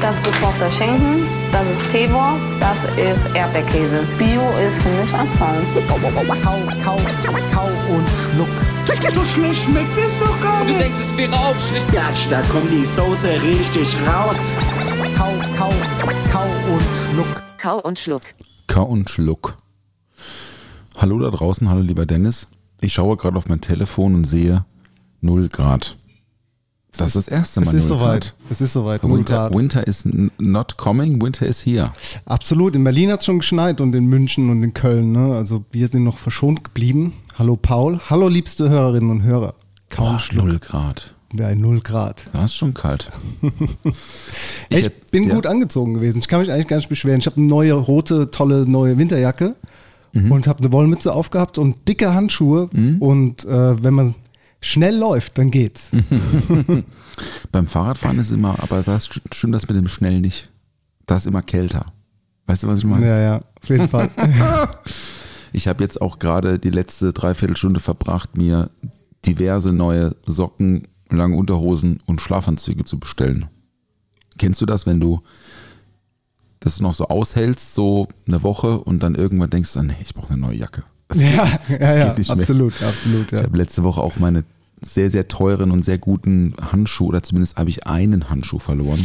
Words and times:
Das 0.00 0.16
ist 0.16 0.24
gekochter 0.24 0.70
Schinken, 0.70 1.26
das 1.50 1.62
ist 1.64 1.90
Teewurst, 1.90 2.44
das 2.60 2.84
ist 2.96 3.34
Erdbeerkäse. 3.34 4.04
Bio 4.18 4.42
ist 4.58 4.82
für 4.82 4.90
mich 5.02 5.14
Abfall. 5.14 5.62
Kau, 5.88 5.96
kau, 5.96 6.56
kau 6.84 7.66
und 7.94 8.08
schluck. 8.10 8.48
So 9.14 9.24
schlecht 9.24 9.64
schmeckt 9.64 9.96
es 9.98 10.18
doch 10.18 10.40
gar 10.42 10.60
Du 10.64 10.66
nicht. 10.66 10.80
denkst, 10.80 10.98
es 11.06 11.16
wäre 11.16 11.32
aufschlicht. 11.32 11.92
Gatsch, 11.92 12.26
da 12.30 12.42
kommt 12.42 12.70
die 12.72 12.84
Soße 12.84 13.40
richtig 13.42 13.96
raus. 14.06 14.40
Kau, 15.16 15.32
kau, 15.56 15.72
kau 16.30 16.44
und 16.72 16.82
schluck. 17.10 17.42
Kau 17.58 17.78
und 17.80 17.98
Schluck. 17.98 18.22
Kau 18.66 18.84
und 18.84 19.10
Schluck. 19.10 19.56
Hallo 20.96 21.18
da 21.18 21.30
draußen, 21.30 21.68
hallo 21.68 21.80
lieber 21.80 22.06
Dennis. 22.06 22.46
Ich 22.80 22.92
schaue 22.92 23.16
gerade 23.16 23.36
auf 23.36 23.48
mein 23.48 23.60
Telefon 23.60 24.14
und 24.14 24.24
sehe 24.24 24.64
0 25.20 25.48
Grad. 25.48 25.96
Das 26.98 27.08
ist 27.14 27.16
das 27.16 27.28
erste 27.28 27.60
Mal. 27.60 27.66
Es 27.68 27.72
ist 27.74 27.88
0 27.90 27.98
soweit. 27.98 28.34
Es 28.50 28.60
ist 28.60 28.72
soweit. 28.72 29.02
null 29.02 29.18
Winter. 29.18 29.50
Winter 29.52 29.86
is 29.86 30.08
not 30.38 30.76
coming, 30.76 31.20
Winter 31.22 31.46
is 31.46 31.64
here. 31.64 31.92
Absolut. 32.24 32.74
In 32.74 32.84
Berlin 32.84 33.10
hat 33.12 33.20
es 33.20 33.26
schon 33.26 33.38
geschneit 33.38 33.80
und 33.80 33.94
in 33.94 34.06
München 34.06 34.50
und 34.50 34.62
in 34.62 34.72
Köln. 34.74 35.12
Ne? 35.12 35.34
Also 35.34 35.64
wir 35.72 35.88
sind 35.88 36.04
noch 36.04 36.18
verschont 36.18 36.64
geblieben. 36.64 37.12
Hallo 37.38 37.56
Paul. 37.56 38.00
Hallo 38.08 38.28
liebste 38.28 38.68
Hörerinnen 38.68 39.10
und 39.10 39.22
Hörer. 39.22 39.54
Kaum 39.90 40.16
Boah. 40.16 40.44
0 40.44 40.58
Grad. 40.58 41.14
Ja, 41.36 41.54
0 41.54 41.80
Grad. 41.80 42.26
Das 42.32 42.44
ist 42.46 42.54
schon 42.56 42.72
kalt. 42.74 43.10
Ich, 44.68 44.84
hätt- 44.84 45.10
bin 45.10 45.28
ja. 45.28 45.34
gut 45.34 45.46
angezogen 45.46 45.94
gewesen. 45.94 46.18
Ich 46.18 46.28
kann 46.28 46.40
mich 46.40 46.50
eigentlich 46.50 46.68
gar 46.68 46.76
nicht 46.78 46.88
beschweren. 46.88 47.18
Ich 47.20 47.26
habe 47.26 47.36
eine 47.36 47.46
neue 47.46 47.72
rote, 47.74 48.30
tolle 48.30 48.66
neue 48.66 48.98
Winterjacke 48.98 49.54
Mhm. 50.12 50.32
und 50.32 50.46
habe 50.46 50.60
eine 50.60 50.72
Wollmütze 50.72 51.12
aufgehabt 51.12 51.58
und 51.58 51.76
dicke 51.88 52.14
Handschuhe. 52.14 52.70
Und 53.00 53.44
äh, 53.44 53.82
wenn 53.82 53.92
man 53.92 54.14
schnell 54.66 54.96
läuft, 54.96 55.38
dann 55.38 55.50
geht's. 55.50 55.90
Beim 57.52 57.66
Fahrradfahren 57.66 58.18
ist 58.18 58.30
immer, 58.32 58.62
aber 58.62 58.82
das 58.82 59.08
st- 59.08 59.34
stimmt 59.34 59.54
das 59.54 59.66
mit 59.68 59.76
dem 59.76 59.88
schnell 59.88 60.20
nicht. 60.20 60.50
Da 61.06 61.16
ist 61.16 61.26
immer 61.26 61.42
kälter. 61.42 61.86
Weißt 62.46 62.62
du, 62.62 62.68
was 62.68 62.78
ich 62.78 62.84
meine? 62.84 63.06
Ja, 63.06 63.18
ja, 63.18 63.42
auf 63.62 63.68
jeden 63.68 63.88
Fall. 63.88 64.10
Ich 65.52 65.68
habe 65.68 65.82
jetzt 65.82 66.02
auch 66.02 66.18
gerade 66.18 66.58
die 66.58 66.68
letzte 66.70 67.14
Dreiviertelstunde 67.14 67.80
verbracht, 67.80 68.36
mir 68.36 68.68
diverse 69.24 69.72
neue 69.72 70.14
Socken, 70.26 70.86
lange 71.08 71.34
Unterhosen 71.36 71.98
und 72.04 72.20
Schlafanzüge 72.20 72.84
zu 72.84 72.98
bestellen. 72.98 73.46
Kennst 74.36 74.60
du 74.60 74.66
das, 74.66 74.84
wenn 74.84 75.00
du 75.00 75.22
das 76.60 76.80
noch 76.80 76.92
so 76.92 77.06
aushältst, 77.08 77.72
so 77.74 78.08
eine 78.28 78.42
Woche 78.42 78.80
und 78.80 79.02
dann 79.02 79.14
irgendwann 79.14 79.48
denkst 79.48 79.72
du, 79.72 79.82
nee, 79.82 79.94
ich 80.02 80.12
brauche 80.14 80.30
eine 80.34 80.42
neue 80.42 80.56
Jacke. 80.56 80.82
Das 81.08 81.22
ja, 81.22 81.28
geht- 81.28 81.68
ja, 81.70 81.78
das 81.78 81.96
ja 81.96 82.08
geht 82.08 82.18
nicht 82.18 82.28
mehr. 82.28 82.36
absolut, 82.38 82.82
absolut. 82.82 83.32
Ja. 83.32 83.38
Ich 83.38 83.44
habe 83.44 83.56
letzte 83.56 83.82
Woche 83.82 84.02
auch 84.02 84.16
meine 84.16 84.44
sehr, 84.82 85.10
sehr 85.10 85.28
teuren 85.28 85.70
und 85.70 85.84
sehr 85.84 85.98
guten 85.98 86.54
Handschuhe, 86.60 87.08
oder 87.08 87.22
zumindest 87.22 87.56
habe 87.56 87.70
ich 87.70 87.86
einen 87.86 88.28
Handschuh 88.30 88.58
verloren, 88.58 89.04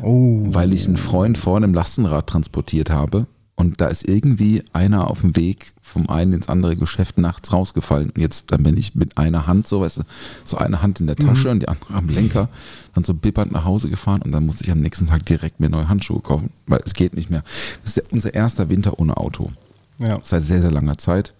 Oh, 0.00 0.44
weil 0.50 0.72
ich 0.72 0.86
einen 0.86 0.96
Freund 0.96 1.38
vorne 1.38 1.66
im 1.66 1.74
Lastenrad 1.74 2.26
transportiert 2.28 2.90
habe. 2.90 3.26
Und 3.56 3.80
da 3.80 3.88
ist 3.88 4.06
irgendwie 4.08 4.62
einer 4.72 5.10
auf 5.10 5.22
dem 5.22 5.34
Weg 5.34 5.72
vom 5.82 6.08
einen 6.08 6.32
ins 6.34 6.48
andere 6.48 6.76
Geschäft 6.76 7.18
nachts 7.18 7.52
rausgefallen. 7.52 8.10
Und 8.10 8.18
jetzt, 8.22 8.52
dann 8.52 8.62
bin 8.62 8.76
ich 8.76 8.94
mit 8.94 9.18
einer 9.18 9.48
Hand 9.48 9.66
so, 9.66 9.80
weißt 9.80 9.96
du, 9.98 10.02
so 10.44 10.58
eine 10.58 10.80
Hand 10.80 11.00
in 11.00 11.08
der 11.08 11.16
Tasche 11.16 11.50
und 11.50 11.58
die 11.58 11.66
andere 11.68 11.94
am 11.94 12.08
Lenker, 12.08 12.48
dann 12.94 13.02
so 13.02 13.14
bibbernd 13.14 13.50
nach 13.50 13.64
Hause 13.64 13.90
gefahren 13.90 14.22
und 14.22 14.30
dann 14.30 14.46
musste 14.46 14.62
ich 14.62 14.70
am 14.70 14.78
nächsten 14.80 15.06
Tag 15.08 15.26
direkt 15.26 15.58
mir 15.58 15.68
neue 15.68 15.88
Handschuhe 15.88 16.20
kaufen, 16.20 16.50
weil 16.68 16.80
es 16.86 16.94
geht 16.94 17.16
nicht 17.16 17.30
mehr. 17.30 17.42
Das 17.82 17.90
ist 17.90 17.96
der, 17.96 18.04
unser 18.12 18.32
erster 18.32 18.68
Winter 18.68 19.00
ohne 19.00 19.16
Auto. 19.16 19.50
ja. 19.98 20.20
Seit 20.22 20.44
sehr, 20.44 20.62
sehr 20.62 20.70
langer 20.70 20.98
Zeit. 20.98 21.34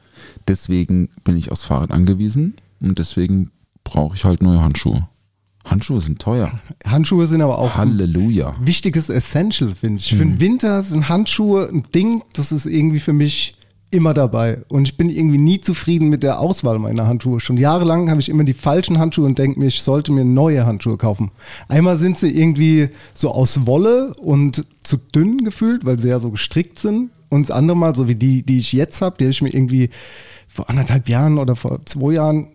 Deswegen 0.49 1.11
bin 1.23 1.37
ich 1.37 1.53
aufs 1.53 1.63
Fahrrad 1.63 1.93
angewiesen 1.93 2.55
und 2.81 2.99
deswegen 2.99 3.53
brauche 3.91 4.15
ich 4.17 4.25
halt 4.25 4.43
neue 4.43 4.63
Handschuhe. 4.63 5.09
Handschuhe 5.65 6.01
sind 6.01 6.19
teuer. 6.19 6.53
Handschuhe 6.87 7.27
sind 7.27 7.43
aber 7.43 7.59
auch 7.59 7.73
ein 7.73 7.91
Halleluja. 7.91 8.55
wichtiges 8.61 9.11
Essential, 9.11 9.75
finde 9.75 9.99
ich. 10.01 10.09
Für 10.15 10.25
Mhm. 10.25 10.31
den 10.33 10.41
Winter 10.41 10.83
sind 10.83 11.09
Handschuhe 11.09 11.69
ein 11.69 11.85
Ding, 11.95 12.23
das 12.35 12.53
ist 12.53 12.65
irgendwie 12.67 13.01
für 13.01 13.13
mich 13.13 13.53
immer 13.91 14.13
dabei. 14.15 14.63
Und 14.69 14.87
ich 14.89 14.97
bin 14.97 15.09
irgendwie 15.11 15.39
nie 15.39 15.61
zufrieden 15.61 16.09
mit 16.09 16.23
der 16.23 16.41
Auswahl 16.41 16.79
meiner 16.79 17.07
Handschuhe. 17.07 17.41
Schon 17.41 17.57
jahrelang 17.57 18.11
habe 18.11 18.21
ich 18.21 18.29
immer 18.29 18.45
die 18.45 18.55
falschen 18.55 18.99
Handschuhe 18.99 19.25
und 19.27 19.39
denke 19.39 19.59
mir, 19.61 19.67
ich 19.67 19.83
sollte 19.83 20.13
mir 20.13 20.25
neue 20.25 20.65
Handschuhe 20.67 20.97
kaufen. 20.99 21.31
Einmal 21.69 21.97
sind 21.97 22.17
sie 22.19 22.31
irgendwie 22.31 22.89
so 23.15 23.31
aus 23.31 23.67
Wolle 23.67 24.13
und 24.21 24.65
zu 24.83 24.97
dünn 24.99 25.39
gefühlt, 25.45 25.85
weil 25.87 25.99
sie 25.99 26.09
ja 26.09 26.19
so 26.19 26.31
gestrickt 26.31 26.79
sind. 26.79 27.11
Und 27.31 27.49
das 27.49 27.51
andere 27.57 27.77
Mal, 27.77 27.95
so 27.95 28.09
wie 28.09 28.15
die, 28.15 28.43
die 28.43 28.59
ich 28.59 28.73
jetzt 28.73 29.01
habe, 29.03 29.17
die 29.19 29.25
habe 29.25 29.33
ich 29.33 29.43
mir 29.43 29.53
irgendwie 29.55 29.91
vor 30.49 30.69
anderthalb 30.71 31.09
Jahren 31.11 31.37
oder 31.39 31.57
vor 31.57 31.81
zwei 31.85 32.13
Jahren 32.15 32.49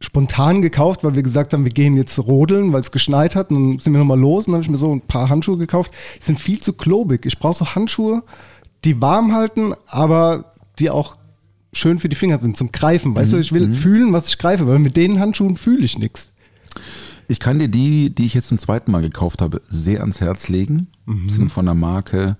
spontan 0.00 0.62
gekauft, 0.62 1.02
weil 1.02 1.14
wir 1.14 1.22
gesagt 1.22 1.52
haben, 1.52 1.64
wir 1.64 1.72
gehen 1.72 1.96
jetzt 1.96 2.18
rodeln, 2.18 2.72
weil 2.72 2.80
es 2.80 2.92
geschneit 2.92 3.34
hat. 3.34 3.50
Und 3.50 3.56
dann 3.56 3.78
sind 3.78 3.92
wir 3.92 3.98
nochmal 3.98 4.18
los 4.18 4.46
und 4.46 4.52
dann 4.52 4.58
habe 4.58 4.64
ich 4.64 4.70
mir 4.70 4.76
so 4.76 4.92
ein 4.92 5.00
paar 5.00 5.28
Handschuhe 5.28 5.58
gekauft. 5.58 5.92
Die 6.20 6.24
sind 6.24 6.38
viel 6.38 6.60
zu 6.60 6.72
klobig. 6.72 7.26
Ich 7.26 7.38
brauche 7.38 7.54
so 7.54 7.74
Handschuhe, 7.74 8.22
die 8.84 9.00
warm 9.00 9.34
halten, 9.34 9.72
aber 9.88 10.52
die 10.78 10.90
auch 10.90 11.16
schön 11.72 11.98
für 11.98 12.08
die 12.08 12.16
Finger 12.16 12.38
sind, 12.38 12.56
zum 12.56 12.72
Greifen. 12.72 13.14
Weißt 13.16 13.32
du, 13.32 13.38
ich 13.38 13.52
will 13.52 13.74
fühlen, 13.74 14.12
was 14.12 14.28
ich 14.28 14.38
greife, 14.38 14.66
weil 14.66 14.78
mit 14.78 14.96
den 14.96 15.20
Handschuhen 15.20 15.56
fühle 15.56 15.84
ich 15.84 15.98
nichts. 15.98 16.32
Ich 17.28 17.40
kann 17.40 17.58
dir 17.58 17.68
die, 17.68 18.14
die 18.14 18.24
ich 18.24 18.34
jetzt 18.34 18.48
zum 18.48 18.58
zweiten 18.58 18.90
Mal 18.90 19.02
gekauft 19.02 19.42
habe, 19.42 19.60
sehr 19.68 20.00
ans 20.00 20.20
Herz 20.20 20.48
legen. 20.48 20.88
Mhm. 21.04 21.28
Sind 21.28 21.48
von 21.50 21.66
der 21.66 21.74
Marke, 21.74 22.36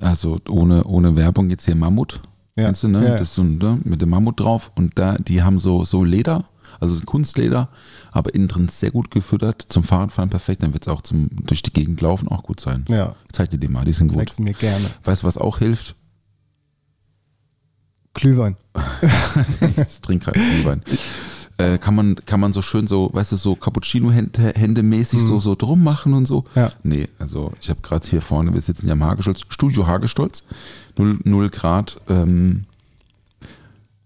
also 0.00 0.38
ohne, 0.48 0.84
ohne 0.84 1.16
Werbung 1.16 1.50
jetzt 1.50 1.66
hier 1.66 1.74
Mammut. 1.74 2.20
Ja. 2.56 2.64
Kennst 2.64 2.82
du, 2.82 2.88
ne? 2.88 3.02
Ja, 3.02 3.08
ja. 3.10 3.16
Das 3.18 3.28
ist 3.28 3.34
so 3.34 3.42
ein, 3.42 3.58
ne? 3.58 3.78
mit 3.84 4.00
dem 4.00 4.08
Mammut 4.08 4.40
drauf. 4.40 4.72
Und 4.74 4.98
da, 4.98 5.18
die 5.18 5.42
haben 5.42 5.58
so, 5.58 5.84
so 5.84 6.02
Leder, 6.02 6.46
also 6.80 6.94
es 6.94 7.00
ist 7.00 7.06
Kunstleder, 7.06 7.68
aber 8.12 8.34
innen 8.34 8.48
drin 8.48 8.68
sehr 8.68 8.90
gut 8.90 9.10
gefüttert. 9.10 9.62
Zum 9.68 9.84
Fahrradfahren 9.84 10.30
perfekt. 10.30 10.62
Dann 10.62 10.72
wird 10.72 10.86
es 10.86 10.92
auch 10.92 11.02
zum 11.02 11.28
durch 11.46 11.62
die 11.62 11.72
Gegend 11.72 12.00
laufen 12.00 12.28
auch 12.28 12.42
gut 12.42 12.60
sein. 12.60 12.84
Ja. 12.88 13.14
Zeig 13.32 13.50
dir 13.50 13.58
die 13.58 13.68
mal, 13.68 13.84
die 13.84 13.92
sind 13.92 14.08
gut. 14.08 14.18
Zeig's 14.18 14.38
mir 14.38 14.54
gerne. 14.54 14.90
Weißt 15.04 15.22
du, 15.22 15.26
was 15.26 15.38
auch 15.38 15.58
hilft? 15.58 15.96
Glühwein. 18.14 18.56
Ich 19.76 20.00
trinke 20.00 20.26
gerade 20.26 20.40
Glühwein. 20.40 20.82
Äh, 21.58 21.78
kann, 21.78 21.94
man, 21.94 22.16
kann 22.16 22.40
man 22.40 22.52
so 22.52 22.60
schön 22.60 22.86
so, 22.86 23.08
weißt 23.12 23.32
du, 23.32 23.36
so 23.36 23.54
Cappuccino-Hände 23.56 24.82
mäßig 24.82 25.22
so, 25.22 25.38
so 25.38 25.54
drum 25.54 25.82
machen 25.82 26.12
und 26.12 26.26
so? 26.26 26.44
Ja. 26.54 26.72
Nee, 26.82 27.08
also 27.18 27.52
ich 27.60 27.70
habe 27.70 27.80
gerade 27.80 28.06
hier 28.06 28.20
vorne, 28.20 28.52
wir 28.52 28.60
sitzen 28.60 28.86
ja 28.88 28.92
im 28.92 29.02
Hagestolz, 29.02 29.40
Studio 29.48 29.86
Hagestolz, 29.86 30.44
0, 30.98 31.20
0 31.24 31.48
Grad, 31.48 31.98
ähm, 32.08 32.66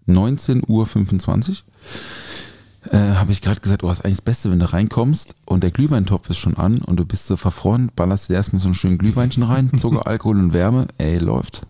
19.25 0.07 1.49
Uhr. 1.49 1.57
Äh, 2.89 2.97
habe 2.97 3.31
ich 3.31 3.41
gerade 3.41 3.59
gesagt, 3.59 3.83
oh, 3.83 3.91
ist 3.91 4.03
eigentlich 4.03 4.17
das 4.17 4.25
Beste, 4.25 4.49
wenn 4.49 4.57
du 4.57 4.71
reinkommst 4.71 5.35
und 5.45 5.61
der 5.63 5.69
Glühweintopf 5.69 6.29
ist 6.31 6.37
schon 6.37 6.57
an 6.57 6.79
und 6.79 6.99
du 6.99 7.05
bist 7.05 7.27
so 7.27 7.37
verfroren, 7.37 7.91
ballerst 7.95 8.29
dir 8.29 8.33
erstmal 8.33 8.59
so 8.59 8.69
einen 8.69 8.73
schönen 8.73 8.97
Glühweinchen 8.97 9.43
rein, 9.43 9.71
Zucker, 9.77 10.07
Alkohol 10.07 10.39
und 10.39 10.53
Wärme, 10.53 10.87
ey, 10.97 11.19
läuft. 11.19 11.61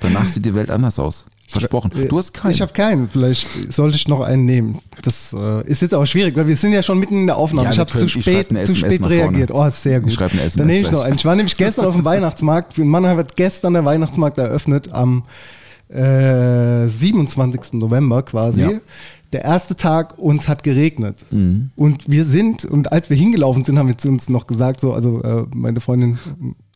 Danach 0.00 0.28
sieht 0.28 0.44
die 0.44 0.54
Welt 0.54 0.70
anders 0.70 1.00
aus. 1.00 1.26
Versprochen. 1.48 1.90
Du 2.08 2.16
hast 2.16 2.32
keinen. 2.32 2.52
Ich 2.52 2.62
habe 2.62 2.72
keinen. 2.72 3.10
Vielleicht 3.10 3.72
sollte 3.72 3.96
ich 3.96 4.08
noch 4.08 4.20
einen 4.22 4.46
nehmen. 4.46 4.78
Das 5.02 5.34
äh, 5.38 5.66
ist 5.66 5.82
jetzt 5.82 5.92
aber 5.92 6.06
schwierig, 6.06 6.34
weil 6.34 6.46
wir 6.46 6.56
sind 6.56 6.72
ja 6.72 6.82
schon 6.82 6.98
mitten 6.98 7.14
in 7.18 7.26
der 7.26 7.36
Aufnahme. 7.36 7.66
Ja, 7.66 7.72
ich 7.72 7.78
habe 7.78 7.90
zu 7.90 8.08
spät, 8.08 8.48
zu 8.64 8.74
spät 8.74 9.04
reagiert. 9.06 9.50
Oh, 9.50 9.64
ist 9.66 9.82
sehr 9.82 10.00
gut. 10.00 10.08
Ich 10.08 10.14
schreib 10.14 10.32
eine 10.32 10.40
SMS 10.42 10.56
Dann 10.56 10.66
nehme 10.68 10.78
ich 10.78 10.84
gleich. 10.84 10.92
noch 10.94 11.02
einen. 11.02 11.16
Ich 11.16 11.24
war 11.26 11.34
nämlich 11.34 11.56
gestern 11.56 11.84
auf 11.84 11.94
dem 11.94 12.04
Weihnachtsmarkt. 12.06 12.78
In 12.78 12.88
Mannheim 12.88 13.18
hat 13.18 13.36
gestern 13.36 13.74
der 13.74 13.84
Weihnachtsmarkt 13.84 14.38
eröffnet 14.38 14.92
am 14.92 15.24
äh, 15.90 16.88
27. 16.88 17.74
November 17.74 18.22
quasi. 18.22 18.60
Ja. 18.62 18.70
Der 19.32 19.44
erste 19.44 19.76
Tag, 19.76 20.18
uns 20.18 20.48
hat 20.48 20.62
geregnet. 20.62 21.24
Mhm. 21.30 21.70
Und 21.74 22.10
wir 22.10 22.24
sind, 22.24 22.64
und 22.64 22.92
als 22.92 23.08
wir 23.08 23.16
hingelaufen 23.16 23.64
sind, 23.64 23.78
haben 23.78 23.88
wir 23.88 23.96
zu 23.96 24.08
uns 24.08 24.28
noch 24.28 24.46
gesagt, 24.46 24.80
so, 24.80 24.92
also 24.92 25.22
äh, 25.22 25.44
meine 25.54 25.80
Freundin, 25.80 26.18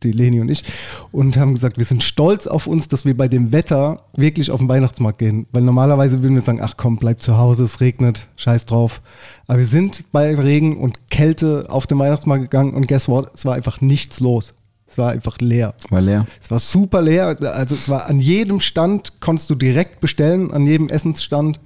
die 0.02 0.12
Leni 0.12 0.40
und 0.40 0.50
ich, 0.50 0.64
und 1.12 1.36
haben 1.36 1.54
gesagt, 1.54 1.76
wir 1.76 1.84
sind 1.84 2.02
stolz 2.02 2.46
auf 2.46 2.66
uns, 2.66 2.88
dass 2.88 3.04
wir 3.04 3.16
bei 3.16 3.28
dem 3.28 3.52
Wetter 3.52 3.98
wirklich 4.16 4.50
auf 4.50 4.60
den 4.60 4.68
Weihnachtsmarkt 4.68 5.18
gehen. 5.18 5.46
Weil 5.52 5.62
normalerweise 5.62 6.22
würden 6.22 6.34
wir 6.34 6.42
sagen, 6.42 6.60
ach 6.62 6.74
komm, 6.76 6.96
bleib 6.96 7.20
zu 7.20 7.36
Hause, 7.36 7.64
es 7.64 7.80
regnet, 7.80 8.26
scheiß 8.36 8.66
drauf. 8.66 9.02
Aber 9.46 9.58
wir 9.58 9.66
sind 9.66 10.04
bei 10.12 10.34
Regen 10.34 10.78
und 10.78 11.10
Kälte 11.10 11.66
auf 11.68 11.86
den 11.86 11.98
Weihnachtsmarkt 11.98 12.44
gegangen 12.44 12.74
und 12.74 12.88
guess 12.88 13.08
what? 13.08 13.30
Es 13.34 13.44
war 13.44 13.54
einfach 13.54 13.80
nichts 13.80 14.20
los. 14.20 14.54
Es 14.88 14.98
war 14.98 15.10
einfach 15.10 15.38
leer. 15.40 15.74
War 15.90 16.00
leer. 16.00 16.26
Es 16.40 16.50
war 16.50 16.58
super 16.58 17.02
leer. 17.02 17.36
Also 17.54 17.74
es 17.74 17.88
war 17.88 18.08
an 18.08 18.20
jedem 18.20 18.60
Stand 18.60 19.20
konntest 19.20 19.50
du 19.50 19.54
direkt 19.54 20.00
bestellen, 20.00 20.52
an 20.52 20.64
jedem 20.64 20.88
Essensstand. 20.88 21.58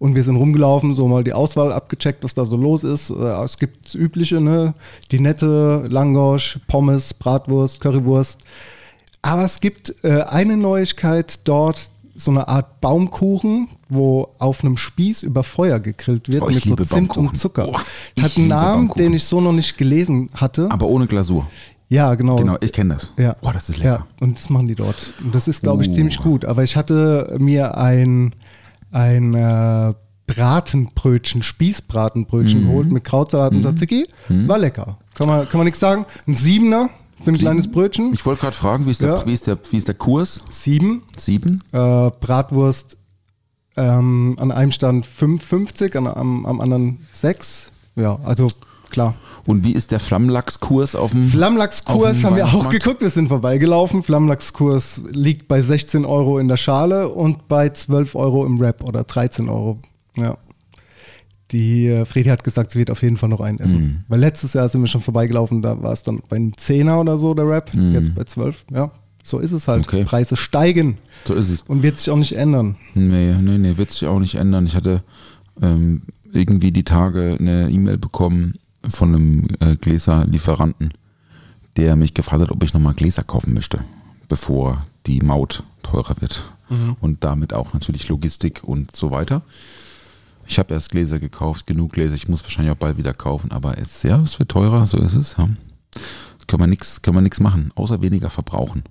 Und 0.00 0.16
wir 0.16 0.22
sind 0.24 0.36
rumgelaufen, 0.36 0.94
so 0.94 1.06
mal 1.06 1.22
die 1.22 1.34
Auswahl 1.34 1.72
abgecheckt, 1.72 2.24
was 2.24 2.32
da 2.34 2.44
so 2.46 2.56
los 2.56 2.82
ist. 2.84 3.10
Äh, 3.10 3.14
Es 3.44 3.58
gibt 3.58 3.84
das 3.84 3.94
Übliche, 3.94 4.40
ne? 4.40 4.74
Die 5.12 5.20
nette, 5.20 5.86
Langosch, 5.90 6.58
Pommes, 6.66 7.12
Bratwurst, 7.14 7.80
Currywurst. 7.80 8.38
Aber 9.22 9.44
es 9.44 9.60
gibt 9.60 9.94
äh, 10.02 10.22
eine 10.22 10.56
Neuigkeit 10.56 11.40
dort, 11.44 11.90
so 12.14 12.30
eine 12.30 12.48
Art 12.48 12.80
Baumkuchen, 12.80 13.68
wo 13.90 14.28
auf 14.38 14.64
einem 14.64 14.78
Spieß 14.78 15.22
über 15.22 15.44
Feuer 15.44 15.78
gegrillt 15.80 16.32
wird 16.32 16.42
Oh, 16.42 16.46
mit 16.50 16.64
so 16.64 16.74
Zimt 16.76 17.16
und 17.18 17.36
Zucker. 17.36 17.68
Oh, 17.68 17.78
Hat 18.22 18.36
einen 18.38 18.48
Namen, 18.48 18.86
Baumkuchen. 18.88 19.02
den 19.04 19.12
ich 19.14 19.24
so 19.24 19.40
noch 19.42 19.52
nicht 19.52 19.76
gelesen 19.76 20.30
hatte. 20.34 20.68
Aber 20.70 20.86
ohne 20.86 21.06
Glasur. 21.06 21.46
ja, 21.90 22.14
genau. 22.14 22.36
Genau, 22.36 22.56
ich 22.62 22.72
kenne 22.72 22.94
das. 22.94 23.12
Ja. 23.18 23.36
Boah, 23.42 23.52
das 23.52 23.68
ist 23.68 23.76
lecker. 23.78 24.06
Ja, 24.20 24.24
und 24.26 24.38
das 24.38 24.48
machen 24.48 24.66
die 24.66 24.74
dort. 24.76 25.12
Und 25.22 25.34
das 25.34 25.46
ist, 25.46 25.60
glaube 25.62 25.82
ich, 25.82 25.90
Uh. 25.90 25.94
ziemlich 25.94 26.16
gut. 26.18 26.46
Aber 26.46 26.62
ich 26.62 26.76
hatte 26.76 27.36
mir 27.38 27.76
ein, 27.76 28.34
ein 28.90 29.34
äh, 29.34 29.94
Bratenbrötchen, 30.26 31.42
Spießbratenbrötchen 31.42 32.62
Mhm. 32.62 32.66
geholt 32.68 32.92
mit 32.92 33.04
Krautsalat 33.04 33.52
und 33.52 33.62
Tzatziki. 33.62 34.06
War 34.28 34.58
lecker. 34.58 34.98
Kann 35.14 35.26
man, 35.26 35.48
kann 35.48 35.58
man 35.58 35.64
nichts 35.64 35.80
sagen. 35.80 36.06
Ein 36.26 36.34
Siebener 36.34 36.90
für 37.22 37.30
ein 37.32 37.36
kleines 37.38 37.70
Brötchen. 37.70 38.12
Ich 38.12 38.24
wollte 38.24 38.42
gerade 38.42 38.56
fragen, 38.56 38.86
wie 38.86 38.90
ist, 38.92 39.02
der, 39.02 39.08
Ja. 39.10 39.26
wie, 39.26 39.32
ist 39.34 39.46
der, 39.46 39.58
wie 39.70 39.76
ist 39.76 39.88
der 39.88 39.94
Kurs? 39.96 40.40
Sieben. 40.50 41.02
Sieben? 41.16 41.62
Äh, 41.72 42.10
Bratwurst 42.20 42.96
ähm, 43.76 44.36
an 44.38 44.50
einem 44.52 44.72
Stand 44.72 45.06
5,50, 45.06 45.96
an, 45.96 46.06
am, 46.06 46.46
am 46.46 46.60
anderen 46.60 47.06
6. 47.12 47.72
Ja, 47.96 48.18
also 48.24 48.48
klar. 48.90 49.14
Und 49.46 49.64
wie 49.64 49.72
ist 49.72 49.90
der 49.90 50.00
Flammlachskurs 50.00 50.94
auf 50.94 51.12
dem 51.12 51.28
Flammlachskurs 51.30 52.24
haben 52.24 52.36
wir 52.36 52.46
auch 52.46 52.68
geguckt, 52.68 53.00
wir 53.00 53.10
sind 53.10 53.28
vorbeigelaufen. 53.28 54.02
Flammlachskurs 54.02 55.02
liegt 55.10 55.48
bei 55.48 55.60
16 55.60 56.04
Euro 56.04 56.38
in 56.38 56.48
der 56.48 56.56
Schale 56.56 57.08
und 57.08 57.48
bei 57.48 57.70
12 57.70 58.14
Euro 58.14 58.44
im 58.46 58.60
Wrap 58.60 58.84
oder 58.84 59.04
13 59.04 59.48
Euro. 59.48 59.78
Ja. 60.16 60.36
Die 61.52 61.88
äh, 61.88 62.04
Fredi 62.04 62.28
hat 62.28 62.44
gesagt, 62.44 62.72
sie 62.72 62.78
wird 62.78 62.90
auf 62.90 63.02
jeden 63.02 63.16
Fall 63.16 63.28
noch 63.28 63.40
einen 63.40 63.58
essen. 63.58 63.78
Mhm. 63.78 64.04
Weil 64.08 64.20
letztes 64.20 64.52
Jahr 64.54 64.68
sind 64.68 64.82
wir 64.82 64.86
schon 64.88 65.00
vorbeigelaufen, 65.00 65.62
da 65.62 65.82
war 65.82 65.92
es 65.92 66.02
dann 66.02 66.20
bei 66.28 66.36
einem 66.36 66.56
Zehner 66.56 67.00
oder 67.00 67.16
so 67.18 67.34
der 67.34 67.48
Wrap, 67.48 67.72
jetzt 67.74 68.14
bei 68.14 68.24
12. 68.24 68.64
Ja, 68.72 68.92
so 69.24 69.38
ist 69.38 69.52
es 69.52 69.66
halt. 69.66 69.80
Mhm. 69.80 69.84
Okay. 69.84 70.04
Preise 70.04 70.36
steigen 70.36 70.98
So 71.24 71.34
ist 71.34 71.50
es. 71.50 71.62
und 71.62 71.82
wird 71.82 71.98
sich 71.98 72.10
auch 72.10 72.16
nicht 72.16 72.36
ändern. 72.36 72.76
Nee, 72.94 73.34
nee, 73.40 73.58
nee, 73.58 73.76
wird 73.76 73.90
sich 73.90 74.06
auch 74.06 74.20
nicht 74.20 74.36
ändern. 74.36 74.66
Ich 74.66 74.76
hatte 74.76 75.02
ähm, 75.60 76.02
irgendwie 76.32 76.70
die 76.70 76.84
Tage 76.84 77.36
eine 77.38 77.68
E-Mail 77.68 77.98
bekommen 77.98 78.54
von 78.88 79.14
einem 79.14 79.48
äh, 79.60 79.76
Gläserlieferanten, 79.76 80.92
der 81.76 81.96
mich 81.96 82.14
gefragt 82.14 82.42
hat, 82.42 82.50
ob 82.50 82.62
ich 82.62 82.74
nochmal 82.74 82.94
Gläser 82.94 83.22
kaufen 83.22 83.54
möchte, 83.54 83.80
bevor 84.28 84.82
die 85.06 85.20
Maut 85.20 85.62
teurer 85.82 86.20
wird. 86.20 86.42
Und 87.00 87.24
damit 87.24 87.52
auch 87.52 87.74
natürlich 87.74 88.08
Logistik 88.08 88.62
und 88.62 88.94
so 88.94 89.10
weiter. 89.10 89.42
Ich 90.46 90.58
habe 90.58 90.72
erst 90.72 90.90
Gläser 90.90 91.18
gekauft, 91.18 91.66
genug 91.66 91.92
Gläser. 91.92 92.14
Ich 92.14 92.28
muss 92.28 92.44
wahrscheinlich 92.44 92.72
auch 92.72 92.78
bald 92.78 92.96
wieder 92.96 93.12
kaufen, 93.12 93.50
aber 93.50 93.76
es, 93.78 94.04
ja, 94.04 94.20
es 94.20 94.38
wird 94.38 94.50
teurer, 94.50 94.86
so 94.86 94.98
ist 94.98 95.14
es. 95.14 95.36
Ja. 95.36 95.48
Können 96.46 96.62
wir 96.62 96.66
nichts 96.68 97.02
können 97.02 97.16
wir 97.16 97.22
nix 97.22 97.40
machen, 97.40 97.72
außer 97.74 98.02
weniger 98.02 98.30
verbrauchen. 98.30 98.84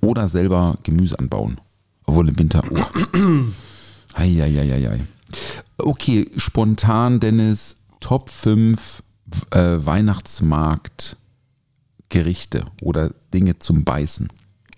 Oder 0.00 0.28
selber 0.28 0.76
Gemüse 0.82 1.18
anbauen. 1.18 1.60
Obwohl 2.04 2.28
im 2.28 2.38
Winter. 2.38 2.62
Oh. 2.70 2.82
Eieieiei. 4.12 5.06
Okay, 5.78 6.30
spontan, 6.36 7.20
Dennis, 7.20 7.76
Top 8.00 8.28
5 8.28 9.02
äh, 9.50 9.84
Weihnachtsmarkt 9.84 11.16
Gerichte 12.08 12.64
oder 12.80 13.10
Dinge 13.32 13.58
zum 13.58 13.84
Beißen. 13.84 14.28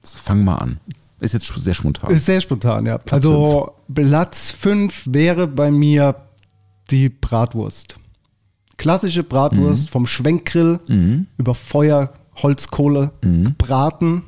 Fang 0.03 0.44
mal 0.44 0.56
an. 0.56 0.81
Ist 1.20 1.35
jetzt 1.35 1.47
sehr 1.47 1.75
spontan. 1.75 2.11
Ist 2.11 2.26
sehr 2.26 2.41
spontan, 2.41 2.87
ja. 2.87 2.99
Platz 2.99 3.25
also 3.25 3.75
Platz 3.93 4.50
5 4.50 5.08
wäre 5.11 5.47
bei 5.47 5.70
mir 5.70 6.14
die 6.91 7.08
Bratwurst. 7.08 7.97
Klassische 8.76 9.23
Bratwurst 9.23 9.88
vom 9.91 10.06
Schwenkgrill 10.06 10.81
über 11.38 11.55
Feuer, 11.55 12.12
Holzkohle 12.37 13.12
gebraten 13.23 14.23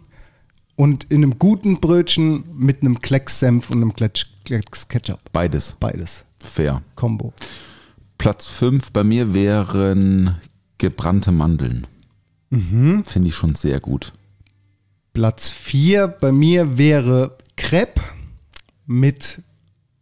und 0.76 1.04
in 1.04 1.22
einem 1.22 1.38
guten 1.38 1.80
Brötchen 1.80 2.44
mit 2.56 2.82
einem 2.82 3.00
Klecks 3.00 3.40
Senf 3.40 3.68
und 3.70 3.76
einem 3.76 3.94
Klecks 3.94 4.26
Klecks 4.44 4.88
Ketchup. 4.88 5.20
Beides. 5.32 5.76
Beides. 5.78 6.24
Fair. 6.40 6.80
Combo. 6.94 7.34
Platz 8.18 8.46
5 8.46 8.92
bei 8.92 9.04
mir 9.04 9.32
wären 9.34 10.36
gebrannte 10.78 11.32
Mandeln. 11.32 11.86
Finde 12.50 13.28
ich 13.28 13.34
schon 13.34 13.54
sehr 13.54 13.78
gut. 13.80 14.12
Platz 15.12 15.50
4 15.50 16.08
bei 16.08 16.32
mir 16.32 16.78
wäre 16.78 17.36
Crepe 17.56 18.00
mit 18.86 19.42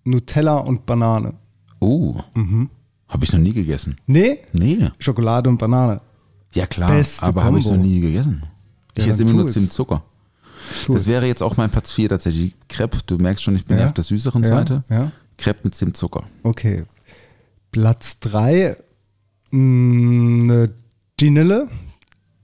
Nutella 0.05 0.59
und 0.59 0.87
Banane. 0.87 1.35
Oh, 1.81 2.21
habe 3.09 3.25
ich 3.25 3.33
noch 3.33 3.41
nie 3.41 3.53
gegessen. 3.53 3.97
Nee, 4.07 4.39
Nee. 4.53 4.89
Schokolade 4.99 5.49
und 5.51 5.59
Banane. 5.59 6.01
Ja 6.55 6.67
klar, 6.67 6.91
Beste 6.91 7.25
aber 7.25 7.45
habe 7.45 7.59
ich 7.59 7.67
noch 7.67 7.77
nie 7.77 8.01
gegessen. 8.01 8.43
Ich 8.95 9.05
Ja, 9.05 9.13
esse 9.13 9.25
dann 9.25 9.33
immer 9.33 9.41
nur 9.43 9.49
es. 9.49 9.55
Zimtzucker. 9.55 10.03
Tu 10.87 10.93
Das 10.95 11.03
es. 11.03 11.09
wäre 11.09 11.27
jetzt 11.27 11.43
auch 11.43 11.57
mein 11.57 11.71
Platz 11.71 11.93
4 11.93 12.09
tatsächlich. 12.09 12.55
Crepe, 12.69 12.99
du 13.07 13.19
merkst 13.19 13.43
schon, 13.45 13.57
ich 13.57 13.67
bin 13.67 13.77
Ja. 13.77 13.83
ja. 13.83 13.87
auf 13.89 13.95
der 13.95 14.05
süßeren 14.05 14.43
Ja, 14.43 14.49
Seite. 14.49 14.85
ja. 14.89 15.11
Crepe 15.37 15.61
mit 15.65 15.75
Zimtzucker. 15.75 16.25
Okay. 16.45 16.85
Platz 17.77 18.21
3, 18.21 18.75
eine 19.53 20.71
Dinelle. 21.21 21.69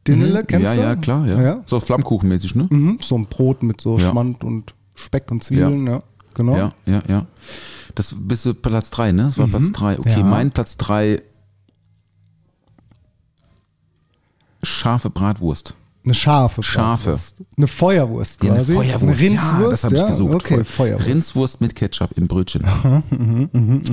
Dinelle, 0.06 0.44
kennst 0.44 0.66
ja, 0.66 0.74
du? 0.74 0.80
ja, 0.82 0.96
klar, 0.96 1.26
ja. 1.26 1.40
ja? 1.40 1.62
So 1.64 1.80
Flammkuchenmäßig, 1.80 2.54
ne? 2.54 2.66
Mhm. 2.68 2.98
So 3.00 3.16
ein 3.16 3.24
Brot 3.24 3.62
mit 3.62 3.80
so 3.80 3.98
Ja. 3.98 4.10
Schmand 4.10 4.44
und 4.44 4.74
Speck 4.94 5.30
und 5.30 5.42
Zwiebeln, 5.42 5.86
ja. 5.86 6.02
Genau. 6.34 6.54
Ja, 6.54 6.74
ja, 6.84 7.02
ja. 7.08 7.26
Das 7.94 8.14
bist 8.18 8.44
du 8.44 8.52
Platz 8.52 8.90
3, 8.90 9.12
ne? 9.12 9.22
Das 9.22 9.38
war 9.38 9.48
Platz 9.48 9.72
3. 9.72 10.00
Okay, 10.00 10.20
Ja. 10.20 10.22
mein 10.22 10.50
Platz 10.50 10.76
3 10.76 11.22
scharfe 14.62 15.08
Bratwurst. 15.08 15.74
Eine 16.04 16.14
scharfe 16.14 16.62
Scharfe. 16.64 17.16
Eine 17.56 17.68
Feuerwurst 17.68 18.42
Ja, 18.42 18.50
eine 18.54 18.58
quasi. 18.60 18.72
Feuerwurst. 18.74 19.02
Eine 19.02 19.18
Rindswurst, 19.20 19.84
ja, 19.84 19.90
das 19.90 20.00
habe 20.00 20.10
ich 20.10 20.16
gesucht. 20.18 20.34
Okay. 20.34 20.64
Feuerwurst. 20.64 21.06
Mhm, 21.06 21.12
Rindswurst 21.14 21.60
mit 21.60 21.74
Ketchup 21.76 22.10
im 22.16 22.26
Brötchen. 22.26 22.64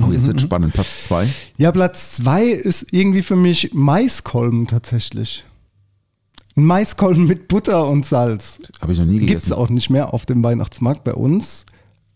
oh, 0.02 0.12
jetzt 0.12 0.26
wird 0.26 0.40
spannend. 0.40 0.72
Platz 0.74 1.04
2. 1.04 1.28
Ja, 1.56 1.70
Platz 1.70 2.12
2 2.16 2.46
ist 2.46 2.86
irgendwie 2.92 3.22
für 3.22 3.36
mich 3.36 3.72
Maiskolben 3.72 4.66
tatsächlich. 4.66 5.44
Ein 6.56 6.64
Maiskolben 6.64 7.26
mit 7.26 7.46
Butter 7.46 7.86
und 7.86 8.04
Salz. 8.04 8.58
Habe 8.80 8.92
ich 8.92 8.98
noch 8.98 9.06
nie 9.06 9.18
Gibt 9.18 9.28
gegessen. 9.28 9.46
es 9.46 9.52
auch 9.52 9.68
nicht 9.68 9.88
mehr 9.90 10.12
auf 10.12 10.26
dem 10.26 10.42
Weihnachtsmarkt 10.42 11.04
bei 11.04 11.14
uns. 11.14 11.64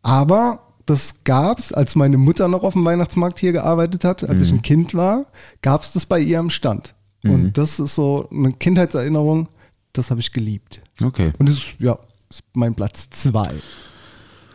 Aber 0.03 0.61
das 0.87 1.23
gab's, 1.25 1.73
als 1.73 1.95
meine 1.95 2.19
Mutter 2.19 2.49
noch 2.49 2.65
auf 2.65 2.73
dem 2.75 2.85
Weihnachtsmarkt 2.85 3.39
hier 3.39 3.53
gearbeitet 3.53 4.05
hat, 4.05 4.29
als 4.29 4.41
ich 4.43 4.51
Mhm. 4.51 4.59
ein 4.59 4.63
Kind 4.63 4.95
war, 4.95 5.27
gab's 5.63 5.93
das 5.93 6.05
bei 6.05 6.19
ihr 6.19 6.41
am 6.41 6.51
Stand. 6.51 6.95
Und 7.23 7.57
das 7.57 7.79
ist 7.81 7.95
so 7.95 8.29
eine 8.31 8.53
Kindheitserinnerung, 8.53 9.49
das 9.95 10.11
habe 10.11 10.21
ich 10.21 10.33
geliebt. 10.33 10.81
Okay. 11.03 11.33
Und 11.39 11.49
das 11.49 11.57
ist, 11.57 11.75
ja, 11.79 11.99
ist 12.29 12.45
mein 12.53 12.75
Platz 12.75 13.09
zwei. 13.11 13.51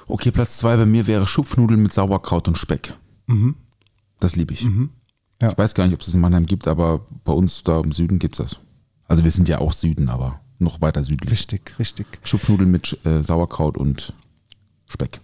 Okay, 0.10 0.32
Platz 0.32 0.58
2 0.58 0.78
bei 0.78 0.86
mir 0.88 1.06
wäre 1.06 1.28
Schupfnudeln 1.28 1.84
mit 1.84 1.94
Sauerkraut 1.94 2.48
und 2.48 2.58
Speck. 2.58 2.96
Das 4.20 4.36
liebe 4.36 4.54
ich. 4.54 4.66
Mhm. 4.66 4.90
Ja. 5.40 5.50
Ich 5.52 5.58
weiß 5.58 5.76
gar 5.76 5.86
nicht, 5.86 5.94
ob 5.94 6.00
es 6.00 6.08
das 6.08 6.16
in 6.16 6.22
Mannheim 6.22 6.48
gibt, 6.48 6.68
aber 6.68 7.06
bei 7.24 7.32
uns 7.32 7.64
da 7.64 7.80
im 7.80 7.92
Süden 7.92 8.18
gibt 8.18 8.40
es 8.40 8.52
das. 8.52 8.60
Also 9.08 9.24
wir 9.24 9.32
sind 9.32 9.48
ja 9.48 9.60
auch 9.60 9.72
Süden, 9.72 10.10
aber 10.10 10.42
noch 10.58 10.82
weiter 10.82 11.04
südlich. 11.04 11.32
Richtig, 11.32 11.78
richtig. 11.78 12.08
Schupfnudeln 12.24 12.72
mit 12.72 12.98
äh, 13.06 13.24
Sauerkraut 13.24 13.78
und 13.78 14.14
Speck. 14.88 15.22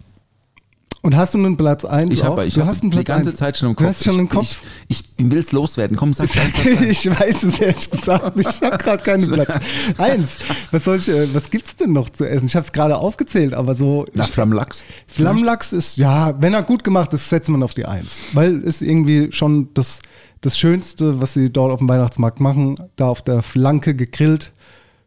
Und 1.01 1.15
hast 1.15 1.33
du 1.35 1.37
einen 1.37 1.55
Platz 1.55 1.85
eins 1.85 2.13
Ich 2.13 2.21
auch? 2.23 2.29
habe 2.29 2.45
ich 2.45 2.55
du 2.55 2.61
hab 2.61 2.67
hast 2.67 2.81
einen 2.81 2.91
die 2.91 3.03
ganze 3.03 3.29
eins. 3.29 3.39
Zeit 3.39 3.57
schon 3.57 3.69
im 3.69 3.75
Du 3.75 3.83
Kopf. 3.83 3.95
hast 3.95 4.03
schon 4.03 4.19
im 4.19 4.27
Kopf. 4.29 4.57
Ich, 4.87 5.01
ich, 5.01 5.03
ich 5.17 5.31
will 5.31 5.37
es 5.39 5.51
loswerden. 5.51 5.95
Komm, 5.97 6.13
sag 6.13 6.29
eins. 6.35 6.81
ich 6.81 7.07
weiß 7.09 7.43
es 7.43 7.59
ehrlich 7.59 7.91
gesagt. 7.91 8.39
Ich 8.39 8.61
habe 8.61 8.77
gerade 8.77 9.03
keinen 9.03 9.31
Platz. 9.31 9.53
Eins. 9.97 10.39
Was 10.71 10.83
soll 10.83 10.97
ich, 10.97 11.07
äh, 11.09 11.33
was 11.35 11.49
gibt's 11.51 11.75
denn 11.75 11.93
noch 11.93 12.09
zu 12.09 12.23
essen? 12.27 12.47
Ich 12.47 12.55
habe 12.55 12.65
es 12.65 12.71
gerade 12.71 12.97
aufgezählt, 12.97 13.53
aber 13.53 13.75
so. 13.75 14.05
Na, 14.13 14.23
Flammlachs. 14.23 14.83
Flammlachs 15.07 15.73
ist, 15.73 15.97
ja, 15.97 16.33
wenn 16.41 16.53
er 16.55 16.63
gut 16.63 16.83
gemacht 16.83 17.13
ist, 17.13 17.29
setzt 17.29 17.49
man 17.49 17.61
auf 17.61 17.73
die 17.75 17.85
Eins. 17.85 18.17
Weil 18.33 18.61
ist 18.61 18.81
irgendwie 18.81 19.31
schon 19.31 19.69
das, 19.75 19.99
das 20.41 20.57
Schönste, 20.57 21.21
was 21.21 21.33
sie 21.33 21.51
dort 21.51 21.71
auf 21.71 21.79
dem 21.79 21.87
Weihnachtsmarkt 21.89 22.39
machen. 22.39 22.75
Da 22.95 23.07
auf 23.09 23.21
der 23.21 23.43
Flanke 23.43 23.95
gegrillt. 23.95 24.51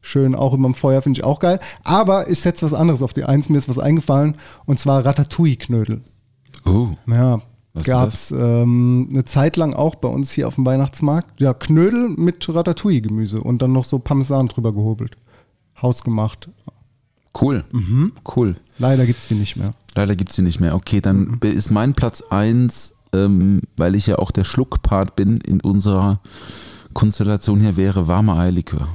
Schön 0.00 0.34
auch 0.34 0.54
über 0.54 0.68
dem 0.68 0.74
Feuer, 0.74 1.02
finde 1.02 1.20
ich 1.20 1.24
auch 1.24 1.40
geil. 1.40 1.60
Aber 1.84 2.30
ich 2.30 2.40
setze 2.40 2.64
was 2.64 2.74
anderes 2.74 3.02
auf 3.02 3.12
die 3.12 3.24
Eins. 3.24 3.48
Mir 3.48 3.58
ist 3.58 3.68
was 3.68 3.78
eingefallen. 3.78 4.36
Und 4.64 4.78
zwar 4.78 5.04
Ratatouille-Knödel. 5.04 6.02
Oh, 6.64 6.88
Ja, 7.06 7.40
gab 7.84 8.08
es 8.08 8.30
ähm, 8.30 9.08
eine 9.10 9.24
Zeit 9.24 9.56
lang 9.56 9.74
auch 9.74 9.94
bei 9.96 10.08
uns 10.08 10.32
hier 10.32 10.48
auf 10.48 10.56
dem 10.56 10.66
Weihnachtsmarkt. 10.66 11.40
Ja, 11.40 11.54
Knödel 11.54 12.08
mit 12.08 12.48
Ratatouille-Gemüse 12.48 13.40
und 13.40 13.62
dann 13.62 13.72
noch 13.72 13.84
so 13.84 13.98
Parmesan 13.98 14.48
drüber 14.48 14.72
gehobelt. 14.72 15.16
Hausgemacht. 15.80 16.48
cool. 17.40 17.64
Mhm. 17.72 18.12
Cool. 18.36 18.56
Leider 18.78 19.06
gibt 19.06 19.18
es 19.20 19.28
die 19.28 19.34
nicht 19.34 19.56
mehr. 19.56 19.72
Leider 19.94 20.16
gibt 20.16 20.30
es 20.30 20.36
sie 20.36 20.42
nicht 20.42 20.60
mehr. 20.60 20.74
Okay, 20.74 21.00
dann 21.00 21.38
ist 21.42 21.70
mein 21.70 21.94
Platz 21.94 22.22
1, 22.22 22.94
ähm, 23.12 23.62
weil 23.76 23.94
ich 23.94 24.06
ja 24.06 24.16
auch 24.16 24.30
der 24.30 24.44
Schluckpart 24.44 25.16
bin 25.16 25.38
in 25.38 25.60
unserer 25.60 26.20
Konstellation 26.94 27.60
hier, 27.60 27.76
wäre 27.76 28.08
warme 28.08 28.34
Eierlikör. 28.34 28.88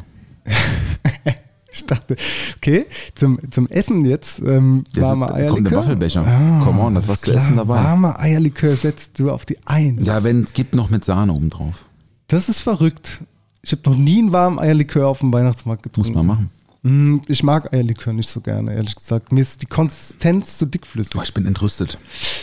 Ich 1.75 1.88
dachte, 1.88 2.15
okay, 2.57 2.86
zum, 3.15 3.39
zum 3.50 3.67
Essen 3.67 4.05
jetzt 4.05 4.39
ähm, 4.45 4.83
Jetzt 4.91 5.01
warmer 5.01 5.29
ist- 5.29 5.33
Eierlikör. 5.33 5.53
kommt 5.55 5.72
der 5.72 5.77
Waffelbecher. 5.79 6.24
Ah, 6.27 6.60
Come 6.63 6.79
on, 6.83 6.93
das 6.93 7.07
was 7.07 7.22
zu 7.22 7.31
essen 7.33 7.55
dabei. 7.55 7.77
Warmer 7.83 8.19
Eierlikör 8.19 8.75
setzt 8.75 9.17
du 9.17 9.31
auf 9.31 9.43
die 9.48 9.57
Eins. 9.65 10.05
Ja, 10.05 10.24
wenn 10.24 10.43
es 10.43 10.53
gibt 10.53 10.75
noch 10.75 10.91
mit 10.91 11.03
Sahne 11.03 11.33
oben 11.33 11.50
drauf. 11.50 11.86
Das 12.27 12.48
ist 12.48 12.60
verrückt. 12.62 13.22
Ich 13.63 13.72
habe 13.72 13.81
noch 13.89 13.98
nie 13.98 14.19
einen 14.19 14.31
warmen 14.31 14.60
Eierlikör 14.60 15.07
auf 15.07 15.17
dem 15.22 15.33
Weihnachtsmarkt 15.33 15.81
getrunken. 15.81 16.12
Muss 16.12 16.15
man 16.15 16.27
machen. 16.27 16.50
Mm, 16.83 17.22
Ich 17.27 17.41
mag 17.41 17.74
Eierlikör 17.74 18.13
nicht 18.13 18.29
so 18.29 18.39
gerne, 18.41 18.72
ehrlich 18.75 18.95
gesagt. 18.95 19.31
Mir 19.31 19.41
ist 19.41 19.60
die 19.63 19.65
Konsistenz 19.65 20.60
zu 20.60 20.67
dickflüssig. 20.67 21.13
Boah, 21.13 21.24
ich 21.24 21.33
bin 21.33 21.48
entrüstet. 21.48 21.98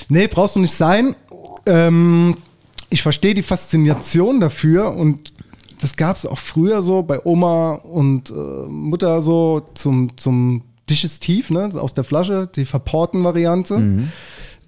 Nee, 0.09 0.27
brauchst 0.27 0.57
du 0.57 0.61
nicht 0.61 0.75
sein. 0.75 1.15
Ähm, 1.67 2.37
ich 2.89 3.03
verstehe 3.03 3.35
die 3.35 3.43
Faszination 3.43 4.41
dafür 4.41 4.93
und 4.97 5.33
das 5.81 5.97
gab 5.97 6.17
es 6.17 6.27
auch 6.27 6.39
früher 6.39 6.83
so 6.83 7.03
bei 7.03 7.25
Oma 7.25 7.75
und 7.75 8.31
äh, 8.31 8.33
Mutter 8.69 9.23
so 9.23 9.63
zum, 9.75 10.17
zum 10.17 10.63
Digestiv, 10.89 11.51
ne, 11.51 11.71
aus 11.75 11.95
der 11.95 12.05
Flasche, 12.05 12.49
die 12.55 12.65
Verporten-Variante. 12.65 14.09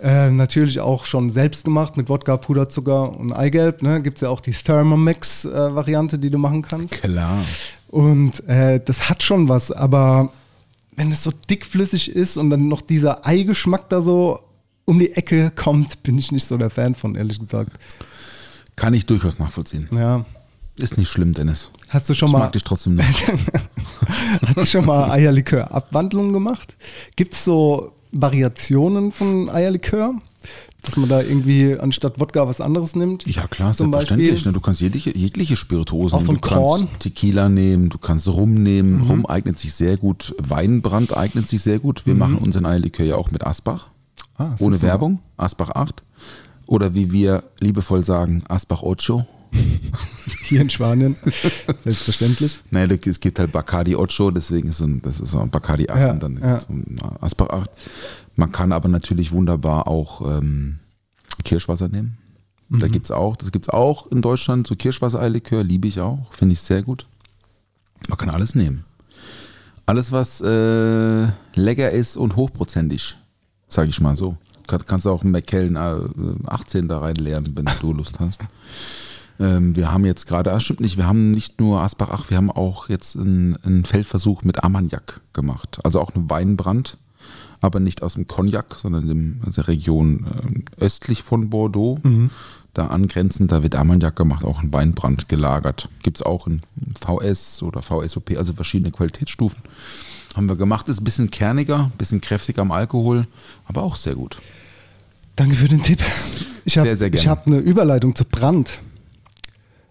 Äh, 0.03 0.31
natürlich 0.31 0.81
auch 0.81 1.05
schon 1.05 1.31
selbst 1.31 1.65
gemacht 1.65 1.97
mit 1.97 2.09
Wodka, 2.09 2.37
Puderzucker 2.37 3.17
und 3.17 3.33
Eigelb. 3.33 3.83
Ne? 3.83 4.03
Gibt 4.03 4.17
es 4.17 4.23
ja 4.23 4.31
auch 4.31 4.41
die 4.41 4.51
Thermomix-Variante, 4.51 6.19
die 6.19 6.29
du 6.29 6.39
machen 6.39 6.63
kannst. 6.63 7.03
Klar. 7.03 7.39
Und 7.87 8.47
äh, 8.49 8.81
das 8.85 9.09
hat 9.09 9.23
schon 9.23 9.49
was, 9.49 9.71
aber 9.71 10.33
wenn 10.97 11.13
es 11.13 11.23
so 11.23 11.31
dickflüssig 11.31 12.11
ist 12.15 12.37
und 12.37 12.51
dann 12.51 12.67
noch 12.67 12.81
dieser 12.81 13.27
Eigeschmack 13.27 13.89
da 13.91 14.03
so 14.03 14.41
um 14.85 14.99
die 14.99 15.13
Ecke 15.13 15.53
kommt, 15.55 16.03
bin 16.03 16.19
ich 16.19 16.33
nicht 16.33 16.47
so 16.47 16.57
der 16.57 16.71
Fan 16.71 16.95
von, 16.95 17.15
ehrlich 17.15 17.39
gesagt. 17.39 17.73
Kann 18.75 18.95
ich 18.95 19.07
durchaus 19.07 19.39
nachvollziehen. 19.39 19.89
Ja. 19.93 20.25
Ist 20.77 20.97
nicht 20.99 21.09
schlimm, 21.11 21.35
Dennis. 21.35 21.71
Hast 21.89 22.09
du 22.09 22.15
schon 22.15 22.29
Ich 22.29 22.33
mal, 22.33 22.39
mag 22.41 22.53
dich 22.53 22.65
trotzdem 22.65 22.95
nicht. 22.97 23.29
hast 24.47 24.57
du 24.57 24.65
schon 24.67 24.87
mal 24.87 25.11
Eierlikör-Abwandlungen 25.11 26.33
gemacht? 26.33 26.77
Gibt 27.17 27.35
es 27.35 27.45
so 27.45 27.93
Variationen 28.13 29.13
von 29.13 29.51
Eierlikör? 29.51 30.15
Dass 30.83 30.97
man 30.97 31.09
da 31.09 31.21
irgendwie 31.23 31.79
anstatt 31.79 32.19
Wodka 32.19 32.49
was 32.49 32.61
anderes 32.61 32.97
nimmt? 32.97 33.25
Ja, 33.27 33.47
klar, 33.47 33.73
Zum 33.73 33.93
selbstverständlich. 33.93 34.33
Beispiel? 34.33 34.51
Ne? 34.51 34.55
Du 34.55 34.61
kannst 34.61 34.81
jegliche, 34.81 35.17
jegliche 35.17 35.55
Spirituosen 35.57 36.17
Auch 36.19 36.23
so 36.23 36.33
nehmen. 36.33 36.41
Du 36.41 36.49
Korn? 36.49 36.81
Mhm. 36.81 36.87
kannst 36.89 37.01
Tequila 37.01 37.49
nehmen, 37.49 37.89
du 37.89 37.99
kannst 37.99 38.27
Rum 38.27 38.55
nehmen. 38.55 39.03
Rum 39.09 39.27
eignet 39.27 39.59
sich 39.61 39.73
sehr 39.75 39.97
gut. 39.97 40.35
Weinbrand 40.39 41.17
eignet 41.17 41.49
sich 41.49 41.63
sehr 41.63 41.79
gut. 41.79 42.07
Wir 42.07 42.15
machen 42.15 42.39
unseren 42.39 42.67
Eierlikör 42.67 43.07
ja 43.07 43.15
auch 43.17 43.31
mit 43.31 43.47
Asbach. 43.47 43.89
Ah, 44.37 44.57
ohne 44.59 44.75
ist 44.75 44.81
so. 44.81 44.87
Werbung. 44.89 45.21
Asbach 45.37 45.71
8. 45.71 46.03
Oder 46.67 46.95
wie 46.95 47.13
wir 47.13 47.45
liebevoll 47.61 48.05
sagen, 48.05 48.43
Asbach 48.49 48.83
Ocho. 48.83 49.25
Hier 50.45 50.61
in 50.61 50.71
Spanien. 50.71 51.17
Selbstverständlich. 51.85 52.61
Nein, 52.71 52.89
da- 52.89 53.11
es 53.11 53.21
gibt 53.21 53.39
halt 53.39 53.53
Bacardi 53.53 53.95
Ocho, 53.97 54.31
deswegen 54.31 54.69
ist 54.69 54.81
ein, 54.81 55.01
das 55.03 55.21
ist 55.21 55.35
ein 55.35 55.51
Bacardi 55.51 55.89
8 55.89 55.99
Ja, 56.01 56.11
und 56.13 56.23
dann 56.23 56.39
ja. 56.39 56.59
ein 56.69 56.99
Asbach 57.21 57.51
8. 57.51 57.71
Man 58.37 58.51
kann 58.53 58.73
aber 58.73 58.89
natürlich 58.89 59.33
wunderbar 59.33 59.87
auch 59.89 60.21
ähm, 60.39 60.79
Kirschwasser 61.45 61.89
nehmen. 61.89 62.19
Da 62.71 62.87
Mhm. 62.87 62.93
gibt's 62.93 63.11
auch, 63.11 63.37
das 63.37 63.53
gibt's 63.53 63.69
auch 63.69 64.07
in 64.07 64.23
Deutschland, 64.23 64.67
so 64.67 64.75
Kirschwasser-Eierlikör, 64.75 65.63
liebe 65.63 65.87
ich 65.89 66.01
auch, 66.01 66.33
finde 66.33 66.55
ich 66.55 66.61
sehr 66.61 66.83
gut. 66.83 67.05
Man 68.09 68.17
kann 68.17 68.31
alles 68.31 68.55
nehmen. 68.55 68.85
Alles, 69.85 70.11
was 70.13 70.41
äh, 70.41 71.27
lecker 71.55 71.91
ist 71.91 72.17
und 72.17 72.37
hochprozentig, 72.37 73.17
sage 73.69 73.91
ich 73.91 74.01
mal 74.01 74.17
so. 74.17 74.37
Kann, 74.67 74.81
kannst 74.87 75.05
du 75.07 75.11
auch 75.11 75.23
einen 75.23 75.33
McKellen 75.33 75.77
äh, 75.77 76.47
18 76.47 76.89
da 76.89 76.99
reinleeren, 77.01 77.53
wenn 77.55 77.67
du 77.81 77.93
Lust 77.93 78.19
hast. 78.21 78.41
Ähm, 79.43 79.75
wir 79.75 79.93
haben 79.93 80.05
jetzt 80.05 80.27
gerade, 80.27 80.53
ah, 80.53 80.61
stimmt 80.61 80.81
nicht, 80.81 80.97
wir 80.97 81.07
haben 81.07 81.33
nicht 81.33 81.61
nur 81.61 81.81
Asbach 81.81 82.11
8, 82.11 82.31
wir 82.31 82.37
haben 82.37 82.51
auch 82.51 82.89
jetzt 82.89 83.17
einen, 83.17 83.57
einen 83.65 83.85
Feldversuch 83.85 84.43
mit 84.45 84.63
Armagnac 84.63 85.21
gemacht. 85.33 85.81
Also 85.83 86.01
auch 86.01 86.15
einen 86.15 86.31
Weinbrand, 86.31 86.97
aber 87.61 87.81
nicht 87.81 88.03
aus 88.03 88.15
dem 88.15 88.29
Cognac, 88.29 88.79
sondern 88.79 89.09
dem, 89.09 89.41
aus 89.47 89.57
der 89.57 89.67
Region 89.67 90.27
ähm, 90.45 90.65
östlich 90.79 91.25
von 91.25 91.51
Bordeaux. 91.51 91.99
Da 92.75 92.87
angrenzend, 92.87 93.53
da 93.53 93.63
wird 93.63 93.75
Armagnac 93.75 94.17
gemacht, 94.17 94.45
auch 94.45 94.63
ein 94.63 94.73
Weinbrand 94.73 95.29
gelagert. 95.29 95.91
Gibt 96.03 96.21
es 96.21 96.23
auch 96.25 96.47
in 96.47 96.63
VS 96.99 97.63
oder 97.63 97.83
VSOP, 97.83 98.37
also 98.39 98.55
verschiedene 98.55 98.93
Qualitätsstufen. 98.93 99.59
Haben 100.35 100.49
wir 100.49 100.57
gemacht, 100.57 100.89
ist 100.89 101.01
ein 101.01 101.05
bisschen 101.05 101.31
kerniger, 101.31 101.91
ein 101.93 101.99
bisschen 101.99 102.21
kräftiger 102.23 102.63
am 102.63 102.73
Alkohol, 102.73 103.27
aber 103.67 103.83
auch 103.83 103.97
sehr 103.97 104.15
gut. 104.15 104.39
Danke 105.37 105.57
für 105.57 105.69
den 105.69 105.83
Tipp. 105.83 106.01
Ich 106.65 106.79
habe 106.79 106.87
Sehr, 106.87 106.97
sehr 106.97 107.11
gerne. 107.11 107.23
ich 107.23 107.29
hab 107.29 107.47
eine 107.47 107.59
Überleitung 107.59 108.15
zu 108.15 108.25
Brand. 108.25 108.79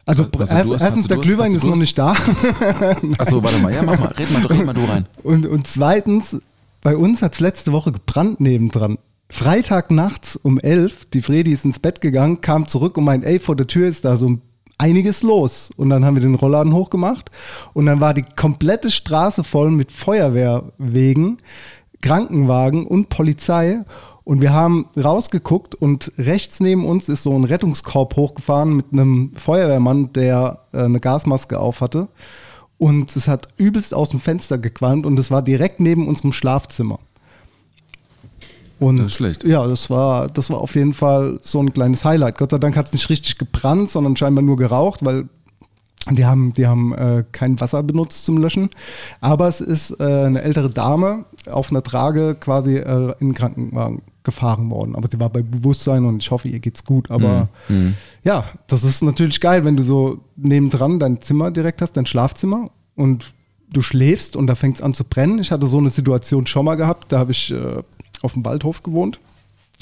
Also, 0.05 0.23
du 0.23 0.39
erst, 0.39 0.51
Durst? 0.51 0.71
erstens, 0.71 0.83
Hast 0.83 1.09
der 1.09 1.17
Durst? 1.17 1.29
Glühwein 1.29 1.53
Hast 1.53 1.57
ist 1.57 1.65
noch 1.65 1.75
nicht 1.75 1.97
da. 1.97 2.11
Achso, 3.17 3.43
warte 3.43 3.59
mal, 3.59 3.73
ja, 3.73 3.83
mach 3.83 3.99
mal, 3.99 4.07
red 4.07 4.31
mal, 4.31 4.45
red 4.45 4.65
mal 4.65 4.73
du 4.73 4.83
rein. 4.85 5.05
Und, 5.23 5.45
und 5.45 5.67
zweitens, 5.67 6.37
bei 6.81 6.97
uns 6.97 7.21
hat 7.21 7.33
es 7.33 7.39
letzte 7.39 7.71
Woche 7.71 7.91
gebrannt 7.91 8.39
nebendran. 8.39 8.97
Freitag 9.29 9.91
nachts 9.91 10.35
um 10.35 10.59
elf, 10.59 11.05
die 11.13 11.21
Fredi 11.21 11.51
ist 11.51 11.63
ins 11.63 11.79
Bett 11.79 12.01
gegangen, 12.01 12.41
kam 12.41 12.67
zurück 12.67 12.97
und 12.97 13.05
meint, 13.05 13.23
ey, 13.23 13.39
vor 13.39 13.55
der 13.55 13.67
Tür 13.67 13.87
ist 13.87 14.03
da 14.03 14.17
so 14.17 14.39
einiges 14.77 15.23
los. 15.23 15.69
Und 15.77 15.89
dann 15.89 16.03
haben 16.03 16.15
wir 16.15 16.21
den 16.21 16.35
Rollladen 16.35 16.73
hochgemacht 16.73 17.31
und 17.73 17.85
dann 17.85 18.01
war 18.01 18.13
die 18.13 18.25
komplette 18.35 18.91
Straße 18.91 19.43
voll 19.43 19.71
mit 19.71 19.91
Feuerwehrwegen, 19.91 21.37
Krankenwagen 22.01 22.85
und 22.85 23.09
Polizei. 23.09 23.81
Und 24.23 24.41
wir 24.41 24.53
haben 24.53 24.85
rausgeguckt 24.97 25.75
und 25.75 26.11
rechts 26.17 26.59
neben 26.59 26.85
uns 26.85 27.09
ist 27.09 27.23
so 27.23 27.35
ein 27.37 27.43
Rettungskorb 27.43 28.15
hochgefahren 28.15 28.75
mit 28.75 28.85
einem 28.93 29.31
Feuerwehrmann, 29.35 30.13
der 30.13 30.59
äh, 30.73 30.83
eine 30.83 30.99
Gasmaske 30.99 31.59
auf 31.59 31.81
hatte. 31.81 32.07
Und 32.77 33.15
es 33.15 33.27
hat 33.27 33.47
übelst 33.57 33.93
aus 33.93 34.09
dem 34.09 34.19
Fenster 34.19 34.57
gequalmt 34.57 35.05
und 35.05 35.17
es 35.19 35.31
war 35.31 35.41
direkt 35.41 35.79
neben 35.79 36.07
unserem 36.07 36.33
Schlafzimmer. 36.33 36.99
Und 38.79 38.97
Das 38.97 39.07
ist 39.07 39.13
schlecht. 39.13 39.43
Ja, 39.43 39.67
das 39.67 39.89
war, 39.89 40.27
das 40.27 40.49
war 40.49 40.59
auf 40.59 40.75
jeden 40.75 40.93
Fall 40.93 41.39
so 41.41 41.61
ein 41.61 41.73
kleines 41.73 42.03
Highlight. 42.03 42.37
Gott 42.37 42.51
sei 42.51 42.57
Dank 42.57 42.75
hat 42.75 42.87
es 42.87 42.93
nicht 42.93 43.09
richtig 43.09 43.37
gebrannt, 43.37 43.89
sondern 43.89 44.15
scheinbar 44.15 44.43
nur 44.43 44.57
geraucht, 44.57 45.05
weil 45.05 45.29
die 46.09 46.25
haben, 46.25 46.53
die 46.55 46.65
haben 46.65 46.93
äh, 46.95 47.23
kein 47.31 47.59
Wasser 47.59 47.83
benutzt 47.83 48.25
zum 48.25 48.37
Löschen. 48.37 48.71
Aber 49.19 49.47
es 49.47 49.61
ist 49.61 49.99
äh, 49.99 50.03
eine 50.03 50.41
ältere 50.41 50.71
Dame 50.71 51.25
auf 51.49 51.69
einer 51.69 51.83
Trage 51.83 52.35
quasi 52.39 52.77
äh, 52.77 53.13
in 53.19 53.29
den 53.29 53.33
Krankenwagen 53.35 54.01
gefahren 54.23 54.69
worden. 54.69 54.95
Aber 54.95 55.07
sie 55.09 55.19
war 55.19 55.29
bei 55.29 55.41
Bewusstsein 55.41 56.05
und 56.05 56.21
ich 56.21 56.31
hoffe, 56.31 56.47
ihr 56.47 56.59
geht's 56.59 56.85
gut. 56.85 57.09
Aber 57.11 57.49
ja, 58.23 58.45
das 58.67 58.83
ist 58.83 59.01
natürlich 59.01 59.41
geil, 59.41 59.65
wenn 59.65 59.77
du 59.77 59.83
so 59.83 60.19
nebendran 60.35 60.99
dein 60.99 61.21
Zimmer 61.21 61.51
direkt 61.51 61.81
hast, 61.81 61.93
dein 61.93 62.05
Schlafzimmer 62.05 62.69
und 62.95 63.33
du 63.73 63.81
schläfst 63.81 64.35
und 64.35 64.47
da 64.47 64.55
fängt 64.55 64.77
es 64.77 64.83
an 64.83 64.93
zu 64.93 65.03
brennen. 65.03 65.39
Ich 65.39 65.51
hatte 65.51 65.67
so 65.67 65.77
eine 65.77 65.89
Situation 65.89 66.45
schon 66.45 66.65
mal 66.65 66.75
gehabt, 66.75 67.11
da 67.11 67.19
habe 67.19 67.31
ich 67.31 67.51
äh, 67.51 67.83
auf 68.21 68.33
dem 68.33 68.45
Waldhof 68.45 68.83
gewohnt. 68.83 69.19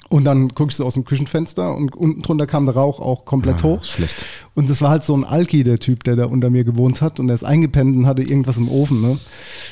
Und 0.10 0.26
dann 0.26 0.50
guckst 0.50 0.80
du 0.80 0.86
aus 0.86 0.96
dem 0.96 1.06
Küchenfenster 1.06 1.76
und 1.76 1.96
unten 1.96 2.24
drunter 2.24 2.48
kam 2.48 2.66
der 2.66 2.74
Rauch 2.74 3.00
auch 3.00 3.26
komplett 3.26 3.62
hoch. 3.62 3.84
schlecht. 3.84 4.26
Und 4.56 4.68
das 4.68 4.82
war 4.82 4.90
halt 4.90 5.04
so 5.04 5.16
ein 5.16 5.24
Alki, 5.24 5.64
der 5.64 5.78
Typ, 5.78 6.04
der 6.04 6.16
da 6.16 6.26
unter 6.26 6.50
mir 6.50 6.64
gewohnt 6.64 7.02
hat. 7.02 7.20
Und 7.20 7.28
der 7.28 7.36
ist 7.36 7.44
eingepennt 7.44 7.96
und 7.96 8.08
hatte 8.08 8.24
irgendwas 8.24 8.58
im 8.58 8.70
Ofen. 8.70 9.02
Ne? 9.02 9.20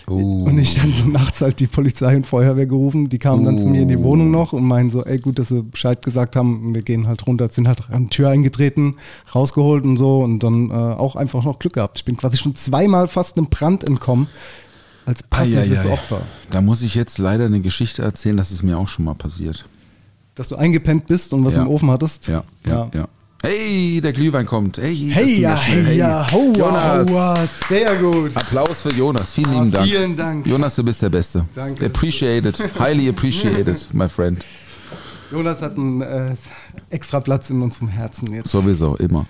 Oh. 0.05 0.43
Und 0.43 0.59
ich 0.59 0.75
dann 0.75 0.93
so 0.93 1.05
nachts 1.05 1.41
halt 1.41 1.59
die 1.59 1.65
Polizei 1.65 2.15
und 2.15 2.27
Feuerwehr 2.27 2.67
gerufen. 2.67 3.09
Die 3.09 3.17
kamen 3.17 3.45
dann 3.45 3.57
zu 3.57 3.67
mir 3.67 3.81
in 3.81 3.87
die 3.87 4.03
Wohnung 4.03 4.29
noch 4.29 4.53
und 4.53 4.63
meinen 4.63 4.91
so, 4.91 5.03
ey 5.03 5.17
gut, 5.17 5.39
dass 5.39 5.47
sie 5.47 5.63
Bescheid 5.63 6.03
gesagt 6.03 6.35
haben. 6.35 6.75
Wir 6.75 6.83
gehen 6.83 7.07
halt 7.07 7.25
runter, 7.25 7.47
sind 7.47 7.67
halt 7.67 7.89
an 7.89 8.03
die 8.03 8.09
Tür 8.09 8.29
eingetreten, 8.29 8.97
rausgeholt 9.33 9.85
und 9.85 9.97
so. 9.97 10.19
Und 10.19 10.43
dann 10.43 10.69
äh, 10.69 10.73
auch 10.73 11.15
einfach 11.15 11.43
noch 11.45 11.57
Glück 11.57 11.73
gehabt. 11.73 11.97
Ich 11.97 12.05
bin 12.05 12.15
quasi 12.15 12.37
schon 12.37 12.53
zweimal 12.53 13.07
fast 13.07 13.37
einem 13.37 13.47
Brand 13.47 13.83
entkommen. 13.83 14.27
Als 15.07 15.23
passives 15.23 15.79
Eieiei. 15.79 15.93
Opfer. 15.93 16.21
Da 16.51 16.61
muss 16.61 16.83
ich 16.83 16.93
jetzt 16.93 17.17
leider 17.17 17.45
eine 17.45 17.61
Geschichte 17.61 18.03
erzählen, 18.03 18.37
das 18.37 18.51
ist 18.51 18.61
mir 18.61 18.77
auch 18.77 18.89
schon 18.89 19.05
mal 19.05 19.15
passiert. 19.15 19.65
Dass 20.37 20.47
du 20.49 20.55
eingepennt 20.55 21.07
bist 21.07 21.33
und 21.33 21.43
was 21.43 21.55
Ja. 21.55 21.63
im 21.63 21.67
Ofen 21.67 21.89
hattest. 21.91 22.27
Ja, 22.27 22.43
ja, 22.65 22.89
ja. 22.93 23.07
Hey, 23.43 23.99
der 24.01 24.13
Glühwein 24.13 24.45
kommt. 24.45 24.77
Hey, 24.77 24.95
Hey, 25.13 25.41
ja, 25.41 25.57
schnell. 25.57 25.85
hey, 25.85 25.97
ja, 25.97 26.31
ho, 26.31 26.51
Jonas. 26.57 27.07
wow, 27.09 27.37
sehr 27.69 27.95
gut. 27.97 28.35
Applaus 28.35 28.81
für 28.81 28.93
Jonas. 28.93 29.33
Vielen 29.33 29.49
Ah, 29.49 29.59
lieben 29.59 29.71
Dank. 29.71 29.87
vielen 29.89 30.17
Dank. 30.17 30.47
Jonas, 30.47 30.75
du 30.75 30.83
bist 30.83 31.01
der 31.01 31.09
Beste. 31.09 31.45
Danke. 31.53 31.85
Appreciated. 31.85 32.57
Highly 32.79 33.09
appreciated, 33.09 33.87
my 33.93 34.07
friend. 34.09 34.43
Jonas 35.31 35.61
hat 35.61 35.77
einen 35.77 36.01
äh, 36.01 36.35
extra 36.89 37.19
Platz 37.19 37.49
in 37.49 37.61
unserem 37.61 37.89
Herzen 37.89 38.33
jetzt. 38.33 38.49
Sowieso, 38.49 38.95
immer. 38.95 39.25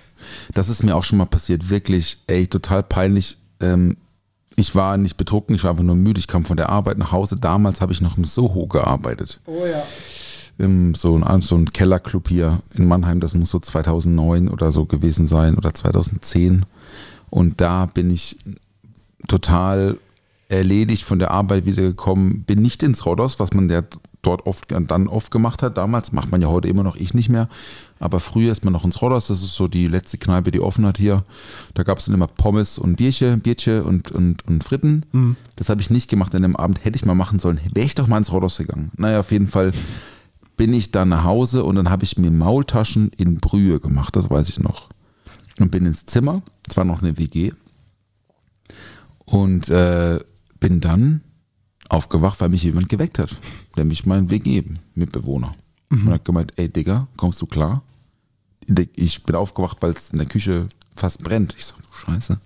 Das 0.54 0.68
ist 0.68 0.82
mir 0.84 0.94
auch 0.96 1.04
schon 1.04 1.18
mal 1.18 1.26
passiert. 1.26 1.68
Wirklich, 1.70 2.18
ey, 2.28 2.46
total 2.46 2.82
peinlich. 2.82 3.36
Ähm, 3.60 3.96
ich 4.56 4.74
war 4.74 4.96
nicht 4.96 5.16
betrunken, 5.16 5.54
ich 5.56 5.64
war 5.64 5.70
einfach 5.72 5.84
nur 5.84 5.96
müde. 5.96 6.18
Ich 6.18 6.28
kam 6.28 6.44
von 6.44 6.56
der 6.56 6.68
Arbeit 6.70 6.98
nach 6.98 7.12
Hause. 7.12 7.36
Damals 7.36 7.80
habe 7.80 7.92
ich 7.92 8.00
noch 8.00 8.16
im 8.16 8.24
Soho 8.24 8.66
gearbeitet. 8.66 9.40
Oh 9.46 9.64
ja. 9.66 9.82
Im, 10.58 10.94
so, 10.94 11.16
ein, 11.16 11.42
so 11.42 11.56
ein 11.56 11.66
Kellerclub 11.66 12.28
hier 12.28 12.60
in 12.74 12.86
Mannheim. 12.86 13.20
Das 13.20 13.34
muss 13.34 13.50
so 13.50 13.60
2009 13.60 14.48
oder 14.48 14.72
so 14.72 14.86
gewesen 14.86 15.26
sein 15.26 15.56
oder 15.56 15.72
2010. 15.72 16.66
Und 17.30 17.60
da 17.60 17.86
bin 17.86 18.10
ich 18.10 18.36
total 19.28 19.98
erledigt, 20.48 21.04
von 21.04 21.18
der 21.18 21.30
Arbeit 21.30 21.66
wiedergekommen, 21.66 22.42
bin 22.42 22.62
nicht 22.62 22.82
ins 22.82 23.04
Rodos, 23.04 23.38
was 23.38 23.52
man 23.52 23.68
ja 23.68 23.82
dort 24.22 24.46
oft 24.46 24.72
dann 24.72 25.06
oft 25.08 25.30
gemacht 25.30 25.62
hat. 25.62 25.76
Damals 25.76 26.12
macht 26.12 26.30
man 26.30 26.42
ja 26.42 26.48
heute 26.48 26.68
immer 26.68 26.82
noch, 26.82 26.96
ich 26.96 27.14
nicht 27.14 27.28
mehr. 27.28 27.48
Aber 28.00 28.20
früher 28.20 28.52
ist 28.52 28.64
man 28.64 28.72
noch 28.72 28.84
ins 28.84 29.00
Rodos, 29.00 29.28
das 29.28 29.42
ist 29.42 29.54
so 29.54 29.68
die 29.68 29.88
letzte 29.88 30.18
Kneipe, 30.18 30.50
die 30.50 30.60
offen 30.60 30.86
hat 30.86 30.98
hier. 30.98 31.24
Da 31.74 31.82
gab 31.82 31.98
es 31.98 32.06
dann 32.06 32.14
immer 32.14 32.26
Pommes 32.26 32.78
und 32.78 32.96
Bierche, 32.96 33.36
Bierche 33.36 33.84
und, 33.84 34.10
und, 34.10 34.46
und 34.46 34.64
Fritten. 34.64 35.04
Das 35.56 35.68
habe 35.68 35.80
ich 35.80 35.90
nicht 35.90 36.08
gemacht 36.08 36.34
an 36.34 36.42
dem 36.42 36.56
Abend, 36.56 36.84
hätte 36.84 36.96
ich 36.96 37.04
mal 37.04 37.14
machen 37.14 37.38
sollen. 37.38 37.60
Wäre 37.74 37.86
ich 37.86 37.94
doch 37.94 38.06
mal 38.06 38.18
ins 38.18 38.32
Rodos 38.32 38.58
gegangen. 38.58 38.90
Naja, 38.96 39.20
auf 39.20 39.30
jeden 39.30 39.48
Fall 39.48 39.72
bin 40.58 40.74
ich 40.74 40.90
dann 40.90 41.08
nach 41.08 41.24
Hause 41.24 41.64
und 41.64 41.76
dann 41.76 41.88
habe 41.88 42.04
ich 42.04 42.18
mir 42.18 42.30
Maultaschen 42.30 43.10
in 43.16 43.36
Brühe 43.36 43.80
gemacht, 43.80 44.14
das 44.16 44.28
weiß 44.28 44.50
ich 44.50 44.58
noch. 44.58 44.90
Und 45.58 45.70
bin 45.70 45.86
ins 45.86 46.04
Zimmer, 46.04 46.42
es 46.68 46.76
war 46.76 46.84
noch 46.84 47.00
eine 47.00 47.16
WG. 47.16 47.52
Und 49.24 49.68
äh, 49.70 50.18
bin 50.60 50.80
dann 50.80 51.22
aufgewacht, 51.88 52.40
weil 52.40 52.50
mich 52.50 52.64
jemand 52.64 52.88
geweckt 52.88 53.18
hat. 53.18 53.38
Nämlich 53.76 54.04
mein 54.04 54.30
WG-Mitbewohner. 54.30 55.54
Und 55.90 56.10
hat 56.10 56.24
gemeint, 56.24 56.52
ey 56.56 56.68
Digga, 56.68 57.08
kommst 57.16 57.40
du 57.40 57.46
klar? 57.46 57.82
Ich 58.96 59.22
bin 59.22 59.36
aufgewacht, 59.36 59.78
weil 59.80 59.92
es 59.92 60.10
in 60.10 60.18
der 60.18 60.26
Küche 60.26 60.68
fast 60.94 61.22
brennt. 61.22 61.54
Ich 61.56 61.64
so, 61.64 61.74
du 61.76 61.94
Scheiße. 61.94 62.38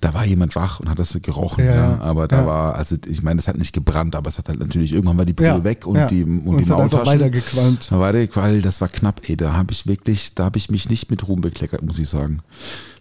Da 0.00 0.12
war 0.12 0.26
jemand 0.26 0.54
wach 0.56 0.78
und 0.80 0.90
hat 0.90 0.98
das 0.98 1.16
gerochen, 1.22 1.64
Ja, 1.64 1.74
ja. 1.74 1.98
Aber 2.00 2.28
da 2.28 2.40
Ja. 2.40 2.46
war, 2.46 2.74
also 2.74 2.96
ich 3.06 3.22
meine, 3.22 3.38
das 3.38 3.48
hat 3.48 3.56
nicht 3.56 3.72
gebrannt, 3.72 4.14
aber 4.14 4.28
es 4.28 4.36
hat 4.36 4.48
halt 4.50 4.60
natürlich, 4.60 4.92
irgendwann 4.92 5.16
war 5.16 5.24
die 5.24 5.32
Brühe 5.32 5.46
Ja, 5.46 5.64
weg 5.64 5.86
und 5.86 6.10
die, 6.10 6.22
und 6.22 6.46
Und 6.46 6.66
die 6.66 6.70
Maultaschen. 6.70 7.06
weitergequalmt. 7.06 7.88
Qual, 8.30 8.60
das 8.62 8.80
war 8.82 8.88
knapp, 8.88 9.22
ey. 9.26 9.36
Da 9.38 9.54
habe 9.54 9.72
ich 9.72 9.86
wirklich, 9.86 10.34
da 10.34 10.44
habe 10.44 10.58
ich 10.58 10.70
mich 10.70 10.90
nicht 10.90 11.10
mit 11.10 11.26
Ruhm 11.26 11.40
bekleckert, 11.40 11.82
muss 11.82 11.98
ich 11.98 12.08
sagen. 12.10 12.40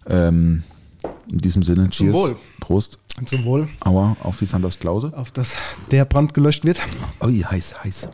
Ähm, 0.08 0.64
in 1.30 1.40
diesem 1.40 1.64
Sinne, 1.64 1.90
cheers. 1.90 2.14
Wohl. 2.14 2.38
Prost. 2.62 2.98
Zum 3.26 3.44
Wohl, 3.46 3.68
Aua, 3.82 4.16
auf 4.24 4.40
wie 4.42 4.46
Sanders 4.46 4.80
Klause. 4.80 5.12
auf 5.16 5.32
dass 5.32 5.56
der 5.92 6.04
Brand 6.06 6.34
gelöscht 6.34 6.64
wird. 6.66 6.82
Ui, 7.22 7.40
heiß, 7.42 7.76
heiß. 7.84 8.10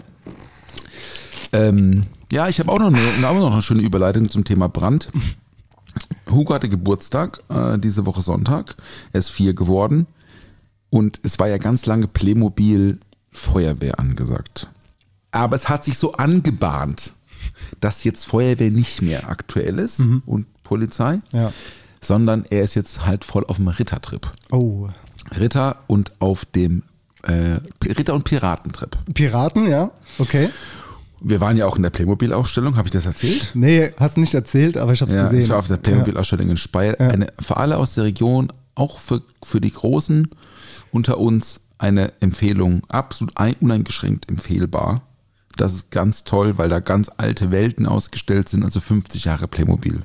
Ähm, 1.53 2.03
ja, 2.31 2.47
ich 2.47 2.59
habe 2.59 2.71
auch 2.71 2.79
noch 2.79 2.87
eine, 2.93 3.27
auch 3.27 3.33
noch 3.33 3.51
eine 3.53 3.61
schöne 3.61 3.81
Überleitung 3.81 4.29
zum 4.29 4.43
Thema 4.43 4.69
Brand. 4.69 5.09
Hugo 6.29 6.53
hatte 6.53 6.69
Geburtstag, 6.69 7.41
äh, 7.49 7.77
diese 7.77 8.05
Woche 8.05 8.21
Sonntag. 8.21 8.75
Er 9.13 9.19
ist 9.19 9.29
vier 9.29 9.53
geworden. 9.53 10.07
Und 10.89 11.19
es 11.23 11.39
war 11.39 11.47
ja 11.47 11.57
ganz 11.57 11.85
lange 11.85 12.07
Playmobil 12.07 12.99
Feuerwehr 13.31 13.97
angesagt. 13.99 14.67
Aber 15.31 15.55
es 15.55 15.69
hat 15.69 15.85
sich 15.85 15.97
so 15.97 16.13
angebahnt, 16.13 17.13
dass 17.79 18.03
jetzt 18.03 18.25
Feuerwehr 18.25 18.71
nicht 18.71 19.01
mehr 19.01 19.29
aktuell 19.29 19.79
ist 19.79 20.01
und 20.25 20.45
Polizei, 20.63 21.21
Ja. 21.31 21.53
sondern 22.01 22.43
er 22.49 22.63
ist 22.63 22.75
jetzt 22.75 23.05
halt 23.05 23.23
voll 23.23 23.45
auf 23.45 23.55
dem 23.55 23.69
Rittertrip. 23.69 24.29
Oh. 24.51 24.89
Ritter 25.39 25.77
und 25.87 26.11
auf 26.19 26.43
dem 26.43 26.83
äh, 27.23 27.59
Ritter- 27.85 28.15
und 28.15 28.23
Piratentrip. 28.25 28.97
Piraten, 29.13 29.67
ja. 29.67 29.91
Okay. 30.17 30.49
Wir 31.23 31.39
waren 31.39 31.55
ja 31.57 31.67
auch 31.67 31.75
in 31.77 31.83
der 31.83 31.91
Playmobil-Ausstellung, 31.91 32.75
habe 32.77 32.87
ich 32.87 32.91
das 32.91 33.05
erzählt? 33.05 33.51
Nee, 33.53 33.91
hast 33.97 34.17
nicht 34.17 34.33
erzählt, 34.33 34.75
aber 34.77 34.93
ich 34.93 35.01
hab's 35.01 35.13
Ja, 35.13 35.25
gesehen. 35.25 35.39
ich 35.43 35.49
war 35.49 35.59
auf 35.59 35.67
der 35.67 35.77
Playmobil-Ausstellung 35.77 36.49
in 36.49 36.57
Speyer. 36.57 36.99
Eine, 36.99 37.27
für 37.39 37.57
alle 37.57 37.77
aus 37.77 37.93
der 37.93 38.05
Region, 38.05 38.51
auch 38.75 38.97
für, 38.99 39.21
für 39.43 39.61
die 39.61 39.71
Großen 39.71 40.27
unter 40.91 41.17
uns, 41.19 41.61
eine 41.77 42.13
Empfehlung, 42.21 42.83
absolut 42.89 43.35
ein, 43.37 43.55
uneingeschränkt 43.59 44.29
empfehlbar. 44.29 45.01
Das 45.57 45.73
ist 45.73 45.91
ganz 45.91 46.23
toll, 46.23 46.57
weil 46.57 46.69
da 46.69 46.79
ganz 46.79 47.09
alte 47.17 47.51
Welten 47.51 47.85
ausgestellt 47.87 48.49
sind, 48.49 48.63
also 48.63 48.79
50 48.79 49.25
Jahre 49.25 49.47
Playmobil. 49.47 50.01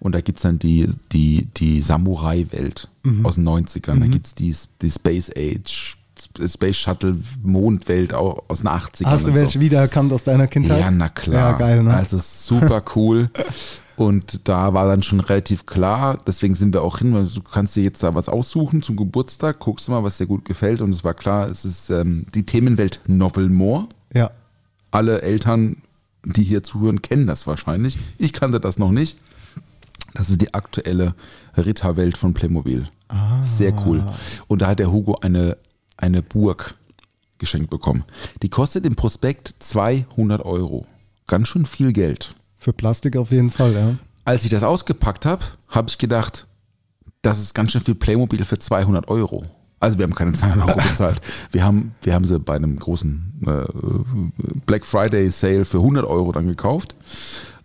Und 0.00 0.14
da 0.14 0.20
gibt 0.20 0.38
es 0.38 0.42
dann 0.44 0.58
die, 0.58 0.88
die, 1.12 1.48
die 1.56 1.82
Samurai-Welt 1.82 2.88
Mhm. 3.02 3.24
aus 3.26 3.34
den 3.36 3.44
90ern. 3.44 4.00
Da 4.00 4.06
gibt 4.06 4.26
es 4.26 4.34
die, 4.34 4.54
die 4.82 4.90
Space 4.90 5.30
Age, 5.36 5.97
Space 6.46 6.76
Shuttle, 6.76 7.16
Mondwelt 7.42 8.14
au- 8.14 8.42
aus 8.48 8.58
den 8.60 8.68
80ern. 8.68 9.06
Hast 9.06 9.24
du 9.24 9.28
und 9.28 9.34
so. 9.34 9.40
welche 9.40 9.60
wiedererkannt 9.60 10.12
aus 10.12 10.24
deiner 10.24 10.46
Kindheit? 10.46 10.80
Ja, 10.80 10.90
na 10.90 11.08
klar. 11.08 11.52
Ja, 11.52 11.58
geil, 11.58 11.82
ne? 11.82 11.94
Also 11.94 12.18
super 12.18 12.82
cool. 12.94 13.30
Und 13.96 14.46
da 14.46 14.72
war 14.74 14.86
dann 14.86 15.02
schon 15.02 15.18
relativ 15.18 15.66
klar, 15.66 16.18
deswegen 16.24 16.54
sind 16.54 16.72
wir 16.72 16.82
auch 16.82 16.98
hin, 16.98 17.12
weil 17.14 17.26
du 17.26 17.40
kannst 17.42 17.74
dir 17.74 17.82
jetzt 17.82 18.00
da 18.00 18.14
was 18.14 18.28
aussuchen 18.28 18.80
zum 18.80 18.94
Geburtstag, 18.94 19.58
guckst 19.58 19.88
du 19.88 19.90
mal, 19.92 20.04
was 20.04 20.18
dir 20.18 20.28
gut 20.28 20.44
gefällt. 20.44 20.80
Und 20.80 20.92
es 20.92 21.02
war 21.02 21.14
klar, 21.14 21.50
es 21.50 21.64
ist 21.64 21.90
ähm, 21.90 22.24
die 22.32 22.46
Themenwelt 22.46 23.00
Novel 23.08 23.48
More. 23.48 23.88
ja. 24.14 24.30
Alle 24.92 25.20
Eltern, 25.22 25.78
die 26.24 26.44
hier 26.44 26.62
zuhören, 26.62 27.02
kennen 27.02 27.26
das 27.26 27.48
wahrscheinlich. 27.48 27.98
Ich 28.18 28.32
kannte 28.32 28.60
das 28.60 28.78
noch 28.78 28.92
nicht. 28.92 29.18
Das 30.14 30.30
ist 30.30 30.40
die 30.40 30.54
aktuelle 30.54 31.14
Ritterwelt 31.56 32.16
von 32.16 32.32
Playmobil. 32.34 32.88
Sehr 33.40 33.74
cool. 33.84 34.02
Und 34.46 34.62
da 34.62 34.68
hat 34.68 34.78
der 34.78 34.92
Hugo 34.92 35.16
eine, 35.20 35.56
eine 35.98 36.22
Burg 36.22 36.74
geschenkt 37.38 37.70
bekommen. 37.70 38.04
Die 38.42 38.48
kostet 38.48 38.86
im 38.86 38.96
Prospekt 38.96 39.54
200 39.58 40.44
Euro. 40.44 40.86
Ganz 41.26 41.48
schön 41.48 41.66
viel 41.66 41.92
Geld. 41.92 42.34
Für 42.56 42.72
Plastik 42.72 43.16
auf 43.16 43.30
jeden 43.30 43.50
Fall, 43.50 43.72
ja. 43.74 43.94
Als 44.24 44.44
ich 44.44 44.50
das 44.50 44.62
ausgepackt 44.62 45.26
habe, 45.26 45.44
habe 45.68 45.88
ich 45.88 45.98
gedacht, 45.98 46.46
das 47.22 47.38
ist 47.38 47.54
ganz 47.54 47.72
schön 47.72 47.80
viel 47.80 47.94
Playmobil 47.94 48.44
für 48.44 48.58
200 48.58 49.08
Euro. 49.08 49.44
Also 49.80 49.98
wir 49.98 50.04
haben 50.04 50.14
keine 50.14 50.32
200 50.32 50.68
Euro 50.68 50.88
bezahlt. 50.88 51.20
Wir 51.52 51.64
haben, 51.64 51.94
wir 52.02 52.14
haben 52.14 52.24
sie 52.24 52.38
bei 52.38 52.56
einem 52.56 52.78
großen 52.78 53.32
äh, 53.46 54.60
Black 54.66 54.84
Friday 54.84 55.30
Sale 55.30 55.64
für 55.64 55.78
100 55.78 56.04
Euro 56.04 56.32
dann 56.32 56.48
gekauft. 56.48 56.96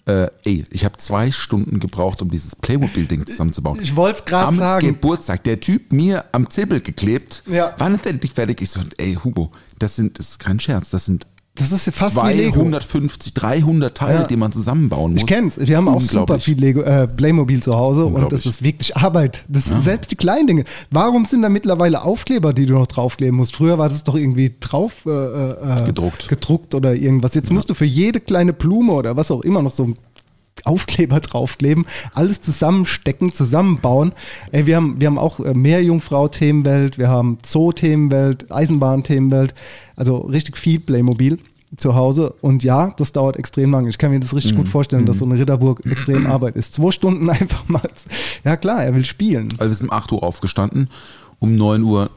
Äh, 0.06 0.28
ey, 0.44 0.66
ich 0.70 0.84
habe 0.84 0.98
zwei 0.98 1.32
Stunden 1.32 1.80
gebraucht, 1.80 2.22
um 2.22 2.30
dieses 2.30 2.58
Playmobil-Ding 2.58 3.26
zusammenzubauen. 3.26 3.80
Ich 3.82 3.96
wollt's 3.96 4.26
grad 4.26 4.48
Am 4.48 4.58
sagen. 4.58 4.86
Geburtstag, 4.86 5.44
der 5.46 5.62
Typ 5.62 5.94
mir 5.94 6.26
am 6.34 6.50
Zippel 6.50 6.82
geklebt. 6.82 7.42
Ja. 7.48 7.74
Wann 7.78 7.96
ist 7.96 8.06
endlich 8.06 8.34
fertig? 8.34 8.62
Ich 8.62 8.70
so, 8.70 8.82
ey 8.98 9.16
Hugo, 9.16 9.52
das 9.80 9.96
sind, 9.96 10.20
das 10.20 10.32
ist 10.32 10.40
kein 10.40 10.60
Scherz, 10.60 10.90
das 10.90 11.06
sind 11.06 11.26
Das 11.56 11.72
ist 11.72 11.94
fast 11.94 12.18
wie 12.18 12.34
Lego. 12.34 12.62
250, 12.62 13.36
300 13.36 13.96
Teile, 13.96 14.20
Ja. 14.22 14.24
die 14.28 14.36
man 14.38 14.52
zusammenbauen 14.52 15.12
muss. 15.14 15.22
Ich 15.22 15.28
kenn's. 15.28 15.58
Wir 15.60 15.78
haben 15.78 15.88
auch 15.88 16.02
super 16.02 16.40
viel 16.40 16.60
Lego, 16.60 16.82
äh, 16.82 17.08
Playmobil 17.08 17.62
zu 17.62 17.76
Hause 17.76 18.06
und 18.06 18.32
das 18.32 18.48
ist 18.48 18.64
wirklich 18.64 18.98
Arbeit. 18.98 19.44
Das 19.48 19.66
sind 19.66 19.82
selbst 19.82 20.10
die 20.12 20.16
kleinen 20.16 20.48
Dinge. 20.48 20.64
Warum 20.90 21.26
sind 21.26 21.44
da 21.44 21.50
mittlerweile 21.50 22.02
Aufkleber, 22.02 22.54
die 22.54 22.66
du 22.66 22.74
noch 22.74 22.88
draufkleben 22.88 23.38
musst? 23.38 23.56
Früher 23.56 23.78
war 23.78 23.88
das 23.88 24.04
doch 24.04 24.16
irgendwie 24.16 24.56
drauf 24.60 25.06
äh, 25.06 25.12
äh, 25.12 25.86
Gedruckt. 25.86 26.28
gedruckt 26.28 26.74
oder 26.74 26.96
irgendwas. 26.96 27.36
Jetzt 27.36 27.52
musst 27.52 27.70
du 27.70 27.76
für 27.76 27.86
jede 27.86 28.20
kleine 28.20 28.54
Blume 28.54 28.94
oder 28.94 29.16
was 29.16 29.30
auch 29.30 29.42
immer 29.42 29.62
noch 29.62 29.72
so 29.72 29.84
ein 29.84 29.96
Aufkleber 30.64 31.20
draufkleben, 31.20 31.86
alles 32.14 32.42
zusammenstecken, 32.42 33.32
zusammenbauen. 33.32 34.14
Ey, 34.52 34.66
wir 34.66 34.78
haben, 34.78 35.00
wir 35.00 35.08
haben 35.08 35.18
auch 35.18 35.40
äh, 35.40 35.54
Meerjungfrau-Themenwelt, 35.54 36.98
wir 36.98 37.10
haben 37.10 37.38
Zoo-Themenwelt, 37.46 38.52
Eisenbahn-Themenwelt, 38.52 39.54
also 39.96 40.18
richtig 40.20 40.58
viel 40.58 40.80
Playmobil 40.80 41.40
zu 41.78 41.96
Hause. 41.96 42.34
Und 42.42 42.64
ja, 42.64 42.94
das 42.98 43.12
dauert 43.12 43.38
extrem 43.38 43.72
lange. 43.72 43.90
Ich 43.90 43.98
kann 43.98 44.12
mir 44.12 44.20
das 44.20 44.36
richtig 44.36 44.56
gut 44.56 44.68
vorstellen, 44.68 45.06
dass 45.06 45.20
so 45.20 45.26
eine 45.26 45.38
Ritterburg 45.38 45.86
extrem 45.86 46.28
Arbeit 46.28 46.56
ist. 46.56 46.74
Zwei 46.74 46.92
Stunden 46.92 47.30
einfach 47.30 47.68
mal. 47.68 47.90
Ja 48.44 48.58
klar, 48.58 48.84
er 48.84 48.94
will 48.96 49.06
spielen. 49.06 49.50
Also 49.58 49.72
wir 49.72 49.76
sind 49.76 49.90
um 49.90 49.98
8 49.98 50.12
Uhr 50.12 50.24
aufgestanden, 50.24 50.90
um 51.40 51.56
9 51.56 51.84
Uhr, 51.84 52.10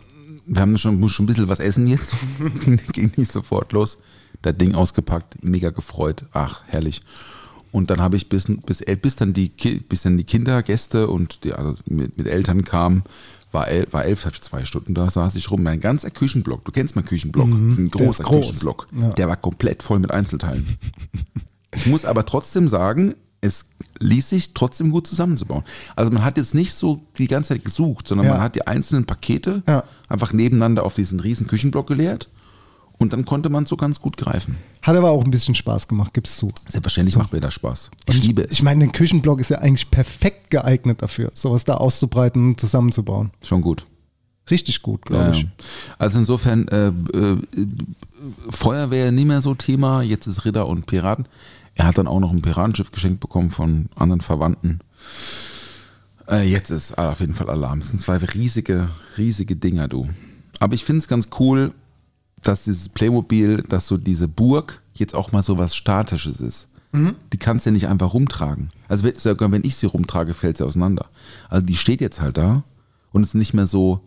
wir 0.46 0.61
haben 0.61 0.79
schon, 0.79 1.01
muss 1.01 1.12
schon 1.12 1.25
ein 1.25 1.27
bisschen 1.27 1.49
was 1.49 1.59
essen 1.59 1.87
jetzt, 1.88 2.14
ging 2.92 3.11
nicht 3.16 3.33
sofort 3.33 3.72
los. 3.72 3.99
Das 4.42 4.57
Ding 4.57 4.75
ausgepackt, 4.75 5.42
mega 5.42 5.70
gefreut, 5.70 6.25
ach, 6.33 6.62
herrlich. 6.66 7.01
Und 7.72 7.90
dann 7.90 8.00
habe 8.00 8.16
ich 8.16 8.29
bis, 8.29 8.46
bis, 8.64 8.83
bis, 9.02 9.16
dann 9.16 9.33
die, 9.33 9.48
bis 9.88 10.02
dann 10.02 10.16
die 10.16 10.24
Kinder, 10.24 10.62
Gäste 10.62 11.09
und 11.09 11.44
die 11.44 11.52
also 11.52 11.74
mit, 11.88 12.16
mit 12.16 12.26
Eltern 12.26 12.62
kamen, 12.64 13.02
war, 13.52 13.68
el, 13.68 13.87
war 13.92 14.05
elf, 14.05 14.24
hatte 14.24 14.40
zwei 14.40 14.64
Stunden 14.64 14.94
da, 14.94 15.09
saß 15.11 15.35
ich 15.37 15.50
rum. 15.50 15.62
Mein 15.62 15.81
ganzer 15.81 16.11
Küchenblock, 16.11 16.64
du 16.64 16.72
kennst 16.72 16.96
meinen 16.96 17.05
Küchenblock, 17.07 17.48
das 17.50 17.59
ist 17.74 17.79
ein 17.79 17.85
Mhm. 17.85 17.90
der 17.90 18.00
ist 18.00 18.07
großer 18.18 18.24
groß. 18.24 18.46
Küchenblock, 18.46 18.87
Ja. 18.98 19.11
der 19.11 19.29
war 19.29 19.37
komplett 19.37 19.83
voll 19.83 19.98
mit 19.98 20.11
Einzelteilen. 20.11 20.76
Ich 21.74 21.87
muss 21.87 22.05
aber 22.05 22.24
trotzdem 22.24 22.68
sagen, 22.68 23.14
es 23.42 23.66
ließ 24.00 24.31
sich 24.31 24.55
trotzdem 24.55 24.90
gut 24.90 25.07
zusammenzubauen. 25.07 25.62
Also 25.94 26.11
man 26.11 26.24
hat 26.24 26.37
jetzt 26.38 26.55
nicht 26.55 26.72
so 26.74 27.02
die 27.18 27.29
ganze 27.29 27.55
Zeit 27.55 27.64
gesucht, 27.64 28.09
sondern 28.09 28.26
Ja. 28.26 28.33
man 28.35 28.42
hat 28.42 28.55
die 28.55 28.66
einzelnen 28.66 29.05
Pakete 29.05 29.62
Ja. 29.68 29.85
einfach 30.09 30.33
nebeneinander 30.33 30.85
auf 30.85 30.94
diesen 30.94 31.20
riesen 31.20 31.46
Küchenblock 31.46 31.87
geleert 31.87 32.29
und 32.98 33.12
dann 33.12 33.24
konnte 33.24 33.48
man 33.50 33.66
so 33.66 33.76
ganz 33.76 34.00
gut 34.00 34.16
greifen. 34.16 34.56
Hat 34.82 34.96
aber 34.96 35.11
auch 35.11 35.24
ein 35.24 35.30
bisschen 35.30 35.54
Spaß 35.54 35.88
gemacht, 35.88 36.14
gibst 36.14 36.40
du. 36.40 36.50
Selbstverständlich 36.68 37.16
macht 37.16 37.32
mir 37.32 37.40
das 37.40 37.54
Spaß. 37.54 37.90
Ich 38.09 38.14
Und 38.14 38.24
liebe 38.24 38.42
es. 38.42 38.52
Ich 38.52 38.62
meine, 38.62 38.85
ein 38.85 38.92
Küchenblock 38.92 39.40
ist 39.40 39.50
ja 39.50 39.59
eigentlich 39.59 39.90
perfekt 39.90 40.50
geeignet 40.50 41.02
dafür, 41.02 41.30
sowas 41.35 41.64
da 41.64 41.74
auszubreiten 41.74 42.50
und 42.50 42.61
zusammenzubauen. 42.61 43.30
Schon 43.42 43.62
gut. 43.62 43.85
Richtig 44.50 44.82
gut, 44.82 45.02
glaube 45.02 45.32
ich. 45.32 45.42
ja. 45.42 45.48
Also 45.98 46.18
insofern, 46.20 46.68
äh, 46.68 46.88
äh, 46.88 47.37
Feuerwehr 48.50 49.12
nicht 49.12 49.26
mehr 49.26 49.42
so 49.42 49.54
Thema, 49.54 50.02
jetzt 50.02 50.26
ist 50.26 50.44
Ritter 50.44 50.66
und 50.68 50.87
Piraten. 50.87 51.26
Er 51.74 51.87
hat 51.87 51.98
dann 51.98 52.06
auch 52.06 52.20
noch 52.20 52.30
ein 52.30 52.42
Piratenschiff 52.42 52.90
geschenkt 52.90 53.20
bekommen 53.20 53.50
von 53.50 53.87
anderen 53.96 54.20
Verwandten. 54.20 54.80
Äh, 56.28 56.48
jetzt 56.48 56.70
ist 56.70 56.96
auf 56.96 57.20
jeden 57.20 57.35
Fall 57.35 57.50
Alarm. 57.50 57.80
Es 57.80 57.88
sind 57.88 57.98
zwei 57.98 58.16
riesige, 58.16 58.88
riesige 59.18 59.56
Dinger, 59.56 59.88
du. 59.88 60.09
Aber 60.59 60.74
ich 60.74 60.85
finde 60.85 61.00
es 61.00 61.09
ganz 61.09 61.28
cool, 61.38 61.74
dass 62.42 62.64
dieses 62.64 62.88
Playmobil, 62.88 63.62
dass 63.62 63.87
so 63.88 63.96
diese 63.96 64.29
Burg 64.29 64.83
jetzt 64.94 65.14
auch 65.14 65.33
mal 65.33 65.42
so 65.42 65.59
was 65.59 65.75
Statisches 65.75 66.40
ist. 66.40 66.68
Die 67.33 67.37
kannst 67.37 67.66
du 67.66 67.70
ja 67.70 67.75
nicht 67.75 67.88
einfach 67.88 68.14
rumtragen. 68.14 68.70
Also 68.88 69.05
wenn- 69.05 69.16
sogar 69.18 69.53
wenn 69.53 69.64
ich 69.64 69.77
sie 69.77 69.85
rumtrage, 69.85 70.33
fällt 70.33 70.57
sie 70.57 70.64
auseinander. 70.64 71.07
Also 71.51 71.66
die 71.66 71.77
steht 71.77 72.01
jetzt 72.01 72.22
halt 72.22 72.38
da 72.38 72.64
und 73.12 73.22
ist 73.22 73.35
nicht 73.35 73.53
mehr 73.53 73.66
so 73.66 74.01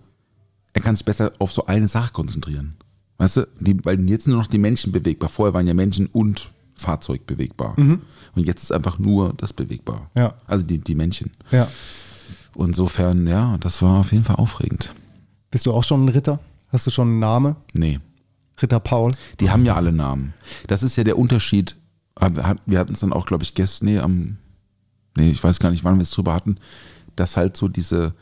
er 0.73 0.81
kann 0.81 0.95
sich 0.95 1.05
besser 1.05 1.31
auf 1.39 1.51
so 1.51 1.65
eine 1.67 1.87
Sache 1.87 2.11
konzentrieren. 2.13 2.75
Weißt 3.17 3.37
du, 3.37 3.47
die, 3.59 3.77
weil 3.85 3.99
jetzt 4.09 4.27
nur 4.27 4.37
noch 4.37 4.47
die 4.47 4.57
Menschen 4.59 4.91
bewegbar. 4.91 5.29
Vorher 5.29 5.53
waren 5.53 5.67
ja 5.67 5.73
Menschen 5.75 6.07
und 6.07 6.49
Fahrzeug 6.75 7.25
bewegbar. 7.27 7.75
Und 7.77 8.01
jetzt 8.47 8.63
ist 8.63 8.71
einfach 8.71 8.97
nur 8.97 9.33
das 9.37 9.51
bewegbar. 9.53 10.09
Ja. 10.17 10.35
Also 10.47 10.65
die, 10.65 10.77
die 10.79 10.95
Männchen. 10.95 11.31
Ja. 11.51 11.67
Und 12.55 12.69
insofern, 12.69 13.27
ja, 13.27 13.57
das 13.59 13.81
war 13.81 13.99
auf 13.99 14.11
jeden 14.13 14.23
Fall 14.23 14.37
aufregend. 14.37 14.93
Bist 15.51 15.65
du 15.65 15.73
auch 15.73 15.83
schon 15.83 16.05
ein 16.05 16.09
Ritter? 16.09 16.39
Hast 16.69 16.87
du 16.87 16.91
schon 16.91 17.07
einen 17.09 17.19
Namen? 17.19 17.55
Nee. 17.73 17.99
Ritter 18.61 18.79
Paul? 18.79 19.11
Die 19.39 19.49
haben 19.49 19.65
ja 19.65 19.75
alle 19.75 19.91
Namen. 19.91 20.33
Das 20.67 20.83
ist 20.83 20.95
ja 20.95 21.03
der 21.03 21.17
Unterschied. 21.17 21.75
Wir 22.65 22.79
hatten 22.79 22.93
es 22.93 22.99
dann 22.99 23.13
auch, 23.13 23.25
glaube 23.25 23.43
ich, 23.43 23.53
gestern, 23.53 23.85
nee, 23.85 23.99
am, 23.99 24.37
nee, 25.15 25.31
ich 25.31 25.43
weiß 25.43 25.59
gar 25.59 25.71
nicht, 25.71 25.83
wann 25.83 25.95
wir 25.95 26.01
es 26.01 26.11
drüber 26.11 26.33
hatten, 26.33 26.57
dass 27.15 27.37
halt 27.37 27.55
so 27.55 27.67
diese 27.67 28.13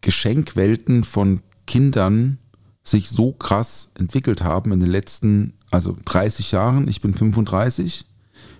Geschenkwelten 0.00 1.04
von 1.04 1.40
Kindern 1.66 2.38
sich 2.82 3.10
so 3.10 3.32
krass 3.32 3.90
entwickelt 3.98 4.42
haben 4.42 4.72
in 4.72 4.80
den 4.80 4.90
letzten, 4.90 5.54
also 5.70 5.96
30 6.04 6.52
Jahren. 6.52 6.88
Ich 6.88 7.00
bin 7.00 7.14
35. 7.14 8.06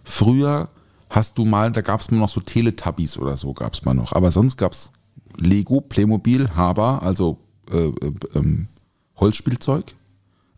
Früher 0.04 0.68
hast 1.08 1.38
du 1.38 1.44
mal, 1.44 1.72
da 1.72 1.80
gab 1.80 2.00
es 2.00 2.10
mal 2.10 2.18
noch 2.18 2.28
so 2.28 2.40
Teletubbies 2.40 3.16
oder 3.16 3.36
so 3.36 3.52
gab 3.52 3.74
es 3.74 3.84
mal 3.84 3.94
noch. 3.94 4.12
Aber 4.12 4.30
sonst 4.30 4.56
gab 4.56 4.72
es 4.72 4.92
Lego, 5.38 5.80
Playmobil, 5.80 6.50
Haber, 6.50 7.02
also 7.02 7.38
äh, 7.70 7.88
äh, 7.88 8.12
ähm, 8.34 8.68
Holzspielzeug. 9.16 9.94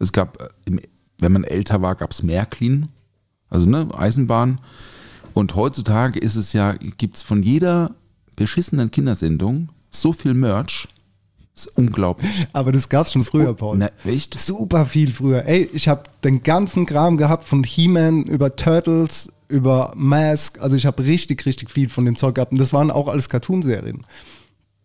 Es 0.00 0.10
gab, 0.12 0.42
äh, 0.66 0.78
wenn 1.18 1.32
man 1.32 1.44
älter 1.44 1.80
war, 1.82 1.94
gab 1.94 2.10
es 2.10 2.24
Märklin, 2.24 2.86
also 3.48 3.66
ne, 3.66 3.88
Eisenbahn. 3.96 4.58
Und 5.34 5.54
heutzutage 5.54 6.18
ist 6.18 6.34
es 6.34 6.52
ja, 6.52 6.72
gibt 6.72 7.16
es 7.16 7.22
von 7.22 7.42
jeder 7.42 7.94
beschissenen 8.34 8.90
Kindersendung 8.90 9.68
so 9.90 10.12
viel 10.12 10.34
Merch. 10.34 10.88
Das 11.54 11.66
ist 11.66 11.76
unglaublich. 11.76 12.48
Aber 12.52 12.72
das 12.72 12.88
gab's 12.88 13.12
schon 13.12 13.22
früher, 13.22 13.54
Paul. 13.54 13.76
Na, 13.78 13.90
echt? 14.04 14.38
Super 14.40 14.86
viel 14.86 15.12
früher. 15.12 15.44
Ey, 15.44 15.68
ich 15.72 15.88
habe 15.88 16.04
den 16.24 16.42
ganzen 16.42 16.86
Kram 16.86 17.16
gehabt 17.16 17.44
von 17.44 17.64
He-Man 17.64 18.24
über 18.24 18.56
Turtles, 18.56 19.32
über 19.48 19.92
Mask. 19.94 20.60
Also 20.60 20.76
ich 20.76 20.86
habe 20.86 21.04
richtig, 21.04 21.44
richtig 21.44 21.70
viel 21.70 21.88
von 21.88 22.04
dem 22.06 22.16
Zeug 22.16 22.36
gehabt. 22.36 22.52
Und 22.52 22.58
das 22.58 22.72
waren 22.72 22.90
auch 22.90 23.08
alles 23.08 23.28
Cartoonserien. 23.28 24.06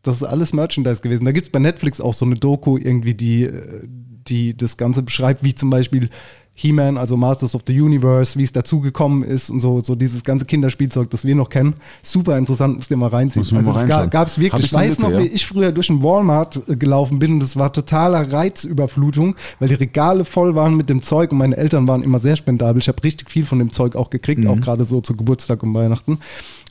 Das 0.08 0.18
ist 0.18 0.24
alles 0.24 0.54
Merchandise 0.54 1.02
gewesen. 1.02 1.26
Da 1.26 1.32
gibt's 1.32 1.50
bei 1.50 1.60
Netflix 1.60 2.00
auch 2.02 2.14
so 2.14 2.26
eine 2.26 2.36
Doku 2.36 2.78
irgendwie, 2.78 3.14
die, 3.14 3.44
äh, 3.44 3.88
die 4.28 4.56
das 4.56 4.78
Ganze 4.78 5.04
beschreibt, 5.04 5.44
wie 5.44 5.56
zum 5.56 5.70
Beispiel 5.70 6.10
He-Man, 6.58 6.98
also 6.98 7.18
Masters 7.18 7.54
of 7.54 7.64
the 7.68 7.78
Universe, 7.82 8.40
wie 8.40 8.44
es 8.44 8.54
dazu 8.54 8.80
gekommen 8.80 9.24
ist 9.24 9.50
und 9.50 9.60
so, 9.60 9.82
so 9.84 9.94
dieses 9.94 10.24
ganze 10.24 10.46
Kinderspielzeug, 10.46 11.10
das 11.10 11.26
wir 11.26 11.36
noch 11.36 11.50
kennen. 11.50 11.74
Super 12.02 12.38
interessant, 12.38 12.78
müsst 12.78 12.90
ihr 12.90 12.96
mal 12.96 13.10
reinziehen. 13.10 13.42
Muss 13.42 13.52
also 13.52 13.72
mal 13.72 13.74
das 13.74 13.86
ga, 13.90 13.96
reinschauen. 13.96 14.10
gab's 14.10 14.36
Hab 14.38 14.42
wirklich. 14.42 14.66
ich 14.68 14.74
weiß 14.74 15.00
noch, 15.00 15.10
wie 15.10 15.26
ja. 15.26 15.32
ich 15.34 15.46
früher 15.46 15.74
durch 15.74 15.88
den 15.88 16.02
Walmart 16.02 16.62
äh, 16.70 16.78
gelaufen 16.78 17.20
bin 17.20 17.34
und 17.34 17.40
das 17.42 17.58
war 17.58 17.74
totaler 17.74 18.32
Reizüberflutung, 18.32 19.36
weil 19.60 19.68
die 19.68 19.74
Regale 19.74 20.24
voll 20.24 20.56
waren 20.56 20.78
mit 20.78 20.88
dem 20.90 21.02
Zeug 21.02 21.34
und 21.34 21.40
meine 21.40 21.58
Eltern 21.58 21.90
waren 21.90 22.04
immer 22.04 22.20
sehr 22.20 22.38
spendabel. 22.38 22.82
Ich 22.82 22.88
habe 22.88 23.04
richtig 23.04 23.30
viel 23.30 23.44
von 23.44 23.60
dem 23.60 23.74
Zeug 23.74 23.98
auch 23.98 24.10
gekriegt, 24.10 24.40
Mhm. 24.42 24.48
auch 24.48 24.62
gerade 24.62 24.86
so 24.86 25.02
zu 25.02 25.18
Geburtstag 25.18 25.62
und 25.62 25.74
Weihnachten. 25.74 26.20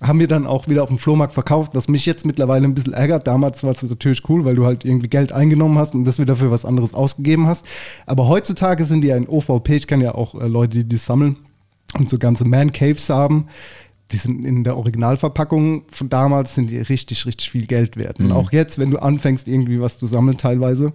Haben 0.06 0.20
wir 0.20 0.28
dann 0.28 0.46
auch 0.46 0.68
wieder 0.68 0.82
auf 0.82 0.88
dem 0.88 0.98
Flohmarkt 0.98 1.32
verkauft, 1.32 1.74
was 1.74 1.88
mich 1.88 2.04
jetzt 2.04 2.26
mittlerweile 2.26 2.64
ein 2.66 2.74
bisschen 2.74 2.92
ärgert. 2.92 3.26
Damals 3.26 3.62
war 3.62 3.72
es 3.72 3.82
natürlich 3.82 4.28
cool, 4.28 4.44
weil 4.44 4.54
du 4.54 4.66
halt 4.66 4.84
irgendwie 4.84 5.08
Geld 5.08 5.32
eingenommen 5.32 5.78
hast 5.78 5.94
und 5.94 6.04
das 6.04 6.18
wieder 6.18 6.36
für 6.36 6.50
was 6.50 6.64
anderes 6.64 6.92
ausgegeben 6.92 7.46
hast. 7.46 7.64
Aber 8.06 8.28
heutzutage 8.28 8.84
sind 8.84 9.00
die 9.00 9.08
ja 9.08 9.16
in 9.16 9.28
OVP, 9.28 9.76
ich 9.76 9.86
kenne 9.86 10.04
ja 10.04 10.14
auch 10.14 10.34
äh, 10.34 10.46
Leute, 10.46 10.78
die 10.78 10.84
die 10.84 10.96
sammeln 10.96 11.36
und 11.98 12.10
so 12.10 12.18
ganze 12.18 12.44
Man 12.44 12.72
Caves 12.72 13.08
haben. 13.08 13.46
Die 14.12 14.16
sind 14.16 14.44
in 14.44 14.64
der 14.64 14.76
Originalverpackung 14.76 15.84
von 15.90 16.10
damals 16.10 16.54
sind 16.54 16.70
die 16.70 16.78
richtig, 16.78 17.24
richtig 17.24 17.50
viel 17.50 17.66
Geld 17.66 17.96
wert. 17.96 18.20
Mhm. 18.20 18.26
Und 18.26 18.32
auch 18.32 18.52
jetzt, 18.52 18.78
wenn 18.78 18.90
du 18.90 18.98
anfängst, 18.98 19.48
irgendwie 19.48 19.80
was 19.80 19.98
zu 19.98 20.06
sammeln 20.06 20.36
teilweise, 20.36 20.92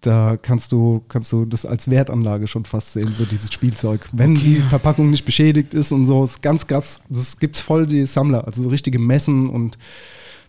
da 0.00 0.36
kannst 0.36 0.72
du, 0.72 1.02
kannst 1.08 1.32
du 1.32 1.44
das 1.44 1.66
als 1.66 1.90
Wertanlage 1.90 2.46
schon 2.46 2.64
fast 2.64 2.92
sehen, 2.92 3.12
so 3.16 3.24
dieses 3.24 3.52
Spielzeug. 3.52 4.08
Wenn 4.12 4.34
die 4.34 4.56
Verpackung 4.56 5.10
nicht 5.10 5.24
beschädigt 5.24 5.74
ist 5.74 5.90
und 5.92 6.06
so, 6.06 6.24
ist 6.24 6.40
ganz 6.42 6.66
krass. 6.66 7.00
Das 7.08 7.38
gibt's 7.38 7.60
voll 7.60 7.86
die 7.86 8.06
Sammler, 8.06 8.46
also 8.46 8.62
so 8.62 8.68
richtige 8.68 8.98
Messen 8.98 9.48
und 9.50 9.76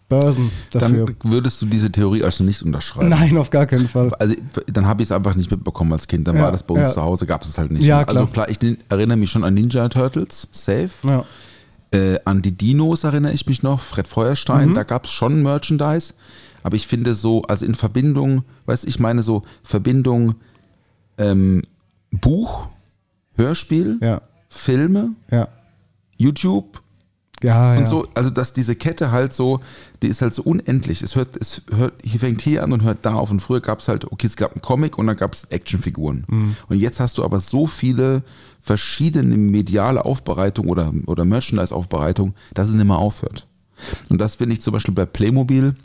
Börsen 0.07 0.51
dafür. 0.71 1.05
Dann 1.05 1.31
würdest 1.31 1.61
du 1.61 1.67
diese 1.67 1.91
Theorie 1.91 2.23
also 2.23 2.43
nicht 2.43 2.63
unterschreiben. 2.63 3.09
Nein, 3.09 3.37
auf 3.37 3.49
gar 3.51 3.65
keinen 3.67 3.87
Fall. 3.87 4.11
Also 4.15 4.35
dann 4.67 4.85
habe 4.87 5.03
ich 5.03 5.07
es 5.07 5.11
einfach 5.11 5.35
nicht 5.35 5.51
mitbekommen 5.51 5.93
als 5.93 6.07
Kind. 6.07 6.27
Dann 6.27 6.35
Ja, 6.35 6.43
war 6.43 6.51
das 6.51 6.63
bei 6.63 6.73
uns 6.73 6.87
ja. 6.89 6.93
zu 6.93 7.01
Hause, 7.03 7.25
gab 7.27 7.43
es 7.43 7.49
es 7.49 7.57
halt 7.59 7.71
nicht. 7.71 7.83
Ja, 7.83 7.99
Also 7.99 8.25
klar. 8.25 8.47
klar, 8.47 8.49
ich 8.49 8.57
erinnere 8.89 9.17
mich 9.17 9.29
schon 9.29 9.43
an 9.43 9.53
Ninja 9.53 9.87
Turtles, 9.89 10.47
safe. 10.51 10.89
Ja. 11.07 11.25
Äh, 11.91 12.19
an 12.25 12.41
die 12.43 12.51
Dinos 12.55 13.03
erinnere 13.03 13.33
ich 13.33 13.45
mich 13.47 13.61
noch, 13.63 13.79
Fred 13.79 14.05
Mhm. 14.05 14.09
Feuerstein, 14.11 14.73
da 14.75 14.83
gab 14.83 15.05
es 15.05 15.11
schon 15.11 15.41
Merchandise. 15.43 16.13
Aber 16.63 16.75
ich 16.75 16.87
finde 16.87 17.13
so, 17.13 17.41
also 17.43 17.65
in 17.65 17.75
Verbindung, 17.75 18.43
weißt 18.65 18.83
du, 18.83 18.87
ich 18.87 18.99
meine 18.99 19.23
so 19.23 19.43
Verbindung 19.63 20.35
ähm, 21.17 21.63
Buch, 22.11 22.69
Hörspiel, 23.35 23.97
Ja, 24.01 24.21
Filme, 24.49 25.11
ja. 25.31 25.47
YouTube, 26.17 26.81
Ja, 27.41 27.73
und 27.73 27.81
ja. 27.81 27.87
so, 27.87 28.07
also 28.15 28.29
dass 28.29 28.51
diese 28.51 28.75
Kette 28.75 29.11
halt 29.11 29.33
so, 29.33 29.61
die 30.01 30.07
ist 30.07 30.21
halt 30.21 30.35
so 30.35 30.41
unendlich. 30.43 31.01
Es 31.01 31.15
hört, 31.15 31.37
es 31.37 31.61
hört, 31.73 31.93
hier 32.03 32.19
fängt 32.19 32.41
hier 32.41 32.63
an 32.63 32.73
und 32.73 32.83
hört 32.83 33.05
da 33.05 33.13
auf. 33.13 33.31
Und 33.31 33.39
früher 33.41 33.61
gab 33.61 33.79
es 33.79 33.87
halt, 33.87 34.11
okay, 34.11 34.27
es 34.27 34.35
gab 34.35 34.51
einen 34.53 34.61
Comic 34.61 34.97
und 34.97 35.07
dann 35.07 35.15
gab 35.15 35.33
es 35.33 35.45
Actionfiguren. 35.45 36.25
Mhm. 36.27 36.55
Und 36.67 36.79
jetzt 36.79 36.99
hast 36.99 37.17
du 37.17 37.23
aber 37.23 37.39
so 37.39 37.65
viele 37.67 38.23
verschiedene 38.59 39.37
mediale 39.37 40.03
Aufbereitung 40.03 40.67
oder, 40.67 40.91
oder 41.05 41.23
Merchandise-Aufbereitung, 41.23 42.33
dass 42.53 42.67
es 42.67 42.73
nicht 42.73 42.85
mehr 42.85 42.97
aufhört. 42.97 43.47
Und 44.09 44.19
das 44.19 44.35
finde 44.35 44.53
ich 44.53 44.61
zum 44.61 44.73
Beispiel 44.73 44.93
bei 44.93 45.05
Playmobil, 45.05 45.75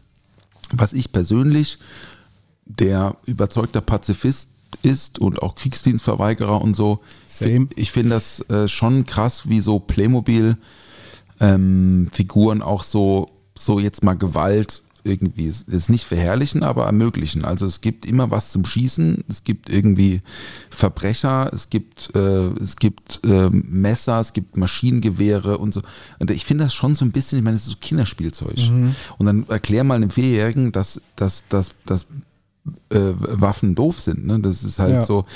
was 0.78 0.92
ich 0.92 1.12
persönlich, 1.12 1.78
der 2.66 3.16
überzeugter 3.26 3.80
Pazifist 3.80 4.50
ist 4.82 5.18
und 5.18 5.42
auch 5.42 5.54
Kriegsdienstverweigerer 5.54 6.60
und 6.60 6.74
so, 6.74 7.00
Same. 7.26 7.68
ich 7.76 7.92
finde 7.92 8.10
das 8.10 8.40
äh, 8.48 8.68
schon 8.68 9.06
krass, 9.06 9.48
wie 9.48 9.60
so 9.60 9.78
Playmobil 9.78 10.56
ähm, 11.40 12.08
Figuren 12.12 12.62
auch 12.62 12.82
so, 12.82 13.30
so 13.54 13.78
jetzt 13.78 14.02
mal 14.04 14.14
Gewalt 14.14 14.83
irgendwie, 15.04 15.46
es 15.48 15.88
nicht 15.88 16.04
verherrlichen, 16.04 16.62
aber 16.62 16.86
ermöglichen. 16.86 17.44
Also 17.44 17.66
es 17.66 17.80
gibt 17.82 18.06
immer 18.06 18.30
was 18.30 18.50
zum 18.50 18.64
Schießen, 18.64 19.24
es 19.28 19.44
gibt 19.44 19.68
irgendwie 19.70 20.22
Verbrecher, 20.70 21.50
es 21.52 21.68
gibt, 21.70 22.10
äh, 22.16 22.48
es 22.60 22.76
gibt 22.76 23.20
ähm, 23.24 23.64
Messer, 23.68 24.18
es 24.20 24.32
gibt 24.32 24.56
Maschinengewehre 24.56 25.58
und 25.58 25.74
so. 25.74 25.82
Und 26.18 26.30
ich 26.30 26.44
finde 26.44 26.64
das 26.64 26.74
schon 26.74 26.94
so 26.94 27.04
ein 27.04 27.12
bisschen, 27.12 27.38
ich 27.38 27.44
meine, 27.44 27.56
es 27.56 27.64
ist 27.66 27.72
so 27.72 27.76
Kinderspielzeug. 27.80 28.56
Und 29.18 29.26
dann 29.26 29.46
erklär 29.48 29.84
mal 29.84 29.96
einem 29.96 30.10
Vierjährigen, 30.10 30.72
dass, 30.72 31.00
dass, 31.16 31.46
dass, 31.48 31.70
dass 31.84 32.06
äh, 32.88 32.98
Waffen 33.18 33.74
doof 33.74 34.00
sind. 34.00 34.26
Ne? 34.26 34.40
Das 34.40 34.64
ist 34.64 34.78
halt 34.78 34.94
Ja. 34.94 35.04
so. 35.04 35.26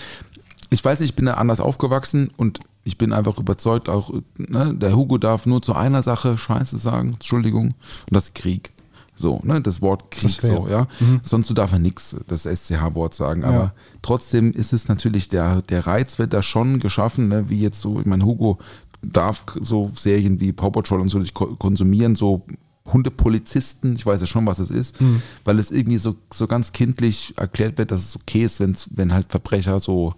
Ich 0.71 0.85
weiß 0.85 1.01
nicht, 1.01 1.11
ich 1.11 1.17
bin 1.17 1.27
da 1.27 1.35
anders 1.35 1.61
aufgewachsen 1.61 2.31
und 2.37 2.61
ich 2.85 2.97
bin 2.99 3.13
einfach 3.13 3.39
überzeugt, 3.39 3.89
auch 3.89 4.11
ne, 4.39 4.75
der 4.75 4.97
Hugo 4.97 5.19
darf 5.19 5.45
nur 5.47 5.61
zu 5.61 5.75
einer 5.75 6.03
Sache 6.03 6.39
Scheiße 6.39 6.79
sagen, 6.79 7.15
Entschuldigung, 7.15 7.67
und 7.67 8.13
das 8.13 8.25
ist 8.27 8.35
Krieg. 8.35 8.71
So, 9.19 9.41
ne, 9.43 9.61
das 9.61 9.83
Wort 9.83 10.11
Krieg, 10.13 10.31
fair. 10.41 10.57
so, 10.57 10.69
ja. 10.69 10.87
Sonst 11.25 11.53
darf 11.59 11.73
er 11.73 11.79
nichts, 11.81 12.15
das 12.29 12.45
SCH-Wort 12.45 13.15
sagen. 13.15 13.43
Aber 13.45 13.55
Ja. 13.59 13.73
trotzdem 14.01 14.53
ist 14.53 14.73
es 14.73 14.87
natürlich, 14.89 15.29
der, 15.29 15.61
der 15.63 15.87
Reiz 15.89 16.19
wird 16.21 16.33
da 16.33 16.41
schon 16.43 16.79
geschaffen, 16.79 17.29
ne, 17.29 17.49
wie 17.51 17.61
jetzt 17.61 17.81
so, 17.81 17.99
ich 18.01 18.07
meine, 18.07 18.25
Hugo 18.25 18.59
darf 19.03 19.45
so 19.61 19.91
Serien 19.95 20.41
wie 20.41 20.53
Paw 20.53 20.71
Patrol 20.71 21.01
und 21.01 21.09
so 21.09 21.19
nicht 21.19 21.35
ko- 21.35 21.57
konsumieren, 21.57 22.15
so 22.17 22.45
Hundepolizisten, 22.93 23.95
ich 23.97 24.07
weiß 24.07 24.21
ja 24.23 24.27
schon, 24.27 24.47
was 24.47 24.59
es 24.59 24.71
ist, 24.71 25.01
Mhm. 25.01 25.23
weil 25.45 25.59
es 25.59 25.71
irgendwie 25.71 25.99
so, 25.99 26.17
so 26.33 26.47
ganz 26.47 26.73
kindlich 26.73 27.35
erklärt 27.37 27.79
wird, 27.79 27.91
dass 27.91 28.03
es 28.05 28.17
okay 28.17 28.45
ist, 28.45 28.61
wenn's, 28.61 28.89
wenn 28.93 29.13
halt 29.13 29.27
Verbrecher 29.31 29.79
so, 29.81 30.15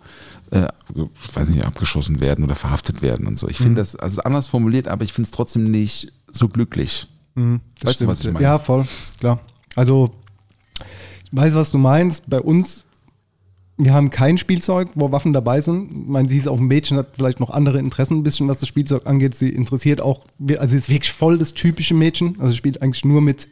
äh, 0.51 0.69
ich 0.95 1.37
weiß 1.37 1.49
nicht, 1.51 1.65
abgeschossen 1.65 2.21
werden 2.21 2.45
oder 2.45 2.55
verhaftet 2.55 3.03
werden 3.03 3.27
und 3.27 3.39
so. 3.39 3.49
Ich 3.49 3.61
Mhm. 3.61 3.65
finde 3.65 3.81
das, 3.83 3.97
also 3.97 4.23
anders 4.23 4.47
formuliert, 4.47 4.89
aber 4.89 5.05
ich 5.05 5.13
finde 5.13 5.27
es 5.27 5.33
trotzdem 5.33 5.71
nicht 5.71 6.13
so 6.31 6.49
glücklich. 6.49 7.09
Mhm, 7.35 7.61
Weißt 7.83 8.01
du, 8.01 8.07
was 8.07 8.21
ich 8.21 8.33
meine? 8.33 8.45
Ja, 8.45 8.59
voll, 8.59 8.87
klar. 9.19 9.41
Also, 9.77 10.11
ich 11.25 11.37
weiß, 11.37 11.55
was 11.55 11.71
du 11.71 11.79
meinst. 11.79 12.29
Bei 12.29 12.41
uns, 12.41 12.85
wir 13.77 13.95
haben 13.95 14.11
kein 14.11 14.37
Spielzeug, 14.37 14.89
wo 14.95 15.13
Waffen 15.13 15.33
dabei 15.33 15.61
sind. 15.61 15.91
Ich 15.91 16.09
meine, 16.09 16.29
sie 16.29 16.39
ist 16.39 16.49
auch 16.49 16.59
ein 16.59 16.67
Mädchen, 16.67 16.97
hat 16.97 17.13
vielleicht 17.15 17.41
noch 17.41 17.51
andere 17.51 17.79
Interessen 17.79 18.19
ein 18.19 18.23
bisschen, 18.23 18.49
was 18.49 18.59
das 18.59 18.69
Spielzeug 18.69 19.07
angeht. 19.07 19.35
Sie 19.35 19.49
interessiert 19.49 20.01
auch, 20.01 20.27
also 20.59 20.73
sie 20.73 20.77
ist 20.77 20.91
wirklich 20.91 21.13
voll 21.13 21.39
das 21.39 21.55
typische 21.55 21.95
Mädchen. 21.95 22.37
Also 22.39 22.51
sie 22.51 22.57
spielt 22.57 22.83
eigentlich 22.83 23.05
nur 23.05 23.21
mit 23.21 23.49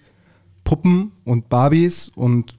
Puppen 0.65 1.13
und 1.25 1.49
Barbies 1.49 2.09
und 2.15 2.59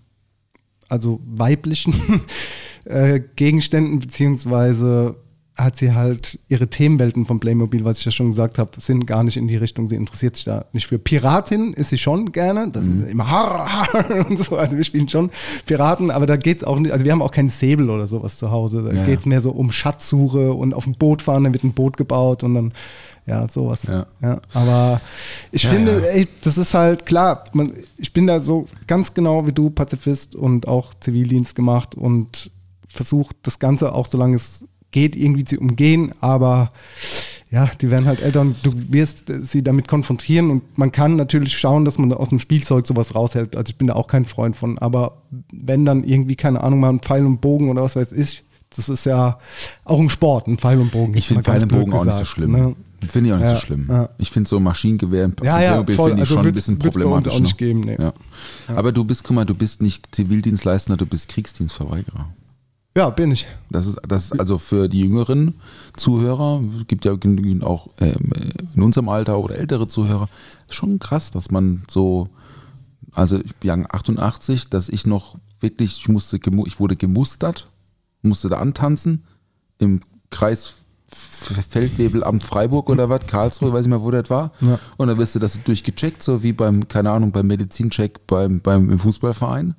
also 0.88 1.20
weiblichen 1.26 2.22
äh, 2.86 3.20
Gegenständen, 3.36 4.00
beziehungsweise 4.00 5.18
hat 5.60 5.78
sie 5.78 5.94
halt 5.94 6.40
ihre 6.48 6.68
Themenwelten 6.70 7.26
von 7.26 7.40
Playmobil, 7.40 7.84
was 7.86 8.00
ich 8.00 8.06
ja 8.06 8.12
schon 8.12 8.30
gesagt 8.30 8.58
habe, 8.58 8.72
sind 8.80 9.06
gar 9.06 9.24
nicht 9.24 9.38
in 9.38 9.48
die 9.48 9.58
Richtung. 9.58 9.88
Sie 9.88 9.96
interessiert 9.96 10.36
sich 10.36 10.46
da 10.46 10.66
nicht 10.74 10.88
für. 10.88 10.98
Piratin 11.00 11.74
ist 11.74 11.90
sie 11.90 11.98
schon 11.98 12.32
gerne. 12.32 12.70
Dann 12.70 13.06
immer 13.08 13.30
har, 13.30 13.70
har 13.94 14.26
und 14.30 14.38
so. 14.44 14.58
Also 14.58 14.78
wir 14.78 14.84
spielen 14.84 15.10
schon 15.10 15.30
Piraten, 15.66 16.12
aber 16.12 16.26
da 16.26 16.38
geht's 16.38 16.64
auch 16.64 16.80
nicht, 16.80 16.92
also 16.92 17.04
wir 17.06 17.12
haben 17.12 17.22
auch 17.22 17.32
keinen 17.32 17.50
Säbel 17.50 17.90
oder 17.90 18.08
sowas 18.08 18.38
zu 18.38 18.52
Hause. 18.52 18.84
Da 18.84 18.94
Ja, 18.94 19.06
geht's 19.06 19.26
mehr 19.26 19.42
so 19.42 19.52
um 19.52 19.72
Schatzsuche 19.72 20.54
und 20.54 20.74
auf 20.74 20.86
dem 20.86 20.94
Boot 20.94 21.22
fahren, 21.22 21.44
dann 21.44 21.54
wird 21.54 21.64
ein 21.64 21.74
Boot 21.74 21.98
gebaut 21.98 22.44
und 22.44 22.54
dann 22.56 22.74
Ja, 23.26 23.48
sowas. 23.50 23.84
Ja. 23.84 24.08
Ja. 24.22 24.42
aber 24.54 25.02
ich 25.52 25.64
Ja, 25.64 25.70
finde, 25.72 26.10
ey, 26.12 26.28
das 26.44 26.58
ist 26.58 26.74
halt 26.74 27.06
klar. 27.06 27.44
Man, 27.54 27.74
ich 27.98 28.12
bin 28.14 28.26
da 28.28 28.40
so 28.40 28.68
ganz 28.88 29.14
genau 29.14 29.46
wie 29.46 29.52
du, 29.52 29.70
Pazifist 29.70 30.36
und 30.36 30.68
auch 30.68 30.94
Zivildienst 31.00 31.56
gemacht 31.56 31.96
und 31.96 32.50
versucht 32.88 33.36
das 33.44 33.60
Ganze 33.60 33.94
auch, 33.94 34.08
solange 34.08 34.36
es 34.36 34.66
geht, 34.92 35.16
irgendwie 35.16 35.46
zu 35.46 35.58
umgehen. 35.60 36.14
Aber 36.22 36.72
ja, 37.52 37.70
die 37.82 37.90
werden 37.90 38.06
halt 38.06 38.22
älter 38.22 38.42
und 38.42 38.64
du 38.66 38.72
wirst 38.92 39.32
sie 39.44 39.64
damit 39.64 39.88
konfrontieren 39.88 40.52
und 40.52 40.78
man 40.78 40.92
kann 40.92 41.16
natürlich 41.16 41.58
schauen, 41.58 41.84
dass 41.84 41.98
man 41.98 42.14
aus 42.14 42.30
dem 42.30 42.38
Spielzeug 42.40 42.86
sowas 42.86 43.16
raushält. 43.16 43.56
Also 43.58 43.72
ich 43.72 43.76
bin 43.78 43.88
da 43.88 43.96
auch 43.96 44.08
kein 44.08 44.26
Freund 44.26 44.56
von. 44.56 44.78
Aber 44.78 45.24
wenn 45.52 45.84
dann 45.86 46.04
irgendwie, 46.04 46.36
keine 46.36 46.62
Ahnung, 46.64 46.80
mal 46.80 46.90
ein 46.90 47.00
Pfeil 47.00 47.26
und 47.26 47.42
Bogen 47.42 47.70
oder 47.70 47.82
was 47.82 47.96
weiß 47.96 48.12
ich, 48.12 48.44
das 48.76 48.88
ist 48.88 49.06
ja 49.08 49.40
auch 49.84 50.00
ein 50.00 50.12
Sport, 50.12 50.46
ein 50.48 50.60
Pfeil 50.60 50.80
und 50.80 50.92
Bogen. 50.92 51.16
Ich 51.18 51.26
finde 51.28 51.42
Pfeil 51.44 51.64
und 51.64 51.70
Bogen 51.72 51.92
auch 51.94 52.06
nicht 52.06 52.14
so 52.14 52.20
gesagt, 52.20 52.28
schlimm. 52.28 52.52
ne? 52.52 52.76
Finde 53.10 53.30
ich 53.30 53.34
auch 53.34 53.40
nicht 53.40 53.48
Ja, 53.48 53.56
so 53.56 53.62
schlimm. 53.62 53.88
ja. 53.90 54.10
Ich 54.20 54.30
finde 54.30 54.48
so 54.50 54.60
Maschinengewehr 54.60 55.26
und 55.26 55.42
Ja, 55.42 55.60
ja, 55.62 55.78
finde 55.78 55.94
ich 55.94 56.00
Also 56.20 56.26
schon 56.36 56.46
ein 56.46 56.52
bisschen 56.54 56.78
problematisch. 56.78 57.34
auch 57.34 57.40
nicht 57.40 57.52
noch. 57.54 57.58
geben, 57.58 57.80
nee. 57.80 57.96
ja. 57.98 58.14
Aber 58.68 58.92
du 58.92 59.04
bist, 59.06 59.24
guck 59.24 59.36
mal, 59.38 59.46
du 59.46 59.56
bist 59.56 59.82
nicht 59.82 60.14
Zivildienstleistender, 60.14 60.98
du 60.98 61.06
bist 61.08 61.30
Kriegsdienstverweigerer. 61.30 62.28
Ja, 62.98 63.10
bin 63.10 63.32
ich. 63.32 63.48
Das 63.70 63.86
ist, 63.86 64.00
das 64.08 64.26
ist 64.26 64.40
also 64.40 64.58
für 64.58 64.90
die 64.90 65.02
jüngeren 65.02 65.56
Zuhörer, 65.96 66.62
gibt 66.88 67.06
ja 67.06 67.16
genügend 67.16 67.64
auch 67.64 67.90
ähm, 68.00 68.30
in 68.76 68.82
unserem 68.82 69.10
Alter 69.10 69.40
oder 69.40 69.56
ältere 69.56 69.88
Zuhörer, 69.88 70.28
schon 70.70 71.00
krass, 71.00 71.32
dass 71.32 71.52
man 71.52 71.84
so, 71.90 72.30
also 73.12 73.38
ich 73.38 73.56
bin 73.58 73.68
Jahrgang 73.68 73.88
88, 73.90 74.70
dass 74.70 74.90
ich 74.90 75.06
noch 75.06 75.38
wirklich, 75.60 76.00
ich 76.00 76.10
musste, 76.10 76.40
ich 76.66 76.80
wurde 76.80 76.96
gemustert, 76.96 77.68
musste 78.22 78.50
da 78.50 78.58
antanzen 78.58 79.24
im 79.78 80.02
Kreis 80.30 80.76
Feldwebelamt 81.12 82.44
Freiburg 82.44 82.90
oder 82.90 83.10
was, 83.10 83.26
Karlsruhe, 83.26 83.74
weiß 83.74 83.84
ich 83.86 83.88
mal, 83.88 84.02
wo 84.02 84.12
das 84.12 84.30
war. 84.30 84.52
Ja. 84.62 84.80
Und 84.98 85.08
dann 85.08 85.18
wirst 85.18 85.36
du 85.36 85.40
das 85.40 85.62
durchgecheckt, 85.64 86.22
so 86.22 86.44
wie 86.44 86.54
beim, 86.54 86.88
keine 86.88 87.12
Ahnung, 87.12 87.32
beim 87.32 87.48
Medizincheck 87.48 88.28
beim, 88.28 88.60
beim 88.60 88.90
im 88.90 89.00
Fußballverein. 89.00 89.76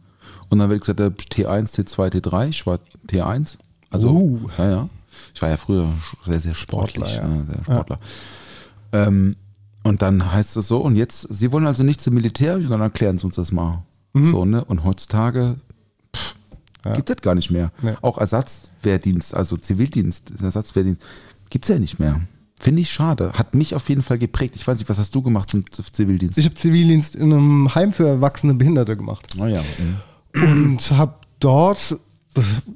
Und 0.50 0.58
dann 0.58 0.68
wird 0.68 0.80
gesagt, 0.80 1.00
ja, 1.00 1.06
T1, 1.06 1.74
T2, 1.74 2.12
T3, 2.12 2.48
ich 2.48 2.66
war 2.66 2.80
T1. 3.08 3.56
Also, 3.90 4.10
Uh. 4.10 4.50
ja, 4.58 4.70
ja. 4.70 4.88
Ich 5.34 5.42
war 5.42 5.48
ja 5.48 5.56
früher 5.56 5.88
sehr, 6.24 6.40
sehr 6.40 6.54
sportlich. 6.54 7.08
Sportler, 7.08 7.28
ja. 7.28 7.36
ne, 7.36 7.46
sehr 7.46 7.64
Sportler. 7.64 7.98
Ähm, 8.92 9.36
und 9.82 10.02
dann 10.02 10.32
heißt 10.32 10.56
es 10.56 10.68
so, 10.68 10.78
und 10.78 10.96
jetzt, 10.96 11.26
Sie 11.30 11.52
wollen 11.52 11.66
also 11.66 11.82
nicht 11.82 12.00
zum 12.00 12.14
Militär, 12.14 12.58
dann 12.58 12.80
erklären 12.80 13.18
Sie 13.18 13.24
uns 13.24 13.36
das 13.36 13.52
mal. 13.52 13.82
Mhm. 14.12 14.30
So, 14.30 14.44
ne? 14.44 14.64
Und 14.64 14.84
heutzutage 14.84 15.56
pff, 16.14 16.34
gibt 16.94 17.10
es 17.10 17.16
gar 17.16 17.34
nicht 17.34 17.50
mehr. 17.50 17.72
Nee. 17.82 17.94
Auch 18.02 18.18
Ersatzwehrdienst, 18.18 19.34
also 19.34 19.56
Zivildienst, 19.56 20.32
Ersatzwehrdienst, 20.42 21.02
gibt 21.48 21.64
es 21.64 21.68
ja 21.68 21.78
nicht 21.78 21.98
mehr. 21.98 22.20
Finde 22.60 22.82
ich 22.82 22.90
schade. 22.90 23.32
Hat 23.32 23.54
mich 23.54 23.74
auf 23.74 23.88
jeden 23.88 24.02
Fall 24.02 24.18
geprägt. 24.18 24.54
Ich 24.54 24.66
weiß 24.66 24.78
nicht, 24.78 24.88
was 24.88 24.98
hast 24.98 25.14
du 25.14 25.22
gemacht 25.22 25.48
zum 25.48 25.64
Zivildienst? 25.70 26.36
Ich 26.36 26.44
habe 26.44 26.56
Zivildienst 26.56 27.16
in 27.16 27.32
einem 27.32 27.74
Heim 27.74 27.92
für 27.92 28.06
erwachsene 28.06 28.52
Behinderte 28.54 28.96
gemacht 28.98 29.26
oh 29.38 29.46
ja. 29.46 29.62
Und 30.34 30.90
habe 30.92 31.14
dort 31.40 31.98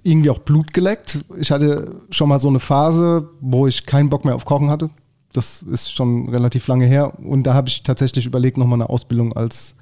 irgendwie 0.02 0.30
auch 0.30 0.40
Blut 0.40 0.72
geleckt. 0.72 1.24
Ich 1.38 1.50
hatte 1.50 2.00
schon 2.10 2.28
mal 2.28 2.40
so 2.40 2.48
eine 2.48 2.60
Phase, 2.60 3.28
wo 3.40 3.66
ich 3.66 3.86
keinen 3.86 4.10
Bock 4.10 4.24
mehr 4.24 4.34
auf 4.34 4.44
Kochen 4.44 4.70
hatte. 4.70 4.90
Das 5.32 5.62
ist 5.62 5.92
schon 5.92 6.28
relativ 6.28 6.66
lange 6.66 6.86
her. 6.86 7.18
Und 7.20 7.44
da 7.44 7.54
habe 7.54 7.68
ich 7.68 7.82
tatsächlich 7.82 8.26
überlegt, 8.26 8.56
nochmal 8.56 8.78
eine 8.78 8.88
Ausbildung 8.88 9.32
als 9.32 9.74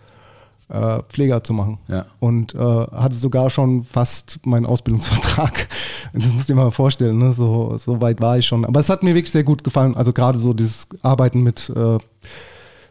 äh, 0.69 1.03
Pfleger 1.09 1.45
zu 1.45 1.53
machen. 1.53 1.79
Ja. 1.89 2.07
Und 2.21 2.55
äh, 2.55 2.59
hatte 2.59 3.15
sogar 3.15 3.51
schon 3.51 3.85
fast 3.85 4.45
meinen 4.47 4.67
Ausbildungsvertrag. 4.67 5.69
Das 6.15 6.31
musst 6.31 6.51
du 6.51 6.53
dir 6.53 6.61
mal 6.61 6.71
vorstellen, 6.71 7.17
ne? 7.17 7.33
so, 7.33 7.79
so 7.79 8.03
weit 8.03 8.21
war 8.21 8.37
ich 8.37 8.45
schon. 8.45 8.67
Aber 8.67 8.81
es 8.81 8.91
hat 8.91 9.03
mir 9.03 9.15
wirklich 9.15 9.33
sehr 9.33 9.45
gut 9.45 9.65
gefallen. 9.65 9.97
Also 9.97 10.13
gerade 10.13 10.37
so 10.37 10.53
dieses 10.53 10.87
Arbeiten 11.01 11.43
mit 11.43 11.73
äh, 11.75 11.99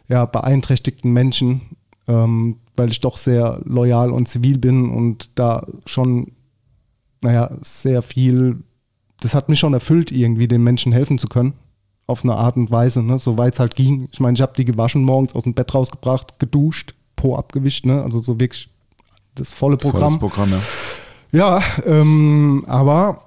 ja, 0.08 0.26
beeinträchtigten 0.26 1.12
Menschen, 1.12 1.60
ähm, 2.08 2.56
weil 2.76 2.90
ich 2.90 3.00
doch 3.00 3.16
sehr 3.16 3.60
loyal 3.64 4.10
und 4.10 4.28
zivil 4.28 4.58
bin 4.58 4.90
und 4.90 5.30
da 5.34 5.66
schon, 5.86 6.32
naja, 7.20 7.50
sehr 7.60 8.02
viel, 8.02 8.62
das 9.20 9.34
hat 9.34 9.48
mich 9.48 9.58
schon 9.58 9.74
erfüllt, 9.74 10.10
irgendwie 10.10 10.48
den 10.48 10.62
Menschen 10.62 10.92
helfen 10.92 11.18
zu 11.18 11.28
können. 11.28 11.54
Auf 12.06 12.24
eine 12.24 12.34
Art 12.34 12.56
und 12.56 12.70
Weise, 12.70 13.02
ne? 13.02 13.18
soweit 13.18 13.54
es 13.54 13.60
halt 13.60 13.76
ging. 13.76 14.08
Ich 14.12 14.20
meine, 14.20 14.34
ich 14.34 14.42
habe 14.42 14.54
die 14.56 14.64
gewaschen 14.64 15.04
morgens 15.04 15.34
aus 15.34 15.44
dem 15.44 15.54
Bett 15.54 15.72
rausgebracht, 15.72 16.38
geduscht, 16.38 16.94
Po 17.14 17.36
abgewischt, 17.36 17.86
ne? 17.86 18.02
also 18.02 18.20
so 18.20 18.40
wirklich 18.40 18.68
das 19.34 19.52
volle 19.52 19.76
Programm. 19.76 20.18
Volles 20.18 20.34
Programm, 20.34 20.50
ja. 20.50 20.60
Ja, 21.32 21.62
ähm, 21.86 22.64
aber 22.66 23.22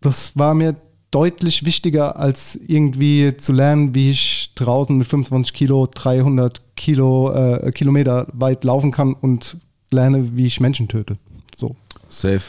das 0.00 0.38
war 0.38 0.54
mir 0.54 0.76
deutlich 1.10 1.64
wichtiger, 1.64 2.16
als 2.16 2.58
irgendwie 2.66 3.36
zu 3.36 3.52
lernen, 3.52 3.94
wie 3.94 4.10
ich 4.10 4.52
draußen 4.54 4.96
mit 4.96 5.06
25 5.08 5.52
Kilo 5.52 5.88
300 5.92 6.60
Kilo, 6.76 7.32
äh, 7.32 7.70
Kilometer 7.72 8.26
weit 8.32 8.64
laufen 8.64 8.90
kann 8.92 9.14
und 9.14 9.56
lerne, 9.90 10.36
wie 10.36 10.46
ich 10.46 10.60
Menschen 10.60 10.88
töte. 10.88 11.16
So. 11.56 11.74
Safe. 12.08 12.42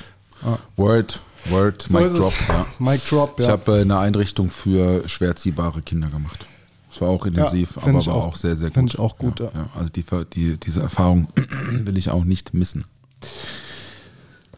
Word, 0.75 1.21
Word, 1.49 1.81
So 1.83 1.97
Mic. 1.99 2.13
Drop. 2.13 2.33
Ja. 2.47 2.65
Mic 2.79 3.01
Drop, 3.09 3.39
ja. 3.39 3.45
Ich 3.45 3.51
habe 3.51 3.77
äh, 3.77 3.81
eine 3.81 3.97
Einrichtung 3.99 4.49
für 4.49 5.07
schwer 5.07 5.35
ziehbare 5.35 5.81
Kinder 5.81 6.07
gemacht. 6.09 6.45
Das 6.89 6.99
war 7.01 7.09
auch 7.09 7.25
intensiv, 7.25 7.71
find 7.71 7.95
aber 7.95 8.05
war 8.05 8.15
auch- 8.15 8.27
auch, 8.29 8.35
sehr, 8.35 8.55
sehr 8.55 8.69
gut. 8.69 8.73
find 8.75 8.93
ich 8.93 8.99
auch 8.99 9.17
gut, 9.17 9.39
Ja, 9.39 9.45
ja. 9.47 9.51
ja. 9.55 9.69
Also 9.75 9.89
die, 9.89 10.03
die, 10.35 10.57
diese 10.57 10.81
Erfahrung 10.81 11.27
will 11.71 11.97
ich 11.97 12.09
auch 12.09 12.23
nicht 12.25 12.53
missen. 12.53 12.85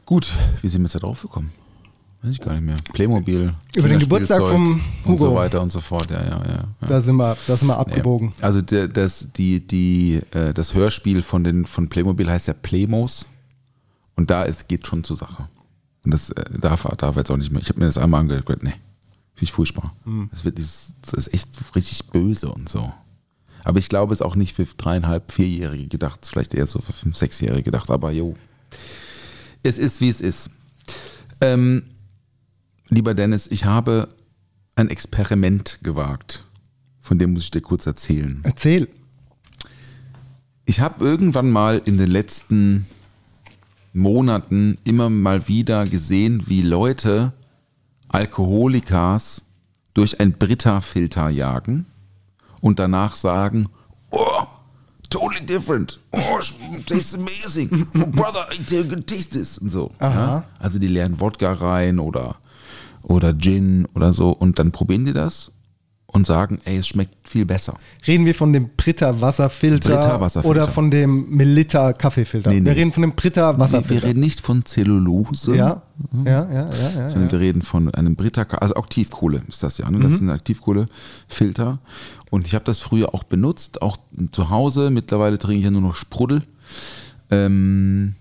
Gut, 0.06 0.28
wie 0.62 0.68
sind 0.68 0.82
wir 0.82 0.86
jetzt 0.86 0.96
da 0.96 1.00
drauf 1.00 1.22
gekommen? 1.22 1.52
Weiß 2.23 2.31
ich 2.31 2.39
gar 2.39 2.53
nicht 2.53 2.63
mehr. 2.63 2.77
Playmobil. 2.93 3.53
Über 3.75 3.89
den 3.89 3.99
Geburtstag 3.99 4.39
vom 4.39 4.81
Und 5.03 5.19
so 5.19 5.27
Hugo. 5.27 5.36
weiter 5.36 5.62
und 5.62 5.73
so 5.73 5.81
fort, 5.81 6.09
ja, 6.09 6.21
ja, 6.21 6.41
ja. 6.41 6.67
ja. 6.81 6.88
Da 6.88 7.01
sind 7.01 7.17
wir, 7.17 7.36
da 7.47 7.57
sind 7.57 7.67
wir 7.67 7.77
abgebogen. 7.77 8.29
Nee. 8.29 8.43
Also 8.43 8.62
der, 8.62 8.88
das, 8.88 9.33
die, 9.33 9.59
die, 9.59 10.21
äh, 10.31 10.53
das 10.53 10.73
Hörspiel 10.73 11.21
von, 11.21 11.43
den, 11.43 11.65
von 11.65 11.89
Playmobil 11.89 12.29
heißt 12.29 12.47
ja 12.47 12.53
Playmos 12.53 13.27
und 14.15 14.31
da 14.31 14.43
ist, 14.43 14.69
geht 14.69 14.88
schon 14.88 15.03
zur 15.03 15.17
Sache. 15.17 15.49
Und 16.05 16.12
das 16.13 16.29
äh, 16.29 16.45
darf, 16.57 16.83
darf 16.95 17.17
jetzt 17.17 17.29
auch 17.29 17.36
nicht 17.36 17.51
mehr. 17.51 17.62
Ich 17.62 17.67
habe 17.67 17.79
mir 17.81 17.88
das 17.88 17.97
einmal 17.97 18.21
angehört, 18.21 18.63
nee, 18.63 18.69
finde 18.69 19.41
ich 19.41 19.51
furchtbar. 19.51 19.93
Das, 20.31 20.45
wird, 20.45 20.57
das, 20.57 20.93
das 21.01 21.13
ist 21.27 21.33
echt 21.33 21.49
richtig 21.75 22.07
böse 22.07 22.49
und 22.53 22.69
so. 22.69 22.93
Aber 23.65 23.79
ich 23.79 23.89
glaube, 23.89 24.13
es 24.13 24.21
ist 24.21 24.25
auch 24.25 24.38
nicht 24.38 24.55
für 24.55 24.63
dreieinhalb, 24.63 25.29
vierjährige 25.29 25.88
gedacht, 25.88 26.19
es 26.21 26.29
ist 26.29 26.31
vielleicht 26.31 26.53
eher 26.53 26.67
so 26.67 26.79
für 26.79 26.93
fünf, 26.93 27.17
sechsjährige 27.17 27.63
gedacht, 27.63 27.89
aber 27.91 28.12
jo. 28.12 28.33
Es 29.62 29.77
ist, 29.77 29.99
wie 29.99 30.09
es 30.09 30.21
ist. 30.21 30.49
Ähm, 31.41 31.83
lieber 32.93 33.13
Dennis, 33.13 33.47
ich 33.47 33.65
habe 33.65 34.10
ein 34.75 34.89
Experiment 34.89 35.79
gewagt. 35.84 36.43
Von 36.99 37.19
dem 37.19 37.34
muss 37.34 37.43
ich 37.43 37.51
dir 37.51 37.62
kurz 37.62 37.86
erzählen. 37.86 38.39
Erzähl. 38.43 38.88
Ich 40.65 40.79
habe 40.79 41.03
irgendwann 41.03 41.51
mal 41.51 41.82
in 41.84 41.97
den 41.97 42.10
letzten 42.10 42.86
Monaten 43.91 44.77
immer 44.84 45.10
mal 45.10 45.47
wieder 45.47 45.84
gesehen, 45.86 46.43
wie 46.47 46.62
Leute 46.62 47.34
Alkoholikers 48.08 49.43
durch 49.93 50.19
ein 50.19 50.34
Brita-Filter 50.34 51.29
jagen 51.29 51.86
und 52.62 52.79
danach 52.79 53.15
sagen, 53.15 53.67
oh, 54.12 54.43
totally 55.10 55.45
different. 55.45 55.99
Oh, 56.12 56.39
it 56.75 56.88
tastes 56.88 57.13
amazing. 57.13 57.88
Oh, 57.93 58.08
brother, 58.08 58.47
I 58.51 58.84
can 58.88 59.06
taste 59.06 59.32
this. 59.32 59.58
Und 59.58 59.71
so. 59.71 59.91
Ja? 59.99 60.45
Also 60.60 60.79
die 60.79 60.88
lernen 60.88 61.19
Wodka 61.19 61.53
rein 61.53 61.99
oder, 61.99 62.38
oder 63.04 63.38
Gin 63.38 63.88
oder 63.96 64.13
so 64.13 64.32
und 64.32 64.60
dann 64.60 64.72
probieren 64.72 65.06
die 65.06 65.13
das 65.13 65.52
und 66.13 66.28
sagen, 66.28 66.60
ey, 66.63 66.78
es 66.78 66.88
schmeckt 66.88 67.28
viel 67.28 67.44
besser. 67.44 67.76
Reden 68.06 68.26
wir 68.26 68.36
von 68.36 68.54
dem 68.54 68.70
Britta 68.78 69.20
Wasserfilter, 69.20 69.96
Brita 69.96 70.22
Wasserfilter. 70.22 70.50
oder 70.50 70.68
von 70.68 70.92
dem 70.92 71.28
Melita 71.30 71.92
Kaffeefilter? 71.92 72.52
Nee, 72.52 72.60
nee. 72.60 72.68
Wir 72.68 72.76
reden 72.76 72.92
von 72.92 73.02
dem 73.02 73.13
Britta 73.13 73.58
Wasserfilter. 73.58 74.04
wir 74.04 74.10
reden 74.10 74.20
nicht 74.20 74.39
von 74.39 74.63
Zellulose. 74.63 75.56
ja, 75.56 75.82
ja, 76.24 76.24
ja, 76.24 76.46
ja, 76.52 76.70
ja, 76.70 77.10
sondern 77.10 77.30
ja. 77.30 77.32
wir 77.32 77.39
reden 77.39 77.63
von 77.63 77.89
einem 77.94 78.16
Brita, 78.16 78.44
also 78.44 78.76
Aktivkohle 78.76 79.42
ist 79.48 79.63
das 79.63 79.80
ja, 79.80 79.89
ne? 79.89 80.00
das 80.00 80.13
ist 80.13 80.22
ein 80.22 80.30
Aktivkohlefilter. 80.30 81.80
Und 82.30 82.46
ich 82.46 82.54
habe 82.54 82.66
das 82.66 82.80
früher 82.80 83.13
auch 83.16 83.24
benutzt, 83.24 83.82
auch 83.82 83.98
zu 84.32 84.52
Hause. 84.52 84.92
Mittlerweile 84.92 85.39
trinke 85.39 85.60
ich 85.60 85.66
ja 85.66 85.72
nur 85.72 85.82
noch 85.82 85.96
Sprudel. 85.96 86.44
Ähm, 87.32 88.13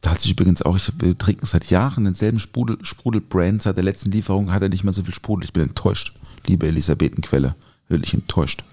da 0.00 0.10
hat 0.10 0.20
sich 0.20 0.32
übrigens 0.32 0.62
auch, 0.62 0.76
ich 0.76 0.90
wir 0.98 1.16
trinken 1.16 1.46
seit 1.46 1.66
Jahren 1.70 2.04
denselben 2.04 2.38
Sprudel, 2.38 2.78
Sprudel-Brand. 2.82 3.62
Seit 3.62 3.76
der 3.76 3.84
letzten 3.84 4.10
Lieferung 4.10 4.52
hat 4.52 4.62
er 4.62 4.68
nicht 4.68 4.84
mehr 4.84 4.92
so 4.92 5.02
viel 5.02 5.14
Sprudel. 5.14 5.44
Ich 5.44 5.52
bin 5.52 5.62
enttäuscht, 5.62 6.14
liebe 6.46 6.66
Elisabethenquelle. 6.66 7.54
Wirklich 7.88 8.14
enttäuscht. 8.14 8.64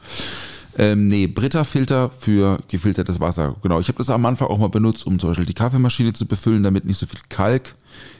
Ähm, 0.79 1.07
nee, 1.07 1.25
Brita-Filter 1.25 2.11
für 2.11 2.59
gefiltertes 2.67 3.19
Wasser. 3.19 3.55
Genau, 3.63 3.79
ich 3.79 3.87
habe 3.87 3.97
das 3.97 4.11
am 4.11 4.25
Anfang 4.27 4.47
auch 4.47 4.59
mal 4.59 4.69
benutzt, 4.69 5.07
um 5.07 5.17
zum 5.17 5.31
Beispiel 5.31 5.47
die 5.47 5.55
Kaffeemaschine 5.55 6.13
zu 6.13 6.27
befüllen, 6.27 6.61
damit 6.61 6.85
nicht 6.85 6.99
so 6.99 7.07
viel 7.07 7.19
Kalk 7.29 7.73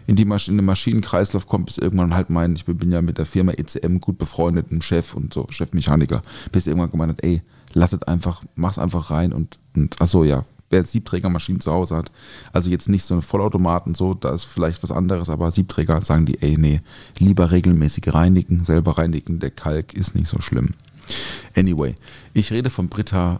in, 0.07 0.15
die 0.15 0.25
Masch 0.25 0.47
in 0.47 0.57
den 0.57 0.65
Maschinenkreislauf 0.65 1.45
kommt, 1.45 1.67
bis 1.67 1.77
irgendwann 1.77 2.15
halt 2.15 2.31
mein, 2.31 2.55
ich 2.55 2.65
bin 2.65 2.91
ja 2.91 3.03
mit 3.03 3.19
der 3.19 3.27
Firma 3.27 3.51
ECM 3.51 3.99
gut 3.99 4.17
befreundet, 4.17 4.71
einem 4.71 4.81
Chef 4.81 5.13
und 5.13 5.33
so, 5.33 5.45
Chefmechaniker, 5.51 6.23
bis 6.51 6.65
irgendwann 6.65 6.89
gemeint 6.89 7.11
hat, 7.11 7.23
ey, 7.23 7.43
lasset 7.73 8.07
einfach, 8.07 8.41
mach's 8.55 8.79
einfach 8.79 9.11
rein 9.11 9.33
und, 9.33 9.59
und 9.75 9.95
ach 9.99 10.07
so, 10.07 10.23
ja, 10.23 10.43
wer 10.69 10.83
Siebträgermaschinen 10.83 11.61
zu 11.61 11.71
Hause 11.71 11.95
hat, 11.95 12.11
also 12.51 12.69
jetzt 12.69 12.89
nicht 12.89 13.03
so 13.03 13.13
eine 13.13 13.21
Vollautomaten, 13.21 13.95
so, 13.95 14.13
da 14.13 14.33
ist 14.33 14.43
vielleicht 14.43 14.83
was 14.83 14.91
anderes, 14.91 15.29
aber 15.29 15.51
Siebträger 15.51 16.01
sagen 16.01 16.25
die, 16.25 16.41
ey, 16.41 16.57
nee, 16.57 16.81
lieber 17.17 17.51
regelmäßig 17.51 18.13
reinigen, 18.13 18.63
selber 18.65 18.97
reinigen, 18.97 19.39
der 19.39 19.51
Kalk 19.51 19.93
ist 19.93 20.15
nicht 20.15 20.27
so 20.27 20.41
schlimm. 20.41 20.71
Anyway, 21.55 21.95
ich 22.33 22.51
rede 22.51 22.69
vom 22.69 22.89
Brita 22.89 23.39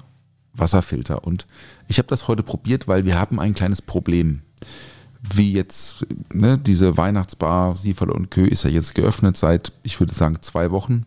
Wasserfilter 0.54 1.24
und 1.24 1.46
ich 1.88 1.98
habe 1.98 2.08
das 2.08 2.28
heute 2.28 2.44
probiert, 2.44 2.88
weil 2.88 3.06
wir 3.06 3.20
haben 3.20 3.40
ein 3.40 3.54
kleines 3.54 3.82
Problem. 3.82 4.42
Wie 5.22 5.52
jetzt, 5.52 6.06
ne, 6.34 6.58
diese 6.58 6.98
Weihnachtsbar 6.98 7.76
Sieferle 7.76 8.14
und 8.14 8.32
Kö 8.32 8.46
ist 8.46 8.64
ja 8.64 8.70
jetzt 8.70 8.96
geöffnet 8.96 9.38
seit, 9.38 9.72
ich 9.84 10.00
würde 10.00 10.14
sagen, 10.14 10.38
zwei 10.42 10.72
Wochen. 10.72 11.06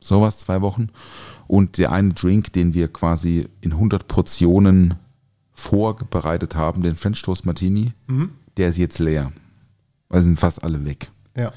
Sowas, 0.00 0.38
zwei 0.38 0.60
Wochen. 0.60 0.88
Und 1.46 1.78
der 1.78 1.92
eine 1.92 2.12
Drink, 2.12 2.52
den 2.52 2.74
wir 2.74 2.88
quasi 2.88 3.48
in 3.60 3.72
100 3.72 4.08
Portionen 4.08 4.94
vorbereitet 5.62 6.56
haben, 6.56 6.82
den 6.82 6.96
French 6.96 7.22
Toast 7.22 7.46
Martini, 7.46 7.92
der 8.56 8.68
ist 8.68 8.78
jetzt 8.78 8.98
leer. 8.98 9.32
Also 10.08 10.24
sind 10.24 10.38
fast 10.38 10.62
alle 10.62 10.84
weg. 10.84 11.10
Ja. 11.36 11.52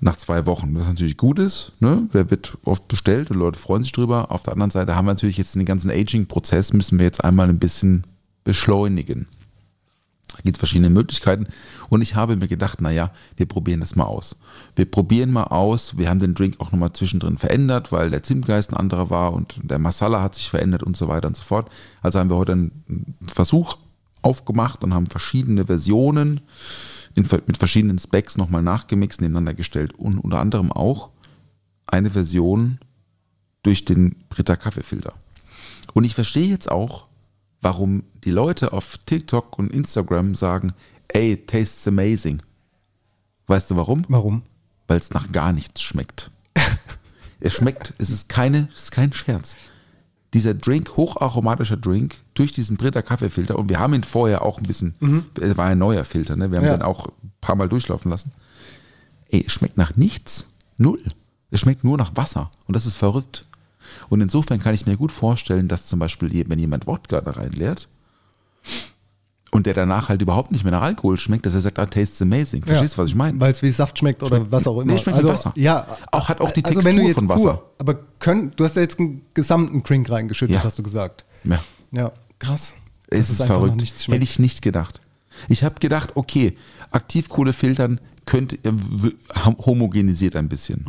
Nach 0.00 0.16
zwei 0.16 0.46
Wochen, 0.46 0.74
was 0.76 0.86
natürlich 0.86 1.16
gut 1.16 1.38
ist, 1.38 1.72
ne? 1.80 2.08
der 2.12 2.30
wird 2.30 2.56
oft 2.64 2.86
bestellt 2.86 3.30
und 3.30 3.38
Leute 3.38 3.58
freuen 3.58 3.82
sich 3.82 3.92
drüber. 3.92 4.30
Auf 4.30 4.42
der 4.42 4.52
anderen 4.52 4.70
Seite 4.70 4.94
haben 4.94 5.06
wir 5.06 5.12
natürlich 5.12 5.38
jetzt 5.38 5.54
den 5.54 5.64
ganzen 5.64 5.90
Aging-Prozess, 5.90 6.72
müssen 6.72 6.98
wir 6.98 7.06
jetzt 7.06 7.24
einmal 7.24 7.48
ein 7.48 7.58
bisschen 7.58 8.04
beschleunigen. 8.44 9.26
Gibt 10.44 10.56
es 10.56 10.58
verschiedene 10.58 10.90
Möglichkeiten 10.90 11.46
und 11.88 12.02
ich 12.02 12.14
habe 12.14 12.36
mir 12.36 12.48
gedacht, 12.48 12.80
naja, 12.80 13.10
wir 13.36 13.46
probieren 13.46 13.80
das 13.80 13.96
mal 13.96 14.04
aus. 14.04 14.36
Wir 14.76 14.84
probieren 14.84 15.32
mal 15.32 15.44
aus, 15.44 15.96
wir 15.96 16.08
haben 16.08 16.20
den 16.20 16.34
Drink 16.34 16.60
auch 16.60 16.70
nochmal 16.70 16.92
zwischendrin 16.92 17.38
verändert, 17.38 17.90
weil 17.92 18.10
der 18.10 18.22
Zimtgeist 18.22 18.70
ein 18.70 18.76
anderer 18.76 19.10
war 19.10 19.32
und 19.32 19.56
der 19.62 19.78
Masala 19.78 20.22
hat 20.22 20.34
sich 20.34 20.50
verändert 20.50 20.82
und 20.82 20.96
so 20.96 21.08
weiter 21.08 21.28
und 21.28 21.36
so 21.36 21.42
fort. 21.42 21.70
Also 22.02 22.20
haben 22.20 22.30
wir 22.30 22.36
heute 22.36 22.52
einen 22.52 23.16
Versuch 23.26 23.78
aufgemacht 24.22 24.84
und 24.84 24.94
haben 24.94 25.06
verschiedene 25.06 25.66
Versionen 25.66 26.40
in, 27.14 27.26
mit 27.46 27.56
verschiedenen 27.56 27.98
Specs 27.98 28.36
nochmal 28.36 28.62
nachgemixt, 28.62 29.20
nebeneinander 29.20 29.54
gestellt 29.54 29.94
und 29.94 30.18
unter 30.18 30.40
anderem 30.40 30.70
auch 30.70 31.10
eine 31.86 32.10
Version 32.10 32.78
durch 33.62 33.84
den 33.84 34.14
Britta 34.28 34.56
Kaffeefilter. 34.56 35.14
Und 35.94 36.04
ich 36.04 36.14
verstehe 36.14 36.46
jetzt 36.46 36.70
auch, 36.70 37.07
warum 37.60 38.04
die 38.24 38.30
Leute 38.30 38.72
auf 38.72 38.98
TikTok 39.06 39.58
und 39.58 39.72
Instagram 39.72 40.34
sagen, 40.34 40.72
ey, 41.08 41.36
tastes 41.46 41.86
amazing. 41.88 42.40
Weißt 43.46 43.70
du 43.70 43.76
warum? 43.76 44.04
Warum? 44.08 44.42
Weil 44.86 44.98
es 44.98 45.10
nach 45.10 45.32
gar 45.32 45.52
nichts 45.52 45.80
schmeckt. 45.82 46.30
es 47.40 47.54
schmeckt, 47.54 47.94
es 47.98 48.10
ist 48.10 48.28
keine, 48.28 48.68
es 48.74 48.84
ist 48.84 48.92
kein 48.92 49.12
Scherz. 49.12 49.56
Dieser 50.34 50.52
Drink, 50.54 50.96
hocharomatischer 50.96 51.78
Drink, 51.78 52.16
durch 52.34 52.52
diesen 52.52 52.76
Britta 52.76 53.00
Kaffeefilter, 53.00 53.58
und 53.58 53.70
wir 53.70 53.78
haben 53.78 53.94
ihn 53.94 54.04
vorher 54.04 54.42
auch 54.42 54.58
ein 54.58 54.64
bisschen, 54.64 55.32
es 55.40 55.56
war 55.56 55.66
ein 55.66 55.78
neuer 55.78 56.04
Filter, 56.04 56.36
ne? 56.36 56.50
wir 56.50 56.58
haben 56.58 56.66
Ja. 56.66 56.76
den 56.76 56.82
auch 56.82 57.06
ein 57.06 57.32
paar 57.40 57.56
Mal 57.56 57.68
durchlaufen 57.68 58.10
lassen. 58.10 58.32
Ey, 59.30 59.44
es 59.46 59.52
schmeckt 59.54 59.78
nach 59.78 59.96
nichts. 59.96 60.46
Null. 60.76 61.00
Es 61.50 61.60
schmeckt 61.60 61.82
nur 61.82 61.96
nach 61.96 62.14
Wasser. 62.14 62.50
Und 62.66 62.74
das 62.76 62.84
ist 62.84 62.96
verrückt. 62.96 63.46
Und 64.08 64.20
insofern 64.20 64.58
kann 64.58 64.74
ich 64.74 64.86
mir 64.86 64.96
gut 64.96 65.12
vorstellen, 65.12 65.68
dass 65.68 65.86
zum 65.86 65.98
Beispiel, 65.98 66.44
wenn 66.48 66.58
jemand 66.58 66.86
Wodka 66.86 67.20
da 67.20 67.30
reinleert 67.32 67.88
und 69.50 69.66
der 69.66 69.74
danach 69.74 70.08
halt 70.08 70.20
überhaupt 70.22 70.52
nicht 70.52 70.62
mehr 70.64 70.72
nach 70.72 70.82
Alkohol 70.82 71.18
schmeckt, 71.18 71.46
dass 71.46 71.54
er 71.54 71.60
sagt, 71.62 71.78
ah, 71.78 71.86
tastes 71.86 72.20
amazing. 72.22 72.62
Verstehst 72.62 72.94
du, 72.96 73.02
was 73.02 73.08
ich 73.10 73.14
meine? 73.14 73.40
Weil 73.40 73.52
es 73.52 73.62
wie 73.62 73.70
Saft 73.70 73.98
schmeckt 73.98 74.22
oder 74.22 74.36
Schmeckt- 74.36 74.52
was 74.52 74.66
auch 74.66 74.80
immer. 74.80 74.92
Nee, 74.92 74.98
schmeckt 74.98 75.18
wie 75.18 75.24
Wasser. 75.24 75.52
Ja, 75.56 75.86
Auch- 76.12 76.28
hat 76.28 76.40
auch 76.40 76.50
die 76.50 76.64
also 76.64 76.80
Textur 76.80 77.14
von 77.14 77.26
pur, 77.26 77.36
Wasser. 77.36 77.62
Aber 77.78 77.94
können, 78.18 78.52
du 78.56 78.64
hast 78.64 78.76
ja 78.76 78.82
jetzt 78.82 78.98
einen 78.98 79.22
gesamten 79.34 79.82
Drink 79.82 80.10
reingeschüttet, 80.10 80.56
Ja. 80.56 80.64
hast 80.64 80.78
du 80.78 80.82
gesagt. 80.82 81.24
Ja. 81.44 81.58
Ja, 81.92 82.12
krass. 82.38 82.74
Es 83.08 83.30
ist 83.30 83.42
verrückt. 83.42 83.82
Hätte 84.08 84.22
ich 84.22 84.38
nicht 84.38 84.60
gedacht. 84.60 85.00
Ich 85.48 85.64
habe 85.64 85.76
gedacht, 85.80 86.12
okay, 86.16 86.56
Aktivkohle 86.90 87.52
filtern 87.54 88.00
könnte 88.26 88.56
äh, 88.64 88.72
homogenisiert 89.64 90.36
ein 90.36 90.48
bisschen. 90.50 90.84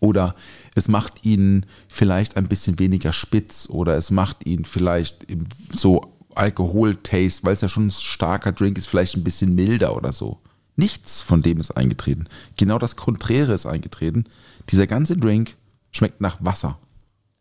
Oder 0.00 0.34
es 0.74 0.88
macht 0.88 1.24
ihn 1.24 1.66
vielleicht 1.88 2.36
ein 2.36 2.48
bisschen 2.48 2.78
weniger 2.78 3.12
spitz 3.12 3.68
oder 3.68 3.96
es 3.96 4.10
macht 4.10 4.46
ihn 4.46 4.64
vielleicht 4.64 5.26
so 5.70 6.12
Alkohol-Taste, 6.34 7.44
weil 7.44 7.54
es 7.54 7.62
ja 7.62 7.68
schon 7.68 7.86
ein 7.86 7.90
starker 7.90 8.52
Drink 8.52 8.76
ist, 8.78 8.86
vielleicht 8.86 9.16
ein 9.16 9.24
bisschen 9.24 9.54
milder 9.54 9.96
oder 9.96 10.12
so. 10.12 10.38
Nichts 10.76 11.22
von 11.22 11.40
dem 11.40 11.58
ist 11.58 11.70
eingetreten. 11.70 12.28
Genau 12.56 12.78
das 12.78 12.96
Konträre 12.96 13.54
ist 13.54 13.64
eingetreten. 13.64 14.24
Dieser 14.68 14.86
ganze 14.86 15.16
Drink 15.16 15.56
schmeckt 15.90 16.20
nach 16.20 16.36
Wasser. 16.40 16.78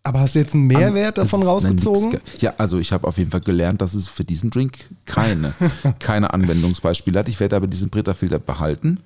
Aber 0.05 0.19
hast 0.19 0.35
du 0.35 0.39
jetzt 0.39 0.53
einen 0.53 0.67
Mehrwert 0.67 1.17
davon 1.17 1.39
nein, 1.39 1.49
rausgezogen? 1.49 2.21
Ja, 2.39 2.53
also 2.59 2.77
ich 2.77 2.93
habe 2.93 3.07
auf 3.07 3.17
jeden 3.17 3.31
Fall 3.31 3.41
gelernt, 3.41 3.81
dass 3.81 3.95
es 3.95 4.07
für 4.07 4.23
diesen 4.23 4.51
Drink 4.51 4.77
keine, 5.05 5.53
keine 5.99 6.31
Anwendungsbeispiele 6.31 7.19
hat. 7.19 7.27
Ich 7.27 7.39
werde 7.39 7.55
aber 7.55 7.65
diesen 7.65 7.89
Britta-Filter 7.89 8.37
behalten 8.37 8.99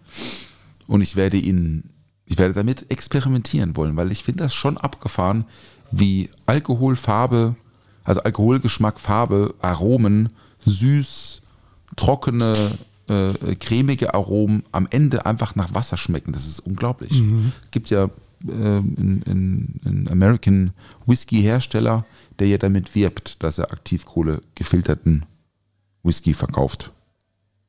und 0.88 1.02
ich 1.02 1.16
werde 1.16 1.38
ihn, 1.38 1.90
ich 2.30 2.38
werde 2.38 2.54
damit 2.54 2.90
experimentieren 2.92 3.76
wollen, 3.76 3.98
weil 3.98 4.12
ich 4.12 4.24
finde 4.24 4.44
das 4.44 4.54
schon 4.54 4.78
abgefahren, 4.78 5.46
wie 5.92 6.30
Alkohol, 6.46 6.96
Farbe, 6.96 7.56
also 8.04 8.22
Alkoholgeschmack, 8.22 9.00
Farbe, 9.00 9.56
Aromen, 9.60 10.30
süß, 10.64 11.42
trockene, 11.96 12.54
äh, 13.08 13.56
cremige 13.56 14.14
Aromen 14.14 14.64
am 14.72 14.88
Ende 14.92 15.26
einfach 15.26 15.56
nach 15.56 15.74
Wasser 15.74 15.98
schmecken. 15.98 16.32
Das 16.32 16.48
ist 16.48 16.60
unglaublich. 16.60 17.20
Es 17.64 17.72
gibt 17.72 17.90
ja 17.90 18.10
ähm, 18.48 18.96
einen 18.98 19.22
in, 19.84 19.92
in 19.92 20.12
American 20.12 20.72
Whisky 21.08 21.42
Hersteller, 21.42 22.06
der 22.38 22.48
ja 22.48 22.60
damit 22.60 22.94
wirbt, 22.94 23.44
dass 23.44 23.58
er 23.58 23.72
Aktivkohle 23.72 24.42
gefilterten 24.54 25.26
Whisky 26.04 26.36
verkauft. 26.36 26.92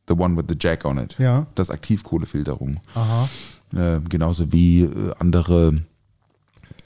The 0.06 0.14
one 0.14 0.36
with 0.36 0.44
the 0.48 0.56
jack 0.60 0.84
on 0.84 0.98
it. 0.98 1.16
Ja. 1.18 1.46
Das 1.54 1.70
ist 1.70 1.74
Aktivkohlefilterung. 1.74 2.80
Aha. 2.94 3.28
Äh, 3.74 4.00
genauso 4.09 4.52
wie 4.52 4.83
äh, 4.83 5.12
andere, 5.18 5.74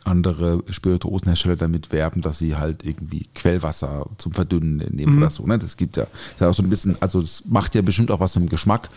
andere 0.05 0.63
Spirituosenhersteller 0.69 1.57
damit 1.57 1.93
werben, 1.93 2.21
dass 2.21 2.39
sie 2.39 2.57
halt 2.57 2.85
irgendwie 2.85 3.27
Quellwasser 3.35 4.07
zum 4.19 4.33
Verdünnen 4.33 4.77
nehmen 4.91 5.19
oder 5.19 5.31
so. 5.31 5.47
Ne? 5.47 5.59
Das 5.59 5.77
gibt 5.77 5.97
ja, 5.97 6.05
ist 6.05 6.41
ja 6.41 6.51
auch 6.51 6.55
so 6.55 6.63
ein 6.63 6.69
bisschen, 6.69 7.01
also 7.01 7.21
es 7.21 7.45
macht 7.47 7.75
ja 7.75 7.83
bestimmt 7.83 8.11
auch 8.11 8.21
was 8.21 8.37
mit 8.37 8.45
dem 8.45 8.51
Geschmack, 8.51 8.91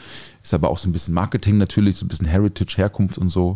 ist 0.43 0.53
aber 0.53 0.69
auch 0.69 0.77
so 0.77 0.89
ein 0.89 0.91
bisschen 0.91 1.13
Marketing 1.13 1.57
natürlich, 1.57 1.95
so 1.95 2.05
ein 2.05 2.09
bisschen 2.09 2.27
Heritage, 2.27 2.75
Herkunft 2.77 3.17
und 3.17 3.29
so. 3.29 3.55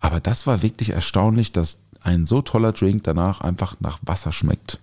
Aber 0.00 0.20
das 0.20 0.46
war 0.46 0.62
wirklich 0.62 0.90
erstaunlich, 0.90 1.52
dass 1.52 1.78
ein 2.02 2.26
so 2.26 2.42
toller 2.42 2.72
Drink 2.72 3.04
danach 3.04 3.40
einfach 3.40 3.76
nach 3.80 3.98
Wasser 4.02 4.30
schmeckt. 4.30 4.78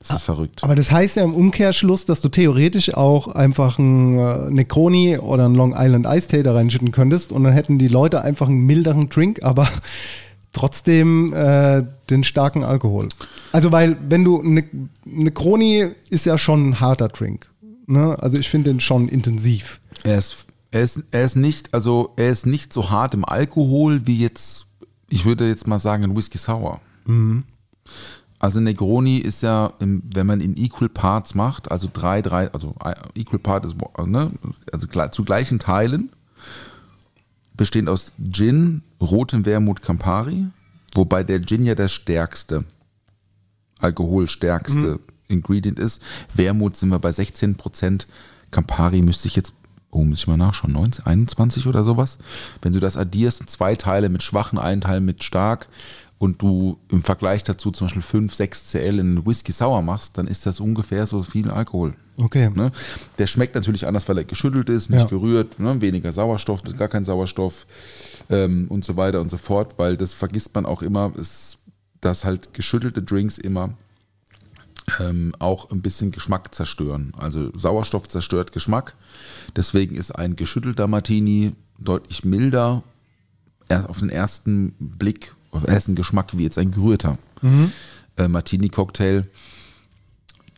Das 0.00 0.18
ist 0.18 0.22
verrückt. 0.22 0.62
Aber 0.62 0.74
das 0.74 0.90
heißt 0.90 1.16
ja 1.16 1.24
im 1.24 1.34
Umkehrschluss, 1.34 2.04
dass 2.04 2.20
du 2.20 2.28
theoretisch 2.28 2.94
auch 2.94 3.28
einfach 3.28 3.78
einen 3.78 4.18
äh, 4.18 4.50
Negroni 4.50 5.18
oder 5.18 5.44
einen 5.44 5.54
Long 5.54 5.74
Island 5.76 6.06
Ice 6.06 6.28
Tea 6.28 6.42
da 6.42 6.54
reinschütten 6.54 6.92
könntest 6.92 7.32
und 7.32 7.44
dann 7.44 7.52
hätten 7.52 7.78
die 7.78 7.88
Leute 7.88 8.22
einfach 8.22 8.48
einen 8.48 8.64
milderen 8.64 9.08
Drink, 9.08 9.42
aber 9.42 9.68
trotzdem 10.52 11.32
äh, 11.32 11.82
den 12.10 12.22
starken 12.22 12.62
Alkohol. 12.62 13.08
Also 13.52 13.72
weil 13.72 13.96
wenn 14.08 14.24
du 14.24 14.40
eine 14.40 14.64
Negroni 15.04 15.88
ist 16.10 16.26
ja 16.26 16.38
schon 16.38 16.70
ein 16.70 16.80
harter 16.80 17.08
Drink. 17.08 17.50
Ne? 17.86 18.16
Also 18.20 18.38
ich 18.38 18.48
finde 18.48 18.70
den 18.70 18.80
schon 18.80 19.08
intensiv. 19.08 19.80
Er 20.04 20.18
ist, 20.18 20.46
er, 20.70 20.82
ist, 20.82 21.02
er 21.10 21.24
ist 21.24 21.36
nicht, 21.36 21.74
also 21.74 22.12
er 22.16 22.30
ist 22.30 22.46
nicht 22.46 22.72
so 22.72 22.90
hart 22.90 23.14
im 23.14 23.24
Alkohol 23.24 24.06
wie 24.06 24.18
jetzt, 24.18 24.66
ich 25.08 25.24
würde 25.24 25.48
jetzt 25.48 25.66
mal 25.66 25.78
sagen, 25.78 26.04
ein 26.04 26.16
Whisky 26.16 26.38
Sour. 26.38 26.80
Also 28.40 28.60
Negroni 28.60 29.18
ist 29.18 29.42
ja, 29.42 29.72
wenn 29.80 30.26
man 30.26 30.40
in 30.40 30.56
Equal 30.56 30.88
Parts 30.88 31.34
macht, 31.34 31.70
also 31.72 31.88
drei, 31.92 32.22
drei, 32.22 32.52
also 32.52 32.74
Equal 33.14 33.40
Part 33.40 33.64
ist, 33.64 33.74
ne, 34.06 34.30
also 34.72 34.86
zu 35.08 35.24
gleichen 35.24 35.58
Teilen, 35.58 36.10
bestehend 37.56 37.88
aus 37.88 38.12
Gin, 38.30 38.82
rotem 39.00 39.44
Wermut 39.44 39.82
Campari, 39.82 40.46
wobei 40.94 41.24
der 41.24 41.42
Gin 41.42 41.64
ja 41.64 41.74
der 41.74 41.88
stärkste, 41.88 42.64
alkoholstärkste 43.80 45.00
Ingredient 45.26 45.80
ist. 45.80 46.00
Wermut 46.34 46.76
sind 46.76 46.90
wir 46.90 47.00
bei 47.00 47.12
16 47.12 47.56
Prozent. 47.56 48.06
Campari 48.52 49.02
müsste 49.02 49.26
ich 49.26 49.34
jetzt, 49.34 49.52
oh, 49.90 50.04
muss 50.04 50.20
ich 50.20 50.26
mal 50.28 50.36
nachschauen, 50.36 50.72
19, 50.72 51.06
21 51.06 51.66
oder 51.66 51.82
sowas. 51.82 52.18
Wenn 52.62 52.72
du 52.72 52.78
das 52.78 52.96
addierst, 52.96 53.50
zwei 53.50 53.74
Teile 53.74 54.08
mit 54.08 54.22
schwachen, 54.22 54.58
einen 54.58 54.80
Teil 54.80 55.00
mit 55.00 55.24
stark 55.24 55.68
und 56.18 56.42
du 56.42 56.78
im 56.90 57.02
Vergleich 57.02 57.44
dazu 57.44 57.70
zum 57.70 57.86
Beispiel 57.86 58.02
5, 58.02 58.34
6 58.34 58.70
CL 58.72 58.98
in 58.98 59.24
Whisky 59.26 59.52
Sour 59.52 59.82
machst, 59.82 60.18
dann 60.18 60.26
ist 60.26 60.46
das 60.46 60.58
ungefähr 60.60 61.06
so 61.06 61.22
viel 61.22 61.50
Alkohol. 61.50 61.94
Okay. 62.16 62.50
Ne? 62.52 62.72
Der 63.18 63.28
schmeckt 63.28 63.54
natürlich 63.54 63.86
anders, 63.86 64.08
weil 64.08 64.18
er 64.18 64.24
geschüttelt 64.24 64.68
ist, 64.68 64.90
nicht 64.90 65.02
Ja. 65.02 65.06
gerührt, 65.06 65.60
ne? 65.60 65.80
weniger 65.80 66.10
Sauerstoff, 66.12 66.62
gar 66.76 66.88
kein 66.88 67.04
Sauerstoff 67.04 67.66
ähm, 68.30 68.66
und 68.68 68.84
so 68.84 68.96
weiter 68.96 69.20
und 69.20 69.30
so 69.30 69.36
fort, 69.36 69.74
weil 69.78 69.96
das 69.96 70.14
vergisst 70.14 70.52
man 70.56 70.66
auch 70.66 70.82
immer, 70.82 71.12
ist, 71.16 71.58
dass 72.00 72.24
halt 72.24 72.52
geschüttelte 72.54 73.02
Drinks 73.02 73.38
immer 73.38 73.74
ähm, 75.00 75.32
auch 75.38 75.70
ein 75.70 75.82
bisschen 75.82 76.10
Geschmack 76.10 76.54
zerstören. 76.54 77.12
Also 77.16 77.50
Sauerstoff 77.56 78.08
zerstört 78.08 78.52
Geschmack. 78.52 78.94
Deswegen 79.54 79.94
ist 79.94 80.10
ein 80.12 80.34
geschüttelter 80.34 80.86
Martini 80.86 81.52
deutlich 81.78 82.24
milder 82.24 82.82
er- 83.68 83.88
auf 83.90 84.00
den 84.00 84.08
ersten 84.10 84.72
Blick, 84.78 85.34
ersten 85.66 85.94
Geschmack 85.94 86.36
wie 86.36 86.44
jetzt 86.44 86.58
ein 86.58 86.70
gerührter 86.70 87.18
äh, 88.16 88.28
Martini-Cocktail. 88.28 89.22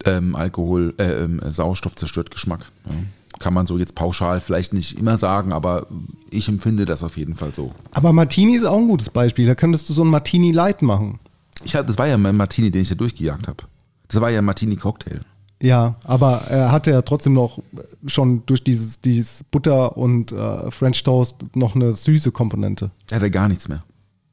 Ähm, 0.05 0.34
Alkohol, 0.34 0.95
äh, 0.99 1.24
ähm, 1.24 1.41
Sauerstoff 1.47 1.95
zerstört 1.95 2.30
Geschmack. 2.30 2.61
Ja. 2.86 2.95
Kann 3.38 3.55
man 3.55 3.66
so 3.66 3.78
jetzt 3.78 3.95
pauschal 3.95 4.41
vielleicht 4.41 4.72
nicht 4.72 4.99
immer 4.99 5.16
sagen, 5.18 5.53
aber 5.53 5.86
ich 6.30 6.49
empfinde 6.49 6.84
das 6.84 7.03
auf 7.03 7.16
jeden 7.16 7.34
Fall 7.34 7.55
so. 7.55 7.72
Aber 7.91 8.12
Martini 8.12 8.57
ist 8.57 8.64
auch 8.64 8.78
ein 8.78 8.88
gutes 8.88 9.11
Beispiel. 9.11 9.47
Da 9.47 9.55
könntest 9.55 9.88
du 9.88 9.93
so 9.93 10.03
ein 10.03 10.09
Martini 10.09 10.53
Light 10.53 10.82
machen. 10.82 11.20
Ich 11.64 11.74
hab, 11.74 11.86
das 11.86 11.99
war 11.99 12.07
ja 12.07 12.16
mein 12.16 12.36
Martini, 12.36 12.70
den 12.70 12.82
ich 12.82 12.88
da 12.88 12.95
durchgejagt 12.95 13.49
habe. 13.49 13.64
Das 14.09 14.20
war 14.20 14.30
ja 14.30 14.38
ein 14.38 14.45
Martini-Cocktail. 14.45 15.20
Ja, 15.62 15.97
aber 16.05 16.43
er 16.49 16.72
hatte 16.72 16.91
ja 16.91 17.03
trotzdem 17.03 17.34
noch 17.34 17.59
schon 18.07 18.43
durch 18.47 18.64
dieses, 18.64 19.01
dieses 19.01 19.45
Butter 19.51 19.97
und 19.97 20.32
äh, 20.32 20.70
French 20.70 21.03
Toast 21.03 21.36
noch 21.55 21.74
eine 21.74 21.93
süße 21.93 22.32
Komponente. 22.32 22.91
Er 23.11 23.16
hatte 23.16 23.30
gar 23.30 23.49
nichts 23.49 23.68
mehr. 23.68 23.82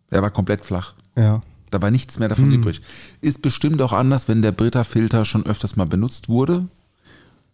Er 0.09 0.21
war 0.21 0.29
komplett 0.31 0.65
flach. 0.65 0.93
Ja. 1.15 1.41
Da 1.69 1.81
war 1.81 1.91
nichts 1.91 2.17
mehr 2.19 2.29
davon 2.29 2.51
übrig. 2.51 2.81
Ist 3.21 3.41
bestimmt 3.41 3.81
auch 3.81 3.91
anders, 3.93 4.27
wenn 4.29 4.41
der 4.41 4.53
Brita-Filter 4.53 5.25
schon 5.25 5.45
öfters 5.45 5.75
mal 5.75 5.85
benutzt 5.85 6.29
wurde. 6.29 6.67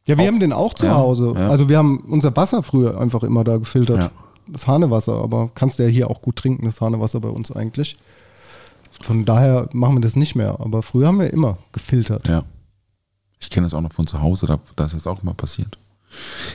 Ja, 0.05 0.17
wir 0.17 0.23
Auch- 0.23 0.27
haben 0.27 0.39
den 0.39 0.53
auch 0.53 0.73
zu 0.75 0.85
Ja, 0.85 0.95
Hause. 0.95 1.33
ja. 1.35 1.49
Also 1.49 1.67
wir 1.69 1.77
haben 1.77 1.99
unser 2.09 2.35
Wasser 2.35 2.61
früher 2.61 2.99
einfach 2.99 3.23
immer 3.23 3.43
da 3.43 3.57
gefiltert. 3.57 3.97
Ja. 3.97 4.11
Das 4.47 4.67
Hanewasser, 4.67 5.13
aber 5.13 5.49
kannst 5.55 5.79
du 5.79 5.83
ja 5.83 5.89
hier 5.89 6.09
auch 6.09 6.21
gut 6.21 6.35
trinken, 6.35 6.65
das 6.65 6.81
Hanewasser 6.81 7.21
bei 7.21 7.29
uns 7.29 7.51
eigentlich. 7.51 7.95
Von 9.01 9.25
daher 9.25 9.69
machen 9.73 9.95
wir 9.95 10.01
das 10.01 10.15
nicht 10.15 10.35
mehr. 10.35 10.57
Aber 10.59 10.83
früher 10.83 11.07
haben 11.07 11.19
wir 11.19 11.31
immer 11.33 11.57
gefiltert. 11.71 12.27
Ja. 12.27 12.43
Ich 13.39 13.49
kenne 13.49 13.65
das 13.65 13.73
auch 13.73 13.81
noch 13.81 13.91
von 13.93 14.05
zu 14.05 14.21
Hause, 14.21 14.45
da, 14.45 14.59
da 14.75 14.85
ist 14.85 14.93
das 14.95 15.07
auch 15.07 15.23
mal 15.23 15.33
passiert. 15.33 15.77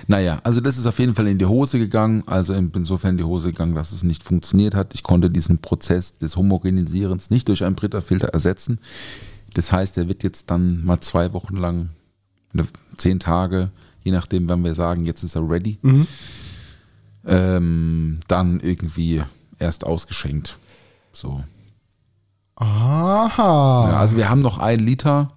Naja, 0.06 0.40
also 0.44 0.60
das 0.60 0.78
ist 0.78 0.86
auf 0.86 0.98
jeden 0.98 1.14
Fall 1.14 1.26
in 1.28 1.38
die 1.38 1.46
Hose 1.46 1.78
gegangen, 1.78 2.22
also 2.26 2.52
in- 2.54 2.72
insofern 2.74 3.12
in 3.12 3.18
die 3.18 3.24
Hose 3.24 3.52
gegangen, 3.52 3.74
dass 3.74 3.92
es 3.92 4.02
nicht 4.04 4.22
funktioniert 4.22 4.74
hat. 4.74 4.94
Ich 4.94 5.02
konnte 5.02 5.30
diesen 5.30 5.58
Prozess 5.58 6.18
des 6.18 6.36
Homogenisierens 6.36 7.30
nicht 7.30 7.48
durch 7.48 7.64
einen 7.64 7.76
Britta-Filter 7.76 8.28
ersetzen. 8.28 8.78
Das 9.54 9.72
heißt, 9.72 9.96
er 9.98 10.08
wird 10.08 10.22
jetzt 10.22 10.50
dann 10.50 10.84
mal 10.84 11.00
zwei 11.00 11.32
Wochen 11.32 11.56
lang, 11.56 11.88
ne, 12.52 12.66
zehn 12.96 13.18
Tage, 13.20 13.70
je 14.04 14.12
nachdem, 14.12 14.48
wann 14.48 14.62
wir 14.64 14.74
sagen, 14.74 15.04
jetzt 15.04 15.22
ist 15.22 15.34
er 15.36 15.48
ready, 15.48 15.78
ähm, 17.26 18.20
dann 18.28 18.60
irgendwie 18.60 19.22
erst 19.58 19.84
ausgeschenkt. 19.84 20.58
So. 21.12 21.42
Aha. 22.56 23.90
Ja, 23.90 23.98
also 23.98 24.16
wir 24.16 24.28
haben 24.28 24.40
noch 24.40 24.58
ein 24.58 24.80
Liter. 24.80 25.28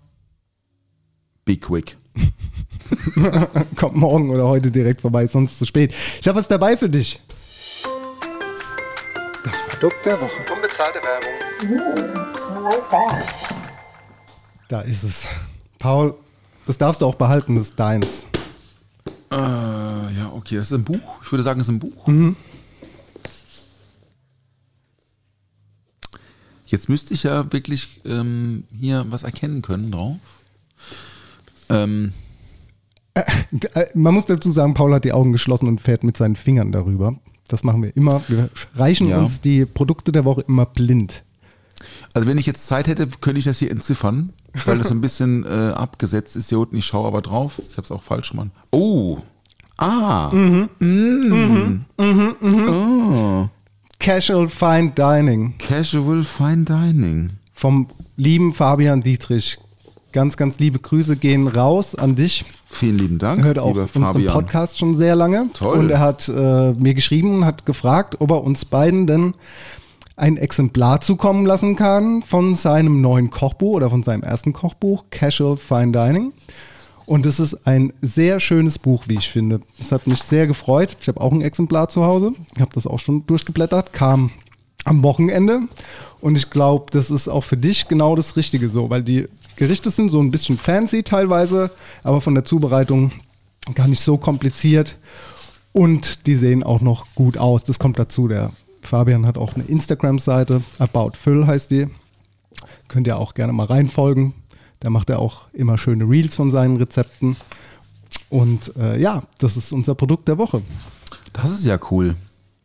Be 1.45 1.57
quick. 1.57 1.97
Kommt 3.76 3.95
morgen 3.95 4.30
oder 4.30 4.47
heute 4.47 4.72
direkt 4.72 5.01
vorbei, 5.01 5.28
sonst 5.28 5.59
zu 5.59 5.66
spät. 5.66 5.93
Ich 6.20 6.28
habe 6.28 6.39
was 6.39 6.47
dabei 6.47 6.78
für 6.78 6.89
dich. 6.89 7.20
Das 9.43 9.62
Produkt 9.68 10.05
der 10.05 10.20
Woche. 10.22 10.32
Unbezahlte 10.53 10.99
Werbung. 11.01 11.32
Da 14.68 14.82
ist 14.82 15.03
es. 15.03 15.26
Paul, 15.80 16.16
das 16.68 16.78
darfst 16.78 17.01
du 17.01 17.05
auch 17.05 17.16
behalten, 17.16 17.55
das 17.55 17.70
ist 17.70 17.80
deins. 17.80 18.28
Äh, 19.32 19.36
ja, 19.36 20.32
okay, 20.34 20.57
das 20.57 20.68
ist 20.68 20.78
ein 20.78 20.84
Buch. 20.84 21.22
Ich 21.24 21.32
würde 21.32 21.43
sagen, 21.43 21.59
es 21.59 21.68
ist 21.68 21.74
ein 21.74 21.80
Buch. 21.80 22.07
Jetzt 26.68 26.88
müsste 26.88 27.14
ich 27.14 27.24
ja 27.24 27.51
wirklich 27.51 27.99
ähm, 28.05 28.66
hier 28.80 29.05
was 29.09 29.24
erkennen 29.24 29.62
können 29.62 29.91
drauf. 29.91 30.41
Ähm, 31.72 32.13
Äh, 33.13 33.24
Man 33.93 34.13
muss 34.13 34.26
dazu 34.26 34.51
sagen, 34.51 34.74
Paul 34.74 34.93
hat 34.93 35.03
die 35.03 35.11
Augen 35.11 35.32
geschlossen 35.34 35.67
und 35.67 35.82
fährt 35.82 36.03
mit 36.03 36.15
seinen 36.15 36.36
Fingern 36.38 36.72
darüber. 36.72 37.15
Das 37.49 37.63
machen 37.65 37.84
wir 37.84 37.95
immer. 37.97 38.22
Wir 38.30 38.49
reichen 38.76 39.09
Ja. 39.09 39.19
uns 39.19 39.41
die 39.41 39.65
Produkte 39.65 40.11
der 40.13 40.24
Woche 40.24 40.45
immer 40.47 40.65
blind. 40.65 41.24
also 42.13 42.28
wenn 42.28 42.38
ich 42.38 42.45
jetzt 42.45 42.67
Zeit 42.67 42.88
hätte, 42.88 43.07
könnte 43.19 43.39
ich 43.39 43.45
das 43.45 43.59
hier 43.59 43.69
entziffern, 43.72 44.32
weil 44.65 44.78
das 44.78 44.91
ein 44.91 45.01
bisschen 45.01 45.43
äh, 45.45 45.49
abgesetzt 45.74 46.36
ist 46.38 46.49
hier 46.49 46.59
unten. 46.59 46.78
Ich 46.78 46.86
schaue 46.86 47.07
aber 47.07 47.22
drauf. 47.22 47.61
Ich 47.69 47.76
habe 47.76 47.84
es 47.84 47.91
auch 47.91 48.03
falsch 48.03 48.30
gemacht. 48.32 48.49
Oh. 48.72 49.17
Ah. 49.78 50.30
Mm. 50.80 51.86
Oh. 51.97 53.49
Casual 53.99 54.47
Fine 54.47 54.91
Dining 54.91 55.55
Casual 55.57 56.24
Fine 56.24 56.63
Dining. 56.65 57.32
vom 57.53 57.88
lieben 58.15 58.53
Fabian 58.53 59.01
Dietrich. 59.01 59.57
Ganz, 60.12 60.36
ganz 60.38 60.59
liebe 60.59 60.80
Grüße 60.80 61.16
gehen 61.16 61.47
raus 61.47 61.95
an 61.95 62.16
dich. 62.16 62.43
Vielen 62.70 62.97
lieben 62.97 63.18
Dank, 63.18 63.43
hört 63.43 63.59
auch 63.59 63.76
unseren 63.76 64.05
Fabian. 64.05 64.34
Podcast 64.34 64.78
schon 64.78 64.95
sehr 64.95 65.16
lange. 65.16 65.49
Toll. 65.53 65.78
Und 65.78 65.89
er 65.89 65.99
hat 65.99 66.28
äh, 66.28 66.72
mir 66.74 66.93
geschrieben 66.93 67.36
und 67.36 67.45
hat 67.45 67.66
gefragt, 67.66 68.18
ob 68.20 68.32
er 68.32 68.43
uns 68.43 68.66
beiden 68.66 69.07
denn 69.07 69.34
ein 70.18 70.38
Exemplar 70.38 71.01
zukommen 71.01 71.45
lassen 71.45 71.76
kann 71.76 72.22
von 72.22 72.55
seinem 72.55 73.01
neuen 73.01 73.30
Kochbuch 73.30 73.74
oder 73.74 73.89
von 73.89 74.03
seinem 74.03 74.24
ersten 74.24 74.53
Kochbuch, 74.53 75.05
Casual 75.09 75.57
Fine 75.57 75.91
Dining. 75.91 76.34
Und 77.05 77.26
es 77.26 77.39
ist 77.39 77.66
ein 77.66 77.91
sehr 78.01 78.39
schönes 78.39 78.80
Buch, 78.80 79.05
wie 79.07 79.16
ich 79.16 79.30
finde. 79.30 79.62
Es 79.80 79.91
hat 79.91 80.07
mich 80.07 80.24
sehr 80.24 80.47
gefreut. 80.47 80.95
Ich 81.01 81.07
habe 81.07 81.20
auch 81.20 81.32
ein 81.32 81.41
Exemplar 81.41 81.89
zu 81.89 82.03
Hause. 82.03 82.34
Ich 82.55 82.62
habe 82.62 82.72
das 82.74 82.88
auch 82.88 82.99
schon 82.99 83.26
durchgeblättert, 83.26 83.91
kam 83.93 84.32
am 84.86 85.03
Wochenende. 85.03 85.62
Und 86.22 86.38
ich 86.38 86.49
glaube, 86.49 86.86
das 86.91 87.09
ist 87.09 87.28
auch 87.28 87.43
für 87.43 87.57
dich 87.57 87.88
genau 87.88 88.16
das 88.16 88.38
Richtige 88.38 88.70
so, 88.70 88.89
weil 88.89 89.03
die 89.03 89.28
Gerichte 89.62 89.91
sind 89.91 90.09
so 90.09 90.20
ein 90.20 90.32
bisschen 90.32 90.57
fancy 90.57 91.03
teilweise, 91.03 91.70
aber 92.01 92.20
von 92.20 92.34
der 92.34 92.43
Zubereitung 92.43 93.12
gar 93.76 93.88
nicht 93.88 94.01
so 94.01 94.18
kompliziert. 94.18 94.97
Und 95.72 96.26
die 96.26 96.34
sehen 96.34 96.64
auch 96.64 96.82
noch 96.82 97.05
gut 97.14 97.38
aus. 97.38 97.64
Das 97.64 97.78
kommt 97.78 97.99
dazu. 97.99 98.28
Der 98.28 98.53
Fabian 98.82 99.28
hat 99.28 99.38
auch 99.38 99.53
eine 99.53 99.66
Instagram-Seite, 99.66 100.64
About 100.80 101.12
Füll 101.14 101.45
heißt 101.45 101.70
die. 101.70 101.86
Könnt 102.88 103.05
ihr 103.05 103.20
auch 103.20 103.36
gerne 103.36 103.53
mal 103.53 103.68
reinfolgen. 103.68 104.34
Da 104.80 104.89
macht 104.89 105.12
er 105.12 105.20
auch 105.20 105.43
immer 105.53 105.78
schöne 105.78 106.05
Reels 106.05 106.34
von 106.34 106.49
seinen 106.49 106.78
Rezepten. 106.78 107.36
Und 108.32 108.76
äh, 108.78 108.99
ja, 108.99 109.22
das 109.38 109.57
ist 109.57 109.74
unser 109.74 109.93
Produkt 109.93 110.28
der 110.28 110.39
Woche. 110.39 110.64
Das 111.34 111.51
ist 111.51 111.66
ja 111.66 111.78
cool. 111.91 112.16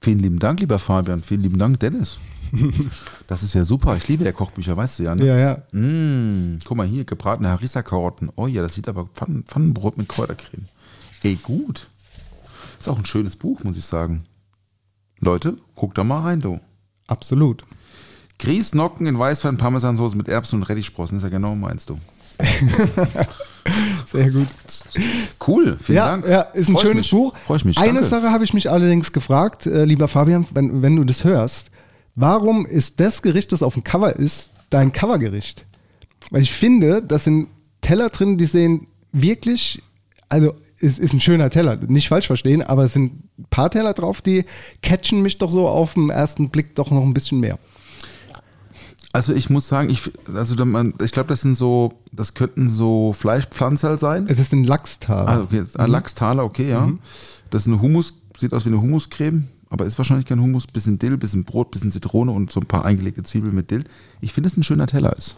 Vielen 0.01 0.21
lieben 0.21 0.39
Dank, 0.39 0.61
lieber 0.61 0.79
Fabian. 0.79 1.23
Vielen 1.23 1.43
lieben 1.43 1.59
Dank, 1.59 1.79
Dennis. 1.79 2.17
Das 3.29 3.43
ist 3.43 3.55
ja 3.55 3.65
super. 3.65 3.97
Ich 3.97 4.07
liebe 4.09 4.25
ja 4.25 4.33
Kochbücher, 4.33 4.77
weißt 4.77 4.99
du 4.99 5.03
ja. 5.03 5.15
Ne? 5.15 5.27
Ja, 5.27 5.37
ja. 5.37 5.63
Mm, 5.73 6.59
guck 6.65 6.77
mal 6.77 6.87
hier, 6.87 7.05
gebratene 7.05 7.49
Harissa-Karotten. 7.49 8.31
Oh 8.37 8.47
ja, 8.47 8.63
das 8.63 8.75
sieht 8.75 8.89
aber 8.89 9.07
Pfannen, 9.15 9.45
Pfannenbrot 9.45 9.99
mit 9.99 10.09
Kräutercreme. 10.09 10.67
Ey, 11.23 11.37
gut. 11.43 11.89
Ist 12.79 12.89
auch 12.89 12.99
ein 12.99 13.07
schönes 13.07 13.37
Buch, 13.37 13.65
muss 13.65 13.77
ich 13.77 13.85
sagen. 13.85 14.27
Leute, 15.19 15.57
guckt 15.75 15.99
da 15.99 16.05
mal 16.05 16.21
rein, 16.21 16.41
du. 16.41 16.61
Absolut. 17.07 17.65
Grießnocken 18.39 19.07
in 19.07 19.19
Weißwein, 19.19 19.57
Parmesansoße 19.57 20.17
mit 20.17 20.29
Erbsen 20.29 20.61
und 20.61 20.69
Rettichsprossen. 20.69 21.17
Ist 21.17 21.25
ja 21.25 21.31
genau 21.31 21.55
meinst 21.55 21.91
du. 21.91 21.99
Sehr 24.07 24.31
gut. 24.31 24.47
Cool, 25.47 25.77
vielen 25.81 25.97
ja, 25.97 26.07
Dank. 26.07 26.27
Ja, 26.27 26.41
ist 26.43 26.69
ein 26.69 26.75
Freu 26.75 26.83
schönes 26.83 27.05
mich. 27.05 27.11
Buch. 27.11 27.35
Freue 27.45 27.57
ich 27.57 27.65
mich. 27.65 27.79
Eine 27.79 27.95
Danke. 27.95 28.09
Sache 28.09 28.31
habe 28.31 28.45
ich 28.45 28.53
mich 28.53 28.71
allerdings 28.71 29.13
gefragt, 29.13 29.67
äh, 29.67 29.85
lieber 29.85 30.07
Fabian, 30.07 30.47
wenn, 30.53 30.83
wenn 30.83 30.97
du 30.97 31.05
das 31.05 31.25
hörst. 31.25 31.71
Warum 32.17 32.65
ist 32.65 32.99
das 32.99 33.21
Gericht, 33.21 33.53
das 33.53 33.63
auf 33.63 33.75
dem 33.75 33.85
Cover 33.85 34.17
ist, 34.17 34.51
dein 34.71 34.91
Covergericht? 34.91 35.67
Weil 36.31 36.43
ich 36.43 36.53
finde, 36.53 37.03
das 37.03 37.25
sind 37.25 37.49
Teller 37.83 38.09
drin, 38.09 38.39
die 38.39 38.47
sehen 38.47 38.87
wirklich, 39.13 39.83
also 40.31 40.55
es 40.81 40.99
ist 40.99 41.13
ein 41.13 41.21
schöner 41.21 41.51
Teller, 41.51 41.77
nicht 41.77 42.09
falsch 42.09 42.27
verstehen, 42.27 42.63
aber 42.63 42.85
es 42.85 42.95
sind 42.95 43.23
ein 43.39 43.47
paar 43.51 43.71
Teller 43.71 43.93
drauf, 43.93 44.23
die 44.23 44.45
catchen 44.83 45.23
mich 45.23 45.39
doch 45.39 45.51
so 45.51 45.69
auf 45.69 45.95
den 45.95 46.11
ersten 46.11 46.49
Blick 46.49 46.75
doch 46.75 46.91
noch 46.91 47.03
ein 47.03 47.15
bisschen 47.15 47.39
mehr. 47.39 47.59
Also 49.13 49.33
ich 49.33 49.49
muss 49.49 49.69
sagen, 49.69 49.89
ich, 49.89 50.11
also 50.33 50.55
ich 51.03 51.13
glaube, 51.13 51.29
das 51.29 51.41
sind 51.43 51.55
so, 51.55 51.93
das 52.13 52.35
könnten 52.35 52.69
so 52.69 53.15
Fleischpflanzerl 53.15 53.99
sein. 53.99 54.27
Es 54.29 54.39
ist 54.39 54.53
ein 54.53 54.65
Lachstaler. 54.65 55.29
Ah, 55.29 55.43
okay, 55.43 55.65
ah, 55.77 55.87
Lachstaler, 55.87 56.45
okay, 56.45 56.71
ja. 56.71 56.91
Das 57.51 57.63
ist 57.63 57.69
eine 57.69 57.81
Hummus, 57.81 58.15
sieht 58.37 58.53
aus 58.53 58.65
wie 58.67 58.71
eine 58.71 58.81
Hummuscreme, 58.81 59.49
aber 59.69 59.85
ist 59.87 59.99
wahrscheinlich 59.99 60.27
kein 60.27 60.41
Hummus. 60.41 60.67
Bisschen 60.67 60.99
Dill, 60.99 61.17
bisschen 61.17 61.45
Brot, 61.45 61.71
bisschen 61.71 61.91
Zitrone 61.91 62.33
und 62.33 62.51
so 62.53 62.61
ein 62.61 62.67
paar 62.67 62.85
eingelegte 62.85 63.23
Zwiebeln 63.23 63.55
mit 63.55 63.71
Dill. 63.71 63.85
Ich 64.21 64.33
finde, 64.33 64.49
es 64.49 64.57
ein 64.57 64.63
schöner 64.63 64.87
Teller 64.87 65.15
ist. 65.17 65.37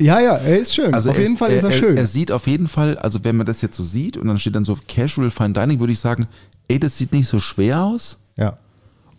Ja, 0.00 0.20
ja, 0.20 0.36
er 0.36 0.60
ist 0.60 0.74
schön. 0.74 0.94
Also 0.94 1.10
auf 1.10 1.18
jeden 1.18 1.36
Fall 1.36 1.50
ist 1.50 1.64
er, 1.64 1.70
er, 1.70 1.76
schön. 1.76 1.96
Er 1.96 2.06
sieht 2.06 2.30
auf 2.30 2.46
jeden 2.46 2.68
Fall, 2.68 2.96
also 2.98 3.24
wenn 3.24 3.36
man 3.36 3.46
das 3.46 3.60
jetzt 3.62 3.76
so 3.76 3.82
sieht 3.82 4.16
und 4.16 4.28
dann 4.28 4.38
steht 4.38 4.54
dann 4.54 4.64
so 4.64 4.78
Casual 4.86 5.30
Fine 5.30 5.54
Dining, 5.54 5.80
würde 5.80 5.92
ich 5.92 5.98
sagen, 5.98 6.26
ey, 6.68 6.78
das 6.78 6.96
sieht 6.96 7.12
nicht 7.12 7.26
so 7.26 7.40
schwer 7.40 7.82
aus 7.82 8.16
ja. 8.36 8.58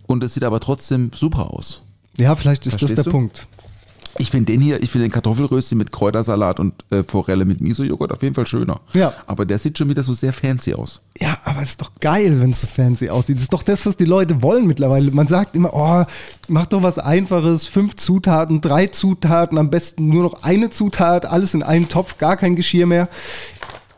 und 0.07 0.23
es 0.23 0.35
sieht 0.35 0.43
aber 0.43 0.61
trotzdem 0.61 1.11
super 1.13 1.53
aus. 1.53 1.83
ja, 2.17 2.33
vielleicht 2.35 2.65
ist 2.65 2.73
Verstehst 2.73 2.97
das 2.97 3.03
der 3.03 3.11
du? 3.11 3.11
Punkt. 3.11 3.48
Ich 4.21 4.31
finde 4.31 4.51
den 4.51 4.59
hier, 4.59 4.83
ich 4.83 4.91
finde 4.91 5.07
den 5.07 5.13
Kartoffelrösti 5.13 5.75
mit 5.75 5.93
Kräutersalat 5.93 6.59
und 6.59 6.73
äh, 6.91 7.03
Forelle 7.03 7.45
mit 7.45 7.61
Miso-Joghurt 7.61 8.11
auf 8.11 8.21
jeden 8.21 8.35
Fall 8.35 8.45
schöner. 8.45 8.81
Ja. 8.93 9.13
Aber 9.27 9.45
der 9.45 9.59
sieht 9.59 9.77
schon 9.77 9.87
wieder 9.87 10.03
so 10.03 10.11
sehr 10.11 10.33
fancy 10.33 10.73
aus. 10.73 11.01
Ja, 11.17 11.37
aber 11.45 11.61
es 11.61 11.69
ist 11.69 11.81
doch 11.81 11.91
geil, 12.01 12.41
wenn 12.41 12.51
es 12.51 12.59
so 12.59 12.67
fancy 12.67 13.09
aussieht. 13.09 13.37
Das 13.37 13.43
ist 13.43 13.53
doch 13.53 13.63
das, 13.63 13.85
was 13.85 13.95
die 13.95 14.03
Leute 14.03 14.43
wollen 14.43 14.67
mittlerweile. 14.67 15.09
Man 15.11 15.27
sagt 15.27 15.55
immer, 15.55 15.73
oh, 15.73 16.03
mach 16.49 16.65
doch 16.65 16.83
was 16.83 16.99
Einfaches, 16.99 17.65
fünf 17.65 17.95
Zutaten, 17.95 18.59
drei 18.59 18.87
Zutaten, 18.87 19.57
am 19.57 19.69
besten 19.69 20.09
nur 20.09 20.23
noch 20.23 20.43
eine 20.43 20.69
Zutat, 20.69 21.25
alles 21.25 21.53
in 21.53 21.63
einen 21.63 21.87
Topf, 21.87 22.17
gar 22.17 22.35
kein 22.35 22.57
Geschirr 22.57 22.87
mehr. 22.87 23.07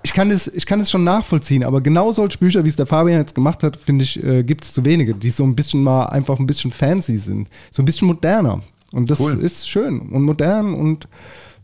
Ich 0.04 0.14
kann 0.14 0.30
das, 0.30 0.48
ich 0.48 0.68
kann 0.68 0.78
das 0.78 0.92
schon 0.92 1.04
nachvollziehen, 1.04 1.64
aber 1.64 1.82
genau 1.82 2.12
solche 2.12 2.38
Bücher, 2.38 2.64
wie 2.64 2.70
es 2.70 2.76
der 2.76 2.86
Fabian 2.86 3.18
jetzt 3.18 3.34
gemacht 3.34 3.64
hat, 3.64 3.76
finde 3.76 4.04
ich, 4.04 4.24
äh, 4.24 4.44
gibt 4.44 4.66
es 4.66 4.74
zu 4.74 4.86
wenige, 4.86 5.16
die 5.16 5.32
so 5.32 5.44
ein 5.44 5.56
bisschen 5.56 5.82
mal 5.82 6.06
einfach 6.06 6.38
ein 6.38 6.46
bisschen 6.46 6.72
fancy 6.72 7.18
sind. 7.18 7.48
So 7.72 7.82
ein 7.82 7.86
bisschen 7.86 8.08
moderner. 8.08 8.62
Und 8.94 9.10
das 9.10 9.20
Cool. 9.20 9.38
ist 9.40 9.70
schön 9.70 10.00
und 10.10 10.24
modern 10.24 10.74
und 10.74 11.08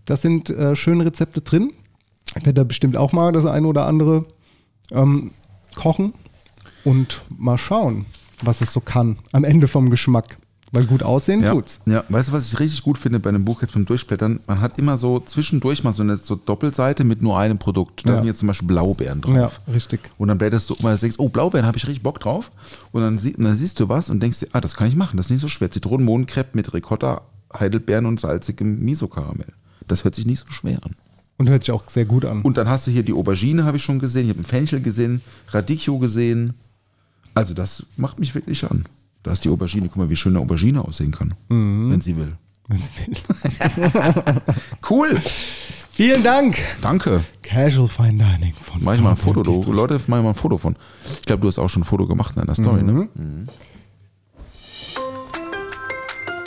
da 0.06 0.16
sind 0.18 0.50
äh, 0.50 0.76
schöne 0.76 1.06
Rezepte 1.06 1.42
drin. 1.42 1.74
Ich 2.30 2.46
werde 2.46 2.54
da 2.54 2.64
bestimmt 2.64 2.98
auch 2.98 3.12
mal 3.14 3.32
das 3.32 3.46
eine 3.46 3.68
oder 3.68 3.86
andere 3.86 4.26
ähm, 4.92 5.32
kochen 5.76 6.14
und 6.86 7.22
mal 7.30 7.58
schauen, 7.58 8.06
was 8.42 8.62
es 8.62 8.72
so 8.72 8.80
kann 8.80 9.20
am 9.32 9.44
Ende 9.44 9.68
vom 9.68 9.90
Geschmack. 9.90 10.38
Weil 10.74 10.84
gut 10.86 11.02
aussehen 11.02 11.42
Ja, 11.44 11.54
tut's. 11.54 11.80
ja, 11.86 12.04
weißt 12.10 12.28
du, 12.30 12.34
was 12.34 12.52
ich 12.52 12.60
richtig 12.60 12.84
gut 12.84 12.98
finde 12.98 13.20
bei 13.20 13.30
einem 13.30 13.46
Buch 13.46 13.62
jetzt 13.62 13.74
beim 13.74 13.86
Durchblättern? 13.86 14.42
Man 14.48 14.60
hat 14.60 14.78
immer 14.78 14.98
so 14.98 15.20
zwischendurch 15.22 15.84
mal 15.84 15.94
so 15.94 16.04
eine 16.04 16.18
so 16.18 16.36
Doppelseite 16.36 17.04
mit 17.06 17.22
nur 17.22 17.38
einem 17.40 17.58
Produkt. 17.58 18.06
Da 18.06 18.10
Ja. 18.12 18.16
sind 18.18 18.26
jetzt 18.26 18.40
zum 18.40 18.48
Beispiel 18.48 18.68
Blaubeeren 18.68 19.22
drauf. 19.22 19.62
Ja, 19.66 19.74
richtig. 19.74 20.02
Und 20.18 20.28
dann 20.28 20.38
blätterst 20.38 20.70
du 20.70 20.74
um 20.76 20.86
und 20.86 21.02
denkst, 21.02 21.16
oh, 21.20 21.30
Blaubeeren 21.30 21.66
habe 21.66 21.78
ich 21.78 21.88
richtig 21.88 22.04
Bock 22.04 22.20
drauf. 22.20 22.52
Und 22.92 23.02
dann, 23.02 23.18
sie, 23.18 23.34
und 23.36 23.46
dann 23.46 23.56
siehst 23.56 23.80
du 23.80 23.88
was 23.88 24.10
und 24.10 24.22
denkst 24.22 24.42
dir, 24.42 24.48
ah, 24.52 24.60
das 24.62 24.76
kann 24.76 24.88
ich 24.88 24.96
machen, 24.98 25.16
das 25.18 25.28
ist 25.28 25.32
nicht 25.32 25.42
so 25.42 25.48
schwer. 25.48 25.72
Zitronenmohnkrepp 25.72 26.54
mit 26.54 26.74
Ricotta, 26.74 27.22
Heidelbeeren 27.58 28.06
und 28.06 28.20
salzigem 28.20 28.80
Miso-Karamell. 28.84 29.54
Das 29.88 30.04
hört 30.04 30.16
sich 30.16 30.26
nicht 30.26 30.40
so 30.46 30.52
schwer 30.52 30.80
an. 30.84 30.92
Und 31.38 31.48
hört 31.50 31.64
sich 31.64 31.72
auch 31.72 31.84
sehr 31.88 32.04
gut 32.06 32.26
an. 32.26 32.42
Und 32.42 32.58
dann 32.58 32.68
hast 32.68 32.88
du 32.88 32.92
hier 32.92 33.04
die 33.04 33.14
Aubergine, 33.14 33.64
habe 33.64 33.78
ich 33.78 33.84
schon 33.84 34.00
gesehen. 34.00 34.24
Ich 34.24 34.30
habe 34.32 34.40
einen 34.40 34.46
Fenchel 34.48 34.82
gesehen, 34.82 35.22
Radicchio 35.50 35.98
gesehen. 35.98 36.56
Also 37.36 37.54
das 37.54 37.86
macht 37.96 38.20
mich 38.20 38.36
wirklich 38.36 38.66
an. 38.66 38.84
Da 39.24 39.32
ist 39.32 39.44
die 39.46 39.50
Aubergine. 39.50 39.88
Guck 39.88 39.98
mal, 39.98 40.10
wie 40.10 40.16
schön 40.16 40.36
eine 40.36 40.44
Aubergine 40.44 40.84
aussehen 40.84 41.12
kann, 41.12 41.34
wenn 41.50 42.02
sie 42.02 42.16
will. 42.16 42.38
Wenn 42.70 42.82
Sie 42.82 42.90
will. 43.06 43.16
Cool, 44.90 45.22
Vielen 45.90 46.22
Dank. 46.22 46.58
danke. 46.82 47.24
Casual 47.42 47.88
Fine 47.88 48.24
Dining 48.24 48.54
von 48.62 48.84
Mach 48.84 48.94
ich 48.94 49.02
mal 49.02 49.12
ein 49.12 49.18
Foto, 49.18 49.42
du. 49.42 49.72
Leute, 49.72 50.00
mach 50.08 50.18
ich 50.18 50.24
mal 50.24 50.30
ein 50.30 50.36
Foto 50.36 50.58
von. 50.58 50.76
Ich 51.16 51.22
glaube, 51.24 51.42
du 51.42 51.48
hast 51.48 51.60
auch 51.60 51.70
schon 51.70 51.82
ein 51.82 51.86
Foto 51.86 52.06
gemacht 52.08 52.36
in 52.36 52.42
deiner 52.42 52.56
Story, 52.56 52.84
ne? 52.84 53.08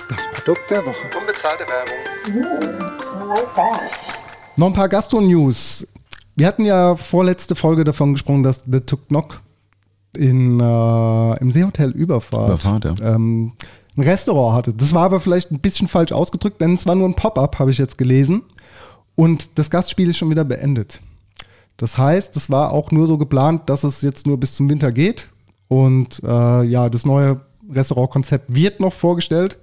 Das 0.09 0.27
Produkt 0.35 0.71
der 0.71 0.85
Woche. 0.85 0.95
Unbezahlte 1.19 1.65
Werbung. 1.67 2.91
Noch 4.57 4.67
ein 4.67 4.73
paar 4.73 4.89
Gastro-News. 4.89 5.87
Wir 6.37 6.47
hatten 6.47 6.65
ja 6.65 6.97
vorletzte 6.97 7.55
Folge 7.55 7.85
davon 7.85 8.13
gesprochen, 8.13 8.43
dass 8.43 8.63
The 8.71 8.81
Tuk 8.81 9.11
Nok 9.11 9.41
in, 10.15 10.61
äh, 10.61 11.39
im 11.41 11.51
Seehotel 11.51 11.91
Überfahrt, 11.91 12.65
Überfahrt, 12.65 13.01
ja. 13.01 13.15
ähm, 13.15 13.53
ein 13.97 14.03
Restaurant 14.03 14.57
hatte. 14.57 14.73
Das 14.73 14.95
war 14.95 15.05
aber 15.05 15.21
vielleicht 15.21 15.51
ein 15.51 15.61
bisschen 15.61 15.89
falsch 15.89 16.13
ausgedrückt, 16.13 16.61
denn 16.61 16.75
es 16.75 16.87
war 16.87 16.95
nur 16.95 17.09
ein 17.09 17.15
Pop-up, 17.15 17.59
habe 17.59 17.71
ich 17.71 17.79
jetzt 17.79 17.99
gelesen. 17.99 18.43
Und 19.15 19.59
das 19.59 19.71
Gastspiel 19.71 20.09
ist 20.09 20.19
schon 20.19 20.31
wieder 20.31 20.45
beendet. 20.45 21.01
Das 21.77 21.99
heißt, 21.99 22.37
es 22.37 22.51
war 22.51 22.73
auch 22.73 22.91
nur 22.91 23.07
so 23.07 23.19
geplant, 23.19 23.69
dass 23.69 23.85
es 23.85 24.03
jetzt 24.03 24.27
nur 24.27 24.39
bis 24.39 24.55
zum 24.55 24.69
Winter 24.69 24.93
geht. 24.93 25.29
Und 25.69 26.23
äh, 26.25 26.63
ja, 26.65 26.89
das 26.89 27.07
neue 27.07 27.41
Restaurantkonzept 27.71 28.55
wird 28.55 28.81
noch 28.81 28.93
vorgestellt. 28.93 29.59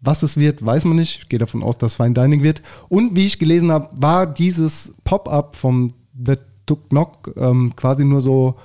Was 0.00 0.22
es 0.22 0.36
wird, 0.36 0.64
weiß 0.64 0.84
man 0.84 0.96
nicht. 0.96 1.18
Ich 1.22 1.28
gehe 1.28 1.38
davon 1.38 1.62
aus, 1.62 1.78
dass 1.78 1.94
Fine 1.94 2.14
Dining 2.14 2.42
wird. 2.42 2.62
Und 2.88 3.16
wie 3.16 3.26
ich 3.26 3.38
gelesen 3.38 3.72
habe, 3.72 3.88
war 3.92 4.26
dieses 4.26 4.94
Pop-up 5.04 5.56
vom 5.56 5.92
The 6.18 6.36
Tuk 6.66 6.92
Nok 6.92 7.32
ähm, 7.36 7.74
quasi 7.76 8.04
nur 8.04 8.22
so 8.22 8.56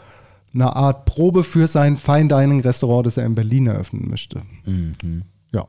eine 0.53 0.75
Art 0.75 1.05
Probe 1.05 1.43
für 1.43 1.67
sein 1.67 1.97
Fine 1.97 2.27
Dining 2.27 2.59
Restaurant, 2.61 3.05
das 3.07 3.17
er 3.17 3.25
in 3.25 3.35
Berlin 3.35 3.67
eröffnen 3.67 4.09
möchte. 4.09 4.41
Ja. 5.51 5.65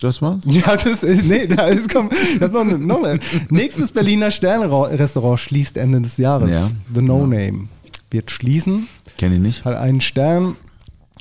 Das 0.00 0.20
war's? 0.20 0.40
Ja, 0.46 0.76
das 0.76 1.02
nee, 1.02 1.46
da 1.46 1.66
ist, 1.66 1.92
komm, 1.92 2.10
noch, 2.40 2.60
eine- 2.60 2.78
noch 2.78 3.02
eine. 3.04 3.20
Nächstes 3.50 3.92
Berliner 3.92 4.30
Sterne-Restaurant 4.30 5.38
schließt 5.38 5.76
Ende 5.76 6.00
des 6.00 6.16
Jahres. 6.16 6.50
Ja. 6.50 6.68
The 6.94 7.02
No 7.02 7.20
Name 7.26 7.68
wird 8.10 8.30
schließen, 8.30 8.88
Kenn 9.16 9.32
ich 9.32 9.38
nicht. 9.40 9.64
hat 9.64 9.74
einen 9.76 10.00
Stern. 10.00 10.56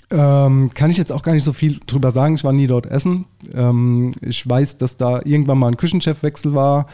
Ähm, 0.10 0.72
kann 0.74 0.90
ich 0.92 0.98
jetzt 0.98 1.12
auch 1.14 1.24
gar 1.24 1.32
nicht 1.32 1.46
so 1.46 1.54
viel 1.54 1.80
drüber 1.88 2.12
sagen. 2.12 2.36
Ich 2.36 2.44
war 2.44 2.52
nie 2.52 2.68
dort 2.68 2.86
essen. 2.86 3.26
Ähm, 3.54 4.12
ich 4.20 4.48
weiß, 4.50 4.78
dass 4.78 4.98
da 4.98 5.22
irgendwann 5.24 5.58
mal 5.58 5.70
ein 5.70 5.78
Küchenchefwechsel 5.78 6.54
war. 6.54 6.88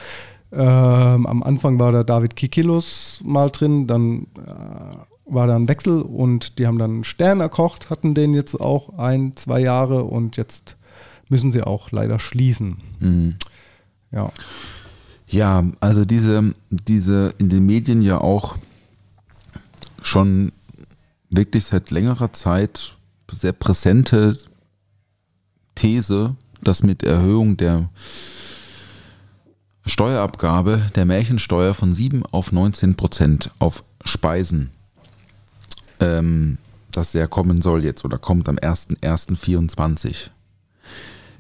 Ähm, 0.51 1.25
am 1.25 1.43
Anfang 1.43 1.79
war 1.79 1.91
da 1.91 2.03
David 2.03 2.35
Kikilos 2.35 3.21
mal 3.23 3.49
drin, 3.49 3.85
dann 3.87 4.27
äh, 4.37 4.95
war 5.25 5.47
da 5.47 5.55
ein 5.55 5.67
Wechsel 5.67 6.01
und 6.01 6.57
die 6.57 6.67
haben 6.67 6.77
dann 6.77 6.91
einen 6.91 7.03
Stern 7.03 7.41
erkocht, 7.41 7.89
hatten 7.89 8.13
den 8.13 8.33
jetzt 8.33 8.55
auch 8.55 8.97
ein, 8.97 9.35
zwei 9.35 9.59
Jahre 9.59 10.03
und 10.05 10.37
jetzt 10.37 10.77
müssen 11.27 11.51
sie 11.51 11.63
auch 11.63 11.91
leider 11.91 12.19
schließen. 12.19 12.77
Ja. 14.11 14.31
Ja, 15.29 15.65
also 15.81 16.05
diese, 16.05 16.53
diese 16.69 17.33
in 17.37 17.49
den 17.49 17.65
Medien 17.65 18.01
ja 18.01 18.19
auch 18.21 18.55
schon 20.01 20.53
wirklich 21.29 21.65
seit 21.65 21.91
längerer 21.91 22.31
Zeit 22.31 22.95
sehr 23.29 23.51
präsente 23.51 24.37
These, 25.75 26.35
dass 26.61 26.83
mit 26.83 27.03
Erhöhung 27.03 27.57
der 27.57 27.89
Steuerabgabe 29.87 30.81
der 30.95 31.05
Märchensteuer 31.05 31.73
von 31.73 31.93
7 31.93 32.25
auf 32.25 32.51
19 32.51 32.95
Prozent 32.95 33.51
auf 33.59 33.83
Speisen, 34.03 34.71
ähm, 35.99 36.57
das 36.91 37.13
ja 37.13 37.27
kommen 37.27 37.61
soll 37.61 37.83
jetzt 37.83 38.03
oder 38.05 38.17
kommt 38.17 38.49
am 38.49 38.57
1.1.24. 38.57 40.29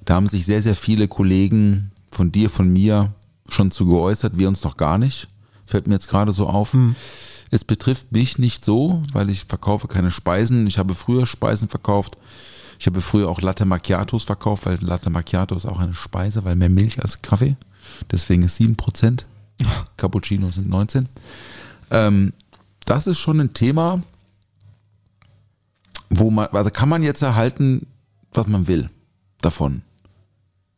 Da 0.05 0.15
haben 0.15 0.29
sich 0.29 0.45
sehr, 0.45 0.63
sehr 0.63 0.75
viele 0.75 1.07
Kollegen 1.07 1.91
von 2.11 2.31
dir, 2.31 2.49
von 2.49 2.71
mir 2.71 3.11
schon 3.49 3.71
zu 3.71 3.85
geäußert, 3.85 4.37
wir 4.37 4.47
uns 4.47 4.63
noch 4.63 4.77
gar 4.77 4.97
nicht. 4.97 5.27
Fällt 5.65 5.87
mir 5.87 5.95
jetzt 5.95 6.07
gerade 6.07 6.31
so 6.31 6.47
auf. 6.47 6.73
Es 7.51 7.65
betrifft 7.65 8.11
mich 8.11 8.39
nicht 8.39 8.63
so, 8.63 9.03
weil 9.11 9.29
ich 9.29 9.43
verkaufe 9.45 9.87
keine 9.87 10.11
Speisen. 10.11 10.67
Ich 10.67 10.77
habe 10.77 10.95
früher 10.95 11.25
Speisen 11.25 11.67
verkauft. 11.67 12.17
Ich 12.79 12.85
habe 12.85 13.01
früher 13.01 13.27
auch 13.27 13.41
Latte 13.41 13.65
Macchiatos 13.65 14.23
verkauft, 14.23 14.65
weil 14.65 14.77
Latte 14.81 15.09
Macchiato 15.09 15.55
ist 15.55 15.65
auch 15.65 15.79
eine 15.79 15.93
Speise, 15.93 16.45
weil 16.45 16.55
mehr 16.55 16.69
Milch 16.69 17.01
als 17.01 17.21
Kaffee. 17.21 17.55
Deswegen 18.11 18.43
ist 18.43 18.59
7%. 18.59 19.25
Cappuccino 19.97 20.51
sind 20.51 20.69
19. 20.69 21.07
Ähm, 21.91 22.33
das 22.85 23.07
ist 23.07 23.19
schon 23.19 23.39
ein 23.39 23.53
Thema, 23.53 24.01
wo 26.09 26.31
man, 26.31 26.47
also 26.47 26.69
kann 26.69 26.89
man 26.89 27.03
jetzt 27.03 27.21
erhalten, 27.21 27.87
was 28.31 28.47
man 28.47 28.67
will 28.67 28.89
davon. 29.41 29.81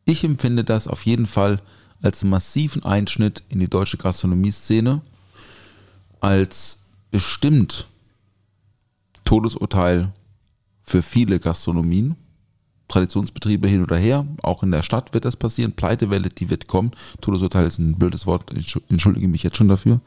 Ich 0.04 0.24
empfinde 0.24 0.64
das 0.64 0.88
auf 0.88 1.06
jeden 1.06 1.26
Fall 1.26 1.60
als 2.02 2.24
massiven 2.24 2.82
Einschnitt 2.84 3.42
in 3.48 3.60
die 3.60 3.68
deutsche 3.68 3.96
Gastronomie-Szene, 3.96 5.02
als 6.20 6.78
bestimmt 7.10 7.86
Todesurteil 9.24 10.12
für 10.82 11.02
viele 11.02 11.38
Gastronomien, 11.38 12.16
Traditionsbetriebe 12.90 13.68
hin 13.68 13.82
oder 13.82 13.96
her, 13.96 14.26
auch 14.42 14.62
in 14.62 14.70
der 14.70 14.82
Stadt 14.82 15.14
wird 15.14 15.24
das 15.24 15.36
passieren, 15.36 15.72
Pleitewelle, 15.72 16.28
die 16.28 16.50
wird 16.50 16.66
kommen. 16.66 16.90
Todesurteil 17.20 17.66
ist 17.66 17.78
ein 17.78 17.94
blödes 17.94 18.26
Wort, 18.26 18.52
ich 18.56 18.76
entschuldige 18.90 19.28
mich 19.28 19.42
jetzt 19.42 19.56
schon 19.56 19.68
dafür. 19.68 20.00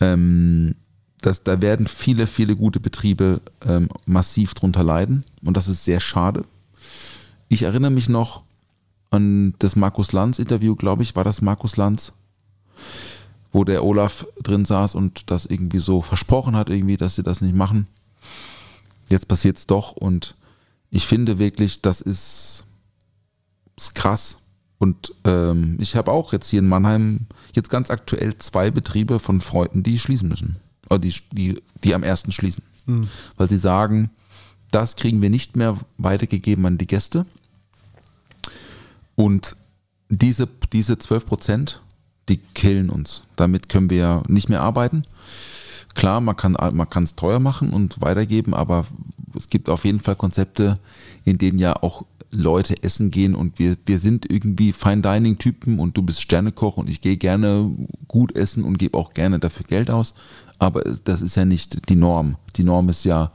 Ähm, 0.00 0.76
das, 1.20 1.42
da 1.42 1.60
werden 1.60 1.88
viele, 1.88 2.26
viele 2.26 2.54
gute 2.54 2.78
Betriebe 2.80 3.40
ähm, 3.66 3.88
massiv 4.06 4.54
drunter 4.54 4.84
leiden 4.84 5.24
und 5.44 5.56
das 5.56 5.68
ist 5.68 5.84
sehr 5.84 6.00
schade. 6.00 6.44
Ich 7.48 7.64
erinnere 7.64 7.90
mich 7.90 8.08
noch 8.08 8.42
an 9.10 9.54
das 9.58 9.76
Markus 9.76 10.12
Lanz 10.12 10.38
Interview, 10.38 10.76
glaube 10.76 11.02
ich, 11.02 11.16
war 11.16 11.24
das 11.24 11.42
Markus 11.42 11.76
Lanz, 11.76 12.12
wo 13.52 13.64
der 13.64 13.84
Olaf 13.84 14.26
drin 14.42 14.64
saß 14.64 14.94
und 14.94 15.30
das 15.30 15.46
irgendwie 15.46 15.78
so 15.78 16.02
versprochen 16.02 16.54
hat, 16.54 16.70
irgendwie, 16.70 16.96
dass 16.96 17.16
sie 17.16 17.22
das 17.22 17.40
nicht 17.40 17.54
machen. 17.54 17.88
Jetzt 19.08 19.26
passiert 19.26 19.56
es 19.56 19.66
doch 19.66 19.92
und 19.92 20.36
ich 20.96 21.06
finde 21.06 21.38
wirklich, 21.38 21.82
das 21.82 22.00
ist, 22.00 22.64
ist 23.76 23.94
krass. 23.94 24.38
Und 24.78 25.12
ähm, 25.24 25.76
ich 25.78 25.94
habe 25.94 26.10
auch 26.10 26.32
jetzt 26.32 26.48
hier 26.48 26.60
in 26.60 26.68
Mannheim 26.68 27.26
jetzt 27.54 27.68
ganz 27.68 27.90
aktuell 27.90 28.38
zwei 28.38 28.70
Betriebe 28.70 29.18
von 29.18 29.42
Freunden, 29.42 29.82
die 29.82 29.98
schließen 29.98 30.26
müssen. 30.26 30.56
Oder 30.88 31.00
die, 31.00 31.14
die, 31.32 31.62
die 31.84 31.94
am 31.94 32.02
ersten 32.02 32.32
schließen. 32.32 32.62
Weil 33.36 33.50
sie 33.50 33.58
sagen, 33.58 34.08
das 34.70 34.96
kriegen 34.96 35.20
wir 35.20 35.28
nicht 35.28 35.54
mehr 35.54 35.76
weitergegeben 35.98 36.64
an 36.64 36.78
die 36.78 36.86
Gäste. 36.86 37.26
Und 39.16 39.54
diese, 40.08 40.48
diese 40.72 40.96
12 40.96 41.26
Prozent, 41.26 41.82
die 42.30 42.38
killen 42.38 42.88
uns. 42.88 43.22
Damit 43.36 43.68
können 43.68 43.90
wir 43.90 44.22
nicht 44.28 44.48
mehr 44.48 44.62
arbeiten. 44.62 45.04
Klar, 45.94 46.22
man 46.22 46.36
kann 46.36 46.52
man 46.52 46.88
kann 46.88 47.04
es 47.04 47.16
teuer 47.16 47.38
machen 47.38 47.70
und 47.70 48.00
weitergeben, 48.00 48.54
aber 48.54 48.86
es 49.36 49.48
gibt 49.48 49.68
auf 49.68 49.84
jeden 49.84 50.00
Fall 50.00 50.16
Konzepte, 50.16 50.78
in 51.24 51.38
denen 51.38 51.58
ja 51.58 51.82
auch 51.82 52.04
Leute 52.30 52.82
essen 52.82 53.10
gehen 53.10 53.34
und 53.34 53.58
wir, 53.58 53.76
wir 53.86 53.98
sind 53.98 54.30
irgendwie 54.30 54.72
Fine 54.72 55.02
Dining 55.02 55.38
Typen 55.38 55.78
und 55.78 55.96
du 55.96 56.02
bist 56.02 56.20
Sternekoch 56.20 56.76
und 56.76 56.90
ich 56.90 57.00
gehe 57.00 57.16
gerne 57.16 57.70
gut 58.08 58.34
essen 58.34 58.64
und 58.64 58.78
gebe 58.78 58.98
auch 58.98 59.14
gerne 59.14 59.38
dafür 59.38 59.64
Geld 59.66 59.90
aus, 59.90 60.14
aber 60.58 60.82
das 61.04 61.22
ist 61.22 61.36
ja 61.36 61.44
nicht 61.44 61.88
die 61.88 61.96
Norm. 61.96 62.36
Die 62.56 62.64
Norm 62.64 62.88
ist 62.88 63.04
ja, 63.04 63.30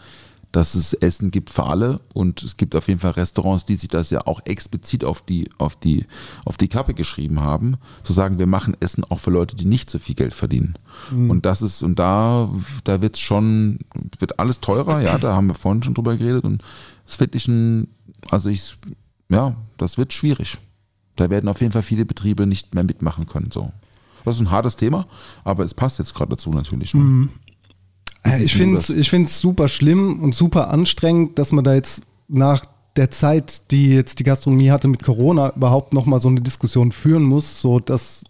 dass 0.52 0.76
es 0.76 0.94
Essen 0.94 1.32
gibt 1.32 1.50
für 1.50 1.66
alle 1.66 2.02
und 2.14 2.44
es 2.44 2.58
gibt 2.58 2.76
auf 2.76 2.88
jeden 2.88 3.00
Fall 3.00 3.12
Restaurants, 3.12 3.66
die 3.66 3.76
sich 3.76 3.88
das 3.88 4.10
ja 4.10 4.26
auch 4.28 4.42
explizit 4.46 5.06
auf 5.06 5.22
die, 5.22 5.50
auf 5.58 5.76
die, 5.78 6.06
auf 6.44 6.58
die 6.58 6.68
Kappe 6.68 6.94
geschrieben 6.94 7.40
haben, 7.40 7.78
zu 8.04 8.12
sagen, 8.12 8.38
wir 8.38 8.48
machen 8.48 8.76
Essen 8.80 9.04
auch 9.06 9.20
für 9.20 9.32
Leute, 9.32 9.56
die 9.56 9.66
nicht 9.66 9.90
so 9.90 10.00
viel 10.00 10.16
Geld 10.16 10.34
verdienen. 10.34 10.76
Und 11.30 11.46
das 11.46 11.62
ist, 11.62 11.84
und 11.84 12.00
da, 12.00 12.50
da 12.84 13.02
wird 13.02 13.18
schon, 13.18 13.80
wird 14.20 14.40
alles 14.40 14.60
teurer, 14.60 15.02
ja, 15.02 15.18
da 15.18 15.34
haben 15.36 15.48
wir 15.48 15.56
vorhin 15.56 15.84
schon 15.84 15.94
drüber 15.94 16.18
geredet 16.18 16.44
und 16.44 16.62
es 17.08 17.20
wird 17.20 17.32
wirklich 17.32 17.48
ein, 17.48 17.88
also 18.30 18.50
ich, 18.50 18.78
ja, 19.30 19.56
das 19.78 19.98
wird 19.98 20.12
schwierig. 20.12 20.58
Da 21.16 21.30
werden 21.30 21.50
auf 21.50 21.62
jeden 21.62 21.72
Fall 21.74 21.84
viele 21.84 22.06
Betriebe 22.06 22.46
nicht 22.46 22.74
mehr 22.76 22.84
mitmachen 22.84 23.26
können, 23.26 23.52
so. 23.52 23.72
Das 24.26 24.36
ist 24.36 24.42
ein 24.42 24.52
hartes 24.52 24.76
Thema, 24.76 25.08
aber 25.44 25.64
es 25.64 25.74
passt 25.74 26.00
jetzt 26.00 26.14
gerade 26.14 26.30
dazu 26.30 26.52
natürlich. 26.52 26.94
Ne? 26.94 27.30
Äh, 28.24 28.42
Ich 28.44 28.54
finde 28.56 28.78
es 28.78 28.90
ich 28.90 29.10
find's 29.10 29.40
super 29.40 29.68
schlimm 29.68 30.22
und 30.22 30.36
super 30.36 30.70
anstrengend, 30.70 31.40
dass 31.40 31.52
man 31.52 31.64
da 31.64 31.74
jetzt 31.74 32.02
nach 32.28 32.66
der 32.96 33.10
Zeit, 33.10 33.72
die 33.72 33.90
jetzt 33.90 34.20
die 34.20 34.24
Gastronomie 34.24 34.72
hatte 34.72 34.88
mit 34.88 35.04
Corona, 35.04 35.54
überhaupt 35.56 35.94
nochmal 35.94 36.20
so 36.20 36.28
eine 36.30 36.42
Diskussion 36.42 36.92
führen 36.92 37.24
muss, 37.24 37.62
so 37.62 37.80
dass, 37.80 38.24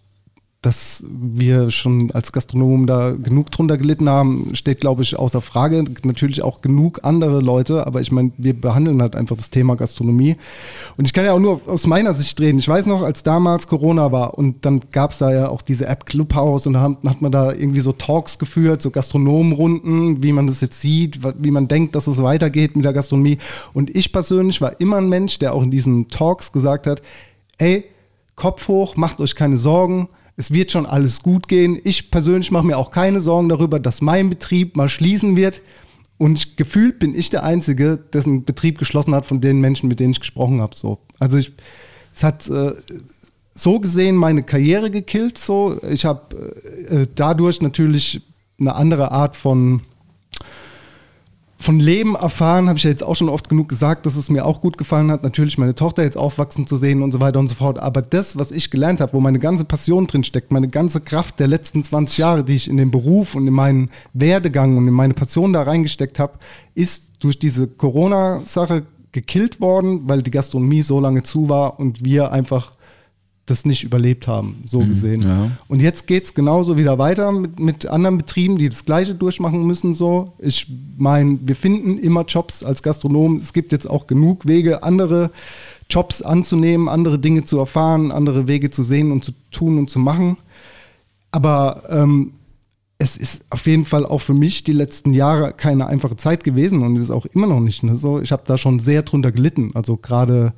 dass 0.62 1.04
wir 1.10 1.70
schon 1.72 2.12
als 2.12 2.30
Gastronomen 2.30 2.86
da 2.86 3.10
genug 3.10 3.50
drunter 3.50 3.76
gelitten 3.76 4.08
haben, 4.08 4.54
steht, 4.54 4.80
glaube 4.80 5.02
ich, 5.02 5.18
außer 5.18 5.40
Frage. 5.40 5.84
Natürlich 6.04 6.42
auch 6.42 6.60
genug 6.60 7.00
andere 7.02 7.40
Leute, 7.40 7.84
aber 7.84 8.00
ich 8.00 8.12
meine, 8.12 8.30
wir 8.38 8.58
behandeln 8.58 9.02
halt 9.02 9.16
einfach 9.16 9.36
das 9.36 9.50
Thema 9.50 9.74
Gastronomie. 9.74 10.36
Und 10.96 11.06
ich 11.06 11.12
kann 11.12 11.24
ja 11.24 11.32
auch 11.32 11.40
nur 11.40 11.62
aus 11.66 11.88
meiner 11.88 12.14
Sicht 12.14 12.40
reden. 12.40 12.60
Ich 12.60 12.68
weiß 12.68 12.86
noch, 12.86 13.02
als 13.02 13.24
damals 13.24 13.66
Corona 13.66 14.12
war 14.12 14.38
und 14.38 14.64
dann 14.64 14.80
gab 14.92 15.10
es 15.10 15.18
da 15.18 15.32
ja 15.32 15.48
auch 15.48 15.62
diese 15.62 15.86
App 15.86 16.06
Clubhouse 16.06 16.68
und 16.68 16.74
da 16.74 16.82
hat, 16.82 17.20
man 17.20 17.32
da 17.32 17.52
irgendwie 17.52 17.80
so 17.80 17.90
Talks 17.90 18.38
geführt, 18.38 18.82
so 18.82 18.92
Gastronomenrunden, 18.92 20.22
wie 20.22 20.32
man 20.32 20.46
das 20.46 20.60
jetzt 20.60 20.80
sieht, 20.80 21.18
wie 21.42 21.50
man 21.50 21.66
denkt, 21.66 21.96
dass 21.96 22.06
es 22.06 22.22
weitergeht 22.22 22.76
mit 22.76 22.84
der 22.84 22.92
Gastronomie. 22.92 23.38
Und 23.72 23.94
ich 23.96 24.12
persönlich 24.12 24.60
war 24.60 24.80
immer 24.80 24.98
ein 24.98 25.08
Mensch, 25.08 25.40
der 25.40 25.54
auch 25.54 25.64
in 25.64 25.72
diesen 25.72 26.06
Talks 26.06 26.52
gesagt 26.52 26.86
hat, 26.86 27.02
ey, 27.58 27.84
Kopf 28.36 28.68
hoch, 28.68 28.94
macht 28.94 29.20
euch 29.20 29.34
keine 29.34 29.56
Sorgen. 29.56 30.08
Es 30.36 30.52
wird 30.52 30.72
schon 30.72 30.86
alles 30.86 31.22
gut 31.22 31.48
gehen. 31.48 31.78
Ich 31.84 32.10
persönlich 32.10 32.50
mache 32.50 32.66
mir 32.66 32.78
auch 32.78 32.90
keine 32.90 33.20
Sorgen 33.20 33.48
darüber, 33.48 33.78
dass 33.78 34.00
mein 34.00 34.30
Betrieb 34.30 34.76
mal 34.76 34.88
schließen 34.88 35.36
wird. 35.36 35.60
Und 36.18 36.56
gefühlt 36.56 36.98
bin 36.98 37.14
ich 37.14 37.30
der 37.30 37.42
Einzige, 37.42 37.96
dessen 37.96 38.44
Betrieb 38.44 38.78
geschlossen 38.78 39.14
hat 39.14 39.26
von 39.26 39.40
den 39.40 39.60
Menschen, 39.60 39.88
mit 39.88 40.00
denen 40.00 40.12
ich 40.12 40.20
gesprochen 40.20 40.60
habe. 40.60 40.74
So. 40.74 40.98
Also 41.18 41.38
ich, 41.38 41.52
es 42.14 42.22
hat 42.22 42.48
äh, 42.48 42.72
so 43.54 43.80
gesehen 43.80 44.16
meine 44.16 44.42
Karriere 44.42 44.90
gekillt. 44.90 45.36
So. 45.36 45.80
Ich 45.90 46.04
habe 46.04 46.54
äh, 46.88 47.06
dadurch 47.14 47.60
natürlich 47.60 48.22
eine 48.58 48.74
andere 48.74 49.10
Art 49.10 49.36
von 49.36 49.82
von 51.62 51.78
Leben 51.80 52.14
erfahren, 52.14 52.68
habe 52.68 52.76
ich 52.76 52.84
ja 52.84 52.90
jetzt 52.90 53.02
auch 53.02 53.14
schon 53.14 53.28
oft 53.28 53.48
genug 53.48 53.68
gesagt, 53.68 54.04
dass 54.04 54.16
es 54.16 54.28
mir 54.28 54.44
auch 54.44 54.60
gut 54.60 54.76
gefallen 54.76 55.10
hat, 55.10 55.22
natürlich 55.22 55.58
meine 55.58 55.74
Tochter 55.74 56.02
jetzt 56.02 56.16
aufwachsen 56.16 56.66
zu 56.66 56.76
sehen 56.76 57.02
und 57.02 57.12
so 57.12 57.20
weiter 57.20 57.38
und 57.38 57.48
so 57.48 57.54
fort. 57.54 57.78
Aber 57.78 58.02
das, 58.02 58.36
was 58.36 58.50
ich 58.50 58.70
gelernt 58.70 59.00
habe, 59.00 59.12
wo 59.12 59.20
meine 59.20 59.38
ganze 59.38 59.64
Passion 59.64 60.06
drin 60.06 60.24
steckt, 60.24 60.50
meine 60.50 60.68
ganze 60.68 61.00
Kraft 61.00 61.40
der 61.40 61.46
letzten 61.46 61.82
20 61.84 62.18
Jahre, 62.18 62.44
die 62.44 62.54
ich 62.54 62.68
in 62.68 62.76
den 62.76 62.90
Beruf 62.90 63.34
und 63.34 63.46
in 63.46 63.54
meinen 63.54 63.90
Werdegang 64.12 64.76
und 64.76 64.88
in 64.88 64.94
meine 64.94 65.14
Passion 65.14 65.52
da 65.52 65.62
reingesteckt 65.62 66.18
habe, 66.18 66.34
ist 66.74 67.12
durch 67.20 67.38
diese 67.38 67.68
Corona-Sache 67.68 68.82
gekillt 69.12 69.60
worden, 69.60 70.08
weil 70.08 70.22
die 70.22 70.30
Gastronomie 70.30 70.82
so 70.82 70.98
lange 70.98 71.22
zu 71.22 71.48
war 71.48 71.78
und 71.78 72.04
wir 72.04 72.32
einfach 72.32 72.72
das 73.46 73.64
nicht 73.64 73.82
überlebt 73.82 74.28
haben, 74.28 74.62
so 74.66 74.78
gesehen. 74.80 75.22
ja. 75.22 75.50
Und 75.66 75.80
jetzt 75.80 76.06
geht 76.06 76.24
es 76.24 76.34
genauso 76.34 76.76
wieder 76.76 76.98
weiter 76.98 77.32
mit, 77.32 77.58
mit 77.58 77.86
anderen 77.86 78.16
Betrieben, 78.16 78.56
die 78.56 78.68
das 78.68 78.84
Gleiche 78.84 79.14
durchmachen 79.14 79.66
müssen. 79.66 79.94
So, 79.94 80.26
ich 80.38 80.68
meine, 80.96 81.38
wir 81.42 81.56
finden 81.56 81.98
immer 81.98 82.24
Jobs 82.24 82.62
als 82.62 82.82
Gastronomen. 82.82 83.38
Es 83.38 83.52
gibt 83.52 83.72
jetzt 83.72 83.90
auch 83.90 84.06
genug 84.06 84.46
Wege, 84.46 84.84
andere 84.84 85.30
Jobs 85.90 86.22
anzunehmen, 86.22 86.88
andere 86.88 87.18
Dinge 87.18 87.44
zu 87.44 87.58
erfahren, 87.58 88.12
andere 88.12 88.46
Wege 88.46 88.70
zu 88.70 88.84
sehen 88.84 89.10
und 89.10 89.24
zu 89.24 89.32
tun 89.50 89.76
und 89.76 89.90
zu 89.90 89.98
machen. 89.98 90.36
Aber 91.32 91.82
ähm, 91.90 92.34
es 92.98 93.16
ist 93.16 93.44
auf 93.50 93.66
jeden 93.66 93.84
Fall 93.84 94.06
auch 94.06 94.20
für 94.20 94.34
mich 94.34 94.62
die 94.62 94.72
letzten 94.72 95.12
Jahre 95.12 95.52
keine 95.52 95.88
einfache 95.88 96.16
Zeit 96.16 96.44
gewesen 96.44 96.82
und 96.82 96.94
ist 96.94 97.10
auch 97.10 97.26
immer 97.26 97.48
noch 97.48 97.60
nicht. 97.60 97.82
Ne? 97.82 97.96
So, 97.96 98.20
ich 98.20 98.30
habe 98.30 98.44
da 98.46 98.56
schon 98.56 98.78
sehr 98.78 99.02
drunter 99.02 99.32
gelitten. 99.32 99.70
Also 99.74 99.96
gerade 99.96 100.52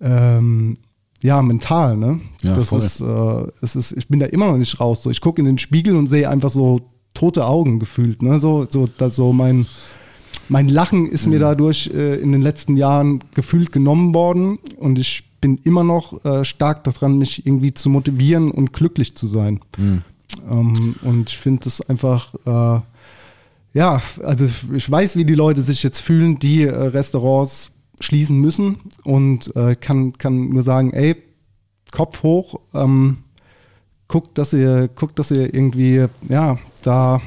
ähm, 0.00 0.76
ja 1.22 1.42
mental. 1.42 1.96
Ne? 1.96 2.20
Ja, 2.42 2.54
das 2.54 2.68
voll. 2.68 2.80
ist, 2.80 3.00
äh, 3.00 3.52
es 3.62 3.76
ist, 3.76 3.92
ich 3.92 4.08
bin 4.08 4.20
da 4.20 4.26
immer 4.26 4.46
noch 4.50 4.56
nicht 4.58 4.80
raus. 4.80 5.02
So, 5.02 5.10
ich 5.10 5.20
gucke 5.20 5.40
in 5.40 5.46
den 5.46 5.58
Spiegel 5.58 5.96
und 5.96 6.06
sehe 6.06 6.28
einfach 6.28 6.50
so 6.50 6.80
tote 7.14 7.44
Augen 7.44 7.78
gefühlt. 7.78 8.22
Ne? 8.22 8.40
So, 8.40 8.66
so, 8.68 8.88
dass 8.98 9.16
so 9.16 9.32
mein 9.32 9.66
mein 10.48 10.68
Lachen 10.68 11.06
ist 11.06 11.26
Mhm. 11.26 11.32
mir 11.32 11.38
dadurch 11.40 11.90
äh, 11.94 12.16
in 12.16 12.32
den 12.32 12.42
letzten 12.42 12.76
Jahren 12.76 13.22
gefühlt 13.34 13.70
genommen 13.72 14.14
worden 14.14 14.58
und 14.78 14.98
ich 14.98 15.24
bin 15.40 15.58
immer 15.64 15.84
noch 15.84 16.24
äh, 16.24 16.44
stark 16.44 16.84
daran, 16.84 17.18
mich 17.18 17.46
irgendwie 17.46 17.72
zu 17.72 17.88
motivieren 17.88 18.50
und 18.50 18.72
glücklich 18.72 19.14
zu 19.16 19.26
sein. 19.26 19.60
Mhm. 19.78 20.02
Ähm, 20.50 20.94
und 21.02 21.30
ich 21.30 21.38
finde 21.38 21.64
das 21.64 21.80
einfach, 21.88 22.34
äh, 22.46 22.80
ja, 23.72 24.02
also 24.22 24.46
ich 24.74 24.90
weiß, 24.90 25.16
wie 25.16 25.24
die 25.24 25.34
Leute 25.34 25.62
sich 25.62 25.82
jetzt 25.82 26.00
fühlen, 26.00 26.38
die 26.38 26.62
äh, 26.64 26.72
Restaurants 26.74 27.70
schließen 28.00 28.38
müssen 28.40 28.78
und 29.04 29.54
äh, 29.54 29.76
kann, 29.76 30.16
kann 30.18 30.50
nur 30.50 30.62
sagen, 30.62 30.92
ey, 30.92 31.16
Kopf 31.92 32.22
hoch, 32.22 32.60
ähm, 32.74 33.18
guckt, 34.08 34.38
dass 34.38 34.52
ihr, 34.52 34.88
guckt, 34.88 35.18
dass 35.18 35.30
ihr 35.30 35.54
irgendwie, 35.54 36.06
ja, 36.28 36.58
da 36.82 37.20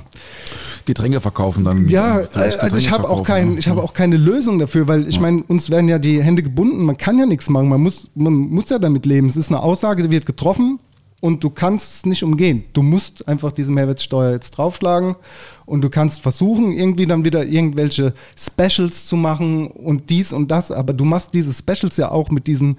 Getränke 0.86 1.22
verkaufen 1.22 1.64
dann. 1.64 1.88
ja, 1.88 2.20
äh, 2.20 2.26
vielleicht 2.26 2.60
also 2.60 2.78
ich 2.78 2.86
Getränke 2.86 3.08
habe 3.08 3.14
auch, 3.14 3.24
kein, 3.24 3.54
ja. 3.54 3.60
ich 3.60 3.68
habe 3.68 3.84
auch 3.84 3.94
keine 3.94 4.18
Lösung 4.18 4.60
dafür, 4.60 4.88
weil 4.88 5.08
ich 5.08 5.20
meine, 5.20 5.44
uns 5.44 5.70
werden 5.70 5.88
ja 5.88 6.00
die 6.00 6.22
Hände 6.22 6.44
gebunden, 6.44 6.84
man 6.84 6.98
kann 6.98 7.18
ja 7.18 7.26
nichts 7.26 7.50
machen, 7.50 7.70
man 7.70 7.82
muss, 7.82 8.10
man 8.16 8.34
muss 8.34 8.70
ja 8.70 8.80
damit 8.80 9.06
leben. 9.06 9.28
Es 9.28 9.38
ist 9.38 9.50
eine 9.50 9.62
Aussage, 9.62 10.04
die 10.04 10.12
wird 10.12 10.26
getroffen 10.26 10.80
und 11.24 11.42
du 11.42 11.50
kannst 11.50 11.96
es 11.96 12.06
nicht 12.06 12.22
umgehen. 12.22 12.66
Du 12.74 12.82
musst 12.82 13.30
einfach 13.30 13.54
diese 13.54 13.72
Mehrwertsteuer 13.72 14.34
jetzt 14.34 14.52
draufschlagen 14.52 15.16
und 15.66 15.82
du 15.82 15.90
kannst 15.90 16.20
versuchen, 16.20 16.74
irgendwie 16.74 17.06
dann 17.06 17.24
wieder 17.24 17.46
irgendwelche 17.46 18.14
Specials 18.38 19.06
zu 19.06 19.16
machen 19.16 19.68
und 19.68 20.10
dies 20.10 20.34
und 20.34 20.52
das, 20.52 20.70
aber 20.70 20.92
du 20.92 21.06
machst 21.06 21.34
diese 21.34 21.54
Specials 21.54 21.96
ja 21.96 22.12
auch 22.12 22.30
mit 22.30 22.46
diesen 22.46 22.78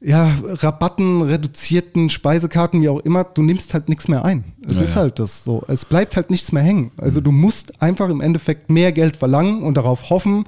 ja, 0.00 0.34
Rabatten, 0.42 1.20
reduzierten 1.20 2.08
Speisekarten, 2.08 2.80
wie 2.80 2.88
auch 2.88 3.00
immer, 3.00 3.24
du 3.24 3.42
nimmst 3.42 3.74
halt 3.74 3.90
nichts 3.90 4.08
mehr 4.08 4.24
ein. 4.24 4.44
Es 4.66 4.78
Ja, 4.78 4.84
ist 4.84 4.96
halt 4.96 5.18
das 5.18 5.44
so. 5.44 5.62
Es 5.68 5.84
bleibt 5.84 6.16
halt 6.16 6.30
nichts 6.30 6.52
mehr 6.52 6.62
hängen. 6.62 6.90
Also 6.96 7.20
du 7.20 7.32
musst 7.32 7.82
einfach 7.82 8.08
im 8.08 8.22
Endeffekt 8.22 8.70
mehr 8.70 8.92
Geld 8.92 9.18
verlangen 9.18 9.62
und 9.62 9.76
darauf 9.76 10.08
hoffen, 10.08 10.46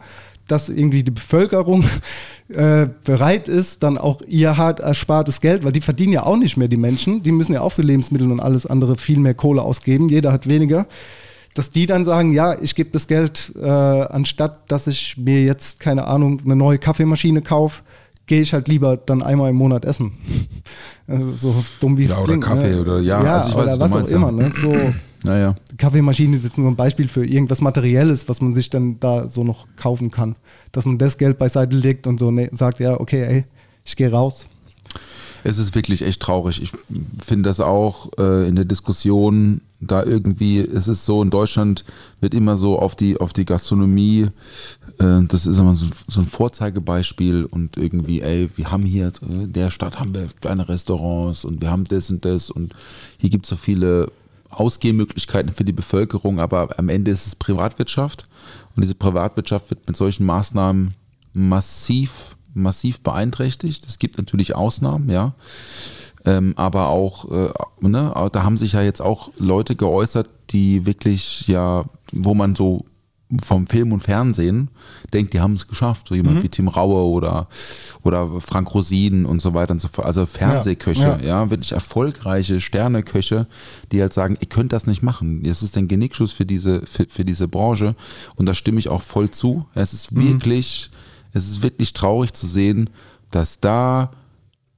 dass 0.48 0.68
irgendwie 0.68 1.02
die 1.02 1.10
Bevölkerung 1.10 1.84
äh, 2.48 2.86
bereit 3.04 3.48
ist, 3.48 3.82
dann 3.82 3.98
auch 3.98 4.20
ihr 4.28 4.56
hart 4.56 4.80
erspartes 4.80 5.40
Geld, 5.40 5.64
weil 5.64 5.72
die 5.72 5.80
verdienen 5.80 6.12
ja 6.12 6.24
auch 6.26 6.36
nicht 6.36 6.56
mehr, 6.56 6.68
die 6.68 6.76
Menschen, 6.76 7.22
die 7.22 7.32
müssen 7.32 7.52
ja 7.54 7.60
auch 7.62 7.70
für 7.70 7.82
Lebensmittel 7.82 8.30
und 8.30 8.40
alles 8.40 8.66
andere 8.66 8.96
viel 8.96 9.18
mehr 9.18 9.34
Kohle 9.34 9.62
ausgeben, 9.62 10.08
jeder 10.08 10.32
hat 10.32 10.48
weniger, 10.48 10.86
dass 11.54 11.70
die 11.70 11.86
dann 11.86 12.04
sagen, 12.04 12.32
ja, 12.32 12.58
ich 12.60 12.74
gebe 12.74 12.90
das 12.90 13.06
Geld, 13.06 13.52
äh, 13.62 13.66
anstatt 13.68 14.70
dass 14.72 14.86
ich 14.88 15.16
mir 15.16 15.44
jetzt, 15.44 15.80
keine 15.80 16.06
Ahnung, 16.08 16.42
eine 16.44 16.56
neue 16.56 16.78
Kaffeemaschine 16.78 17.42
kaufe, 17.42 17.82
gehe 18.26 18.40
ich 18.40 18.52
halt 18.54 18.68
lieber 18.68 18.96
dann 18.96 19.22
einmal 19.22 19.50
im 19.50 19.56
Monat 19.56 19.84
essen. 19.84 20.12
Also 21.06 21.52
so 21.52 21.64
dumm 21.80 21.98
wie 21.98 22.04
es 22.04 22.10
Ja, 22.12 22.16
oder 22.16 22.28
klingt. 22.28 22.44
Kaffee 22.44 22.70
ne? 22.70 22.80
oder- 22.80 22.98
ja, 23.00 23.18
also 23.18 23.50
ich 23.50 23.54
weiß, 23.56 23.62
oder 23.64 23.72
was 23.72 23.78
was 23.80 23.90
auch 23.92 23.94
meinst, 23.96 24.10
ja. 24.12 24.16
immer. 24.16 24.32
Ne? 24.32 24.50
So, 24.54 24.72
Naja. 25.24 25.54
Kaffeemaschine 25.78 26.36
ist 26.36 26.44
jetzt 26.44 26.58
nur 26.58 26.70
ein 26.70 26.76
Beispiel 26.76 27.08
für 27.08 27.24
irgendwas 27.24 27.62
Materielles, 27.62 28.28
was 28.28 28.42
man 28.42 28.54
sich 28.54 28.68
dann 28.68 29.00
da 29.00 29.26
so 29.26 29.42
noch 29.42 29.66
kaufen 29.76 30.10
kann. 30.10 30.36
Dass 30.70 30.84
man 30.84 30.98
das 30.98 31.16
Geld 31.16 31.38
beiseite 31.38 31.76
legt 31.76 32.06
und 32.06 32.20
so 32.20 32.30
ne, 32.30 32.50
sagt, 32.52 32.78
ja, 32.78 33.00
okay, 33.00 33.22
ey, 33.24 33.44
ich 33.84 33.96
gehe 33.96 34.10
raus. 34.10 34.46
Es 35.42 35.58
ist 35.58 35.74
wirklich 35.74 36.02
echt 36.02 36.22
traurig. 36.22 36.60
Ich 36.62 36.72
finde 37.22 37.48
das 37.48 37.60
auch 37.60 38.10
äh, 38.18 38.48
in 38.48 38.56
der 38.56 38.64
Diskussion 38.64 39.62
da 39.80 40.02
irgendwie, 40.02 40.60
es 40.60 40.88
ist 40.88 41.04
so, 41.04 41.22
in 41.22 41.30
Deutschland 41.30 41.84
wird 42.20 42.32
immer 42.32 42.56
so 42.56 42.78
auf 42.78 42.94
die, 42.96 43.18
auf 43.18 43.32
die 43.32 43.44
Gastronomie, 43.44 44.28
äh, 44.98 45.20
das 45.28 45.46
ist 45.46 45.58
immer 45.58 45.74
so, 45.74 45.86
so 46.08 46.20
ein 46.20 46.26
Vorzeigebeispiel 46.26 47.44
und 47.44 47.76
irgendwie, 47.76 48.22
ey, 48.22 48.48
wir 48.56 48.70
haben 48.70 48.84
hier, 48.84 49.12
in 49.28 49.52
der 49.52 49.70
Stadt 49.70 49.98
haben 49.98 50.14
wir 50.14 50.28
kleine 50.40 50.68
Restaurants 50.68 51.44
und 51.44 51.60
wir 51.60 51.70
haben 51.70 51.84
das 51.84 52.08
und 52.10 52.24
das 52.24 52.50
und 52.50 52.74
hier 53.18 53.30
gibt 53.30 53.44
es 53.44 53.50
so 53.50 53.56
viele 53.56 54.10
Ausgehmöglichkeiten 54.58 55.52
für 55.52 55.64
die 55.64 55.72
Bevölkerung, 55.72 56.40
aber 56.40 56.78
am 56.78 56.88
Ende 56.88 57.10
ist 57.10 57.26
es 57.26 57.36
Privatwirtschaft 57.36 58.24
und 58.76 58.82
diese 58.82 58.94
Privatwirtschaft 58.94 59.70
wird 59.70 59.86
mit 59.86 59.96
solchen 59.96 60.24
Maßnahmen 60.26 60.94
massiv, 61.32 62.36
massiv 62.54 63.00
beeinträchtigt. 63.00 63.86
Es 63.86 63.98
gibt 63.98 64.18
natürlich 64.18 64.54
Ausnahmen, 64.54 65.10
ja. 65.10 65.34
Ähm, 66.24 66.54
aber 66.56 66.88
auch, 66.88 67.30
äh, 67.30 67.50
ne, 67.80 68.12
da 68.32 68.42
haben 68.42 68.56
sich 68.56 68.72
ja 68.72 68.82
jetzt 68.82 69.02
auch 69.02 69.30
Leute 69.36 69.76
geäußert, 69.76 70.28
die 70.50 70.86
wirklich 70.86 71.46
ja, 71.48 71.84
wo 72.12 72.34
man 72.34 72.54
so 72.54 72.86
vom 73.42 73.66
Film 73.66 73.92
und 73.92 74.02
Fernsehen 74.02 74.68
denkt, 75.12 75.32
die 75.32 75.40
haben 75.40 75.54
es 75.54 75.66
geschafft. 75.66 76.08
So 76.08 76.14
jemand 76.14 76.42
wie 76.42 76.48
Tim 76.48 76.68
Raue 76.68 77.04
oder, 77.04 77.48
oder 78.02 78.40
Frank 78.40 78.74
Rosin 78.74 79.24
und 79.24 79.40
so 79.40 79.54
weiter 79.54 79.72
und 79.72 79.80
so 79.80 79.88
fort. 79.88 80.06
Also 80.06 80.26
Fernsehköche, 80.26 81.18
Ja, 81.22 81.26
ja, 81.26 81.50
wirklich 81.50 81.72
erfolgreiche 81.72 82.60
Sterneköche, 82.60 83.46
die 83.92 84.00
halt 84.00 84.12
sagen, 84.12 84.36
ihr 84.40 84.48
könnt 84.48 84.72
das 84.72 84.86
nicht 84.86 85.02
machen. 85.02 85.42
Das 85.42 85.62
ist 85.62 85.76
ein 85.76 85.88
Genickschuss 85.88 86.32
für 86.32 86.46
diese, 86.46 86.82
für, 86.86 87.06
für 87.08 87.24
diese 87.24 87.48
Branche. 87.48 87.96
Und 88.36 88.46
da 88.46 88.54
stimme 88.54 88.78
ich 88.78 88.88
auch 88.88 89.02
voll 89.02 89.30
zu. 89.30 89.66
Es 89.74 89.94
ist 89.94 90.14
wirklich, 90.14 90.90
es 91.32 91.48
ist 91.48 91.62
wirklich 91.62 91.92
traurig 91.92 92.32
zu 92.34 92.46
sehen, 92.46 92.90
dass 93.30 93.58
da 93.58 94.10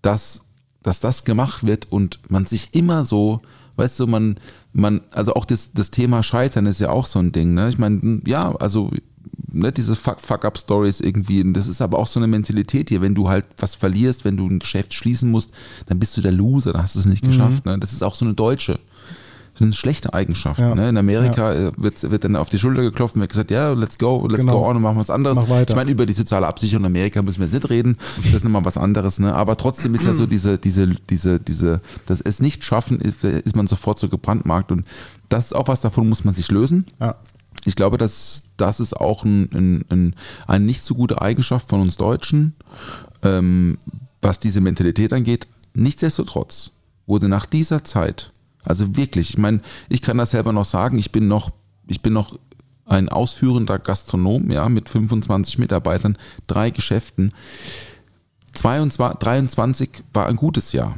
das, 0.02 0.42
dass 0.82 1.00
das 1.00 1.24
gemacht 1.24 1.66
wird 1.66 1.90
und 1.90 2.20
man 2.30 2.46
sich 2.46 2.74
immer 2.74 3.04
so, 3.04 3.40
weißt 3.76 4.00
du, 4.00 4.06
man, 4.06 4.36
man, 4.72 5.00
also 5.10 5.34
auch 5.34 5.44
das, 5.44 5.72
das 5.72 5.90
Thema 5.90 6.22
Scheitern 6.22 6.66
ist 6.66 6.80
ja 6.80 6.90
auch 6.90 7.06
so 7.06 7.18
ein 7.18 7.32
Ding, 7.32 7.54
ne? 7.54 7.68
Ich 7.68 7.78
meine, 7.78 8.20
ja, 8.26 8.54
also 8.56 8.90
ne, 9.52 9.72
diese 9.72 9.94
Fuck- 9.94 10.20
Fuck-Up-Stories 10.20 11.00
irgendwie, 11.00 11.42
das 11.52 11.66
ist 11.66 11.80
aber 11.82 11.98
auch 11.98 12.06
so 12.06 12.20
eine 12.20 12.26
Mentalität 12.26 12.88
hier, 12.88 13.00
wenn 13.02 13.14
du 13.14 13.28
halt 13.28 13.44
was 13.58 13.74
verlierst, 13.74 14.24
wenn 14.24 14.36
du 14.36 14.46
ein 14.46 14.58
Geschäft 14.58 14.94
schließen 14.94 15.30
musst, 15.30 15.52
dann 15.86 15.98
bist 15.98 16.16
du 16.16 16.20
der 16.20 16.32
Loser, 16.32 16.72
dann 16.72 16.82
hast 16.82 16.94
du 16.94 17.00
es 17.00 17.06
nicht 17.06 17.24
geschafft, 17.24 17.64
ne? 17.66 17.78
Das 17.78 17.92
ist 17.92 18.02
auch 18.02 18.14
so 18.14 18.24
eine 18.24 18.34
deutsche, 18.34 18.78
eine 19.60 19.72
schlechte 19.72 20.12
Eigenschaft. 20.14 20.60
Ja. 20.60 20.74
Ne? 20.74 20.88
In 20.88 20.96
Amerika 20.96 21.52
äh, 21.52 21.72
wird, 21.76 22.10
wird 22.10 22.24
dann 22.24 22.36
auf 22.36 22.48
die 22.48 22.58
Schulter 22.58 22.82
geklopft 22.82 23.14
und 23.14 23.20
wird 23.20 23.30
gesagt, 23.30 23.50
ja, 23.50 23.72
let's 23.72 23.98
go, 23.98 24.26
let's 24.28 24.40
Genau. 24.44 24.60
go 24.60 24.68
on 24.68 24.76
und 24.76 24.82
machen 24.82 24.96
wir 24.96 25.00
was 25.00 25.10
anderes. 25.10 25.36
Mach. 25.36 25.62
Ich 25.68 25.74
meine, 25.74 25.90
über 25.90 26.06
die 26.06 26.12
soziale 26.12 26.46
Absicherung 26.46 26.82
in 26.84 26.86
Amerika 26.86 27.22
müssen 27.22 27.40
wir 27.40 27.46
jetzt 27.46 27.54
nicht 27.54 27.70
reden. 27.70 27.96
Das 28.24 28.34
ist 28.34 28.44
nochmal 28.44 28.64
was 28.64 28.76
anderes. 28.76 29.18
Ne? 29.18 29.34
Aber 29.34 29.56
trotzdem 29.56 29.94
ist 29.94 30.04
ja 30.04 30.12
so 30.12 30.26
diese, 30.26 30.58
diese, 30.58 30.88
diese, 30.88 31.40
diese, 31.40 31.80
das 32.06 32.20
es 32.20 32.40
nicht 32.40 32.64
schaffen, 32.64 33.00
ist, 33.00 33.24
ist 33.24 33.56
man 33.56 33.66
sofort 33.66 33.98
so 33.98 34.08
gebrandmarkt. 34.08 34.72
Und 34.72 34.86
das 35.28 35.46
ist 35.46 35.52
auch 35.54 35.68
was, 35.68 35.80
davon 35.80 36.08
muss 36.08 36.24
man 36.24 36.34
sich 36.34 36.50
lösen. 36.50 36.84
Ja. 37.00 37.16
Ich 37.64 37.74
glaube, 37.74 37.98
dass 37.98 38.44
das 38.56 38.78
ist 38.80 38.96
auch 38.96 39.24
ein, 39.24 39.48
ein, 39.52 39.84
ein, 39.90 40.14
eine 40.46 40.64
nicht 40.64 40.82
so 40.82 40.94
gute 40.94 41.20
Eigenschaft 41.20 41.68
von 41.68 41.80
uns 41.80 41.96
Deutschen, 41.96 42.54
ähm, 43.22 43.78
was 44.22 44.38
diese 44.38 44.60
Mentalität 44.60 45.12
angeht. 45.12 45.48
Nichtsdestotrotz 45.74 46.70
wurde 47.06 47.28
nach 47.28 47.46
dieser 47.46 47.84
Zeit, 47.84 48.30
also 48.66 48.96
wirklich, 48.96 49.30
ich 49.30 49.38
meine, 49.38 49.60
ich 49.88 50.02
kann 50.02 50.18
das 50.18 50.32
selber 50.32 50.52
noch 50.52 50.64
sagen, 50.64 50.98
ich 50.98 51.12
bin 51.12 51.28
noch, 51.28 51.50
ich 51.86 52.02
bin 52.02 52.12
noch 52.12 52.38
ein 52.84 53.08
ausführender 53.08 53.78
Gastronom, 53.78 54.50
ja, 54.50 54.68
mit 54.68 54.88
25 54.88 55.58
Mitarbeitern, 55.58 56.18
drei 56.46 56.70
Geschäften. 56.70 57.32
22, 58.52 59.18
23 59.18 59.90
war 60.12 60.26
ein 60.26 60.36
gutes 60.36 60.72
Jahr. 60.72 60.96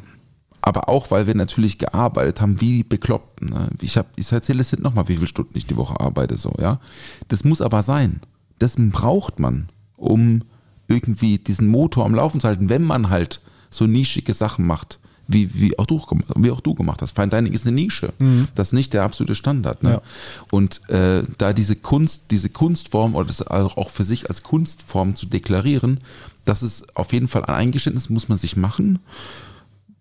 Aber 0.60 0.88
auch, 0.88 1.10
weil 1.10 1.26
wir 1.26 1.34
natürlich 1.34 1.78
gearbeitet 1.78 2.40
haben, 2.40 2.60
wie 2.60 2.78
die 2.78 2.84
Bekloppten. 2.84 3.50
Ne? 3.50 3.68
Ich, 3.80 3.96
hab, 3.96 4.06
ich 4.16 4.30
erzähle 4.30 4.60
es 4.60 4.70
jetzt 4.70 4.82
nochmal, 4.82 5.08
wie 5.08 5.14
viele 5.14 5.26
Stunden 5.26 5.56
ich 5.56 5.66
die 5.66 5.76
Woche 5.76 5.98
arbeite. 5.98 6.36
So, 6.36 6.52
ja? 6.60 6.80
Das 7.28 7.44
muss 7.44 7.62
aber 7.62 7.82
sein. 7.82 8.20
Das 8.58 8.76
braucht 8.76 9.38
man, 9.38 9.68
um 9.96 10.42
irgendwie 10.88 11.38
diesen 11.38 11.68
Motor 11.68 12.04
am 12.04 12.14
Laufen 12.14 12.40
zu 12.40 12.48
halten, 12.48 12.68
wenn 12.68 12.82
man 12.82 13.08
halt 13.08 13.40
so 13.70 13.86
nischige 13.86 14.34
Sachen 14.34 14.66
macht, 14.66 14.98
wie, 15.28 15.54
wie, 15.54 15.78
auch, 15.78 15.86
du, 15.86 16.02
wie 16.36 16.50
auch 16.50 16.60
du 16.60 16.74
gemacht 16.74 17.02
hast. 17.02 17.14
Fine 17.14 17.28
Dining 17.28 17.52
ist 17.52 17.66
eine 17.66 17.76
Nische. 17.76 18.12
Das 18.54 18.68
ist 18.68 18.72
nicht 18.72 18.94
der 18.94 19.02
absolute 19.04 19.34
Standard. 19.34 19.82
Ne? 19.82 19.90
Ja. 19.90 20.02
Und 20.50 20.80
äh, 20.88 21.22
da 21.36 21.52
diese 21.52 21.76
Kunst, 21.76 22.30
diese 22.30 22.48
Kunstform 22.48 23.14
oder 23.14 23.26
das 23.26 23.46
auch 23.46 23.90
für 23.90 24.04
sich 24.04 24.28
als 24.28 24.42
Kunstform 24.42 25.14
zu 25.14 25.26
deklarieren, 25.26 26.00
das 26.46 26.62
ist 26.62 26.96
auf 26.96 27.12
jeden 27.12 27.28
Fall 27.28 27.44
ein 27.44 27.54
Eingeständnis, 27.54 28.08
muss 28.08 28.28
man 28.28 28.38
sich 28.38 28.56
machen 28.56 28.98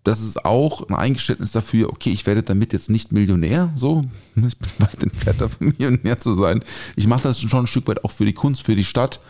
das 0.04 0.20
ist 0.22 0.42
auch 0.46 0.88
ein 0.88 0.94
Eingeständnis 0.94 1.52
dafür, 1.52 1.90
okay, 1.90 2.10
ich 2.10 2.24
werde 2.26 2.42
damit 2.42 2.72
jetzt 2.72 2.88
nicht 2.88 3.12
Millionär, 3.12 3.70
so, 3.74 4.06
ich 4.36 4.56
bin 4.56 4.70
weit 4.78 5.02
entfernt 5.02 5.40
davon, 5.42 5.68
Millionär 5.78 6.18
zu 6.18 6.34
sein. 6.34 6.62
Ich 6.96 7.06
mache 7.06 7.24
das 7.24 7.40
schon 7.40 7.64
ein 7.64 7.66
Stück 7.66 7.86
weit 7.88 8.04
auch 8.04 8.10
für 8.10 8.24
die 8.24 8.32
Kunst, 8.32 8.62
für 8.64 8.74
die 8.74 8.84
Stadt, 8.84 9.20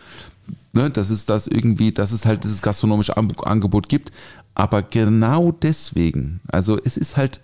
ne, 0.71 0.89
dass 0.89 1.09
es 1.09 1.25
das 1.25 1.47
irgendwie, 1.47 1.91
dass 1.91 2.13
es 2.13 2.25
halt 2.25 2.45
dieses 2.45 2.61
gastronomische 2.61 3.17
An- 3.17 3.33
Angebot 3.43 3.89
gibt. 3.89 4.11
Aber 4.55 4.81
genau 4.81 5.51
deswegen, 5.51 6.41
also 6.47 6.77
es 6.83 6.97
ist 6.97 7.17
halt, 7.17 7.39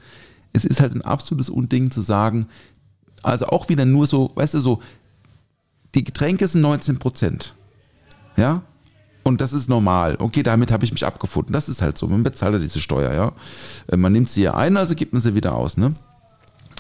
es 0.54 0.66
ist 0.66 0.80
halt 0.80 0.94
ein 0.94 1.02
absolutes 1.02 1.50
Unding 1.50 1.92
zu 1.92 2.02
sagen, 2.02 2.48
also 3.24 3.48
auch 3.48 3.70
wieder 3.70 3.86
nur 3.86 4.08
so, 4.08 4.32
weißt 4.36 4.56
du, 4.56 4.60
so, 4.60 4.82
die 5.96 6.04
Getränke 6.04 6.48
sind 6.48 6.62
19 6.62 7.00
Prozent. 7.00 7.56
Ja? 8.38 8.64
Und 9.24 9.42
das 9.42 9.54
ist 9.54 9.70
normal. 9.70 10.18
Okay, 10.20 10.44
damit 10.44 10.72
habe 10.72 10.86
ich 10.86 10.92
mich 10.92 11.06
abgefunden. 11.06 11.52
Das 11.52 11.68
ist 11.68 11.82
halt 11.82 11.98
so. 11.98 12.08
Man 12.08 12.22
bezahlt 12.22 12.54
ja 12.54 12.60
diese 12.60 12.80
Steuer, 12.80 13.14
ja. 13.14 13.32
Äh, 13.88 13.98
Man 13.98 14.14
nimmt 14.14 14.30
sie 14.30 14.44
ja 14.44 14.54
ein, 14.54 14.78
also 14.78 14.94
gibt 14.94 15.14
man 15.14 15.22
sie 15.22 15.34
wieder 15.34 15.56
aus, 15.56 15.78
ne? 15.78 15.96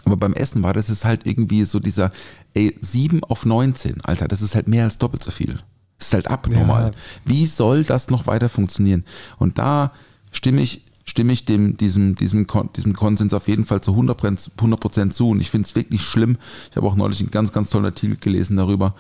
Aber 0.06 0.18
beim 0.18 0.34
Essen 0.34 0.62
war 0.62 0.74
das 0.74 0.92
ist 0.92 1.04
halt 1.04 1.26
irgendwie 1.26 1.66
so 1.66 1.80
dieser, 1.80 2.12
ey, 2.54 2.76
7 2.80 3.24
auf 3.24 3.46
19, 3.46 4.02
Alter, 4.02 4.28
das 4.28 4.44
ist 4.44 4.54
halt 4.54 4.68
mehr 4.68 4.84
als 4.84 5.00
doppelt 5.00 5.24
so 5.24 5.32
viel. 5.32 5.60
Das 5.98 6.10
ist 6.10 6.14
halt 6.14 6.28
abnormal. 6.28 6.92
Ja. 6.92 7.00
Wie 7.24 7.48
soll 7.48 7.84
das 7.84 8.12
noch 8.12 8.28
weiter 8.28 8.50
funktionieren? 8.50 9.06
Und 9.38 9.58
da 9.58 9.92
stimme 10.36 10.62
ich, 10.62 10.82
stimme 11.06 11.34
ich 11.34 11.46
dem, 11.46 11.78
diesem, 11.78 12.16
diesem, 12.16 12.48
diesem 12.76 12.94
Konsens 12.94 13.34
auf 13.34 13.48
jeden 13.48 13.66
Fall 13.66 13.82
zu 13.82 13.92
100%, 13.92 14.52
100 14.58 15.14
zu. 15.14 15.30
Und 15.30 15.40
ich 15.40 15.52
finde 15.52 15.68
es 15.68 15.76
wirklich 15.76 16.02
schlimm. 16.02 16.38
Ich 16.70 16.78
habe 16.78 16.88
auch 16.88 16.96
neulich 16.96 17.20
einen 17.20 17.32
ganz, 17.32 17.52
ganz 17.52 17.70
tollen 17.70 17.86
Artikel 17.86 18.18
gelesen 18.18 18.58
darüber 18.58 18.96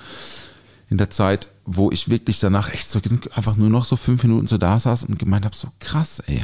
in 0.89 0.97
der 0.97 1.09
Zeit, 1.09 1.49
wo 1.65 1.91
ich 1.91 2.09
wirklich 2.09 2.39
danach 2.39 2.71
echt 2.71 2.89
so 2.89 2.99
einfach 3.33 3.55
nur 3.55 3.69
noch 3.69 3.85
so 3.85 3.95
fünf 3.95 4.23
Minuten 4.23 4.47
so 4.47 4.57
da 4.57 4.79
saß 4.79 5.05
und 5.05 5.17
gemeint 5.17 5.45
habe, 5.45 5.55
so 5.55 5.69
krass, 5.79 6.19
ey. 6.19 6.43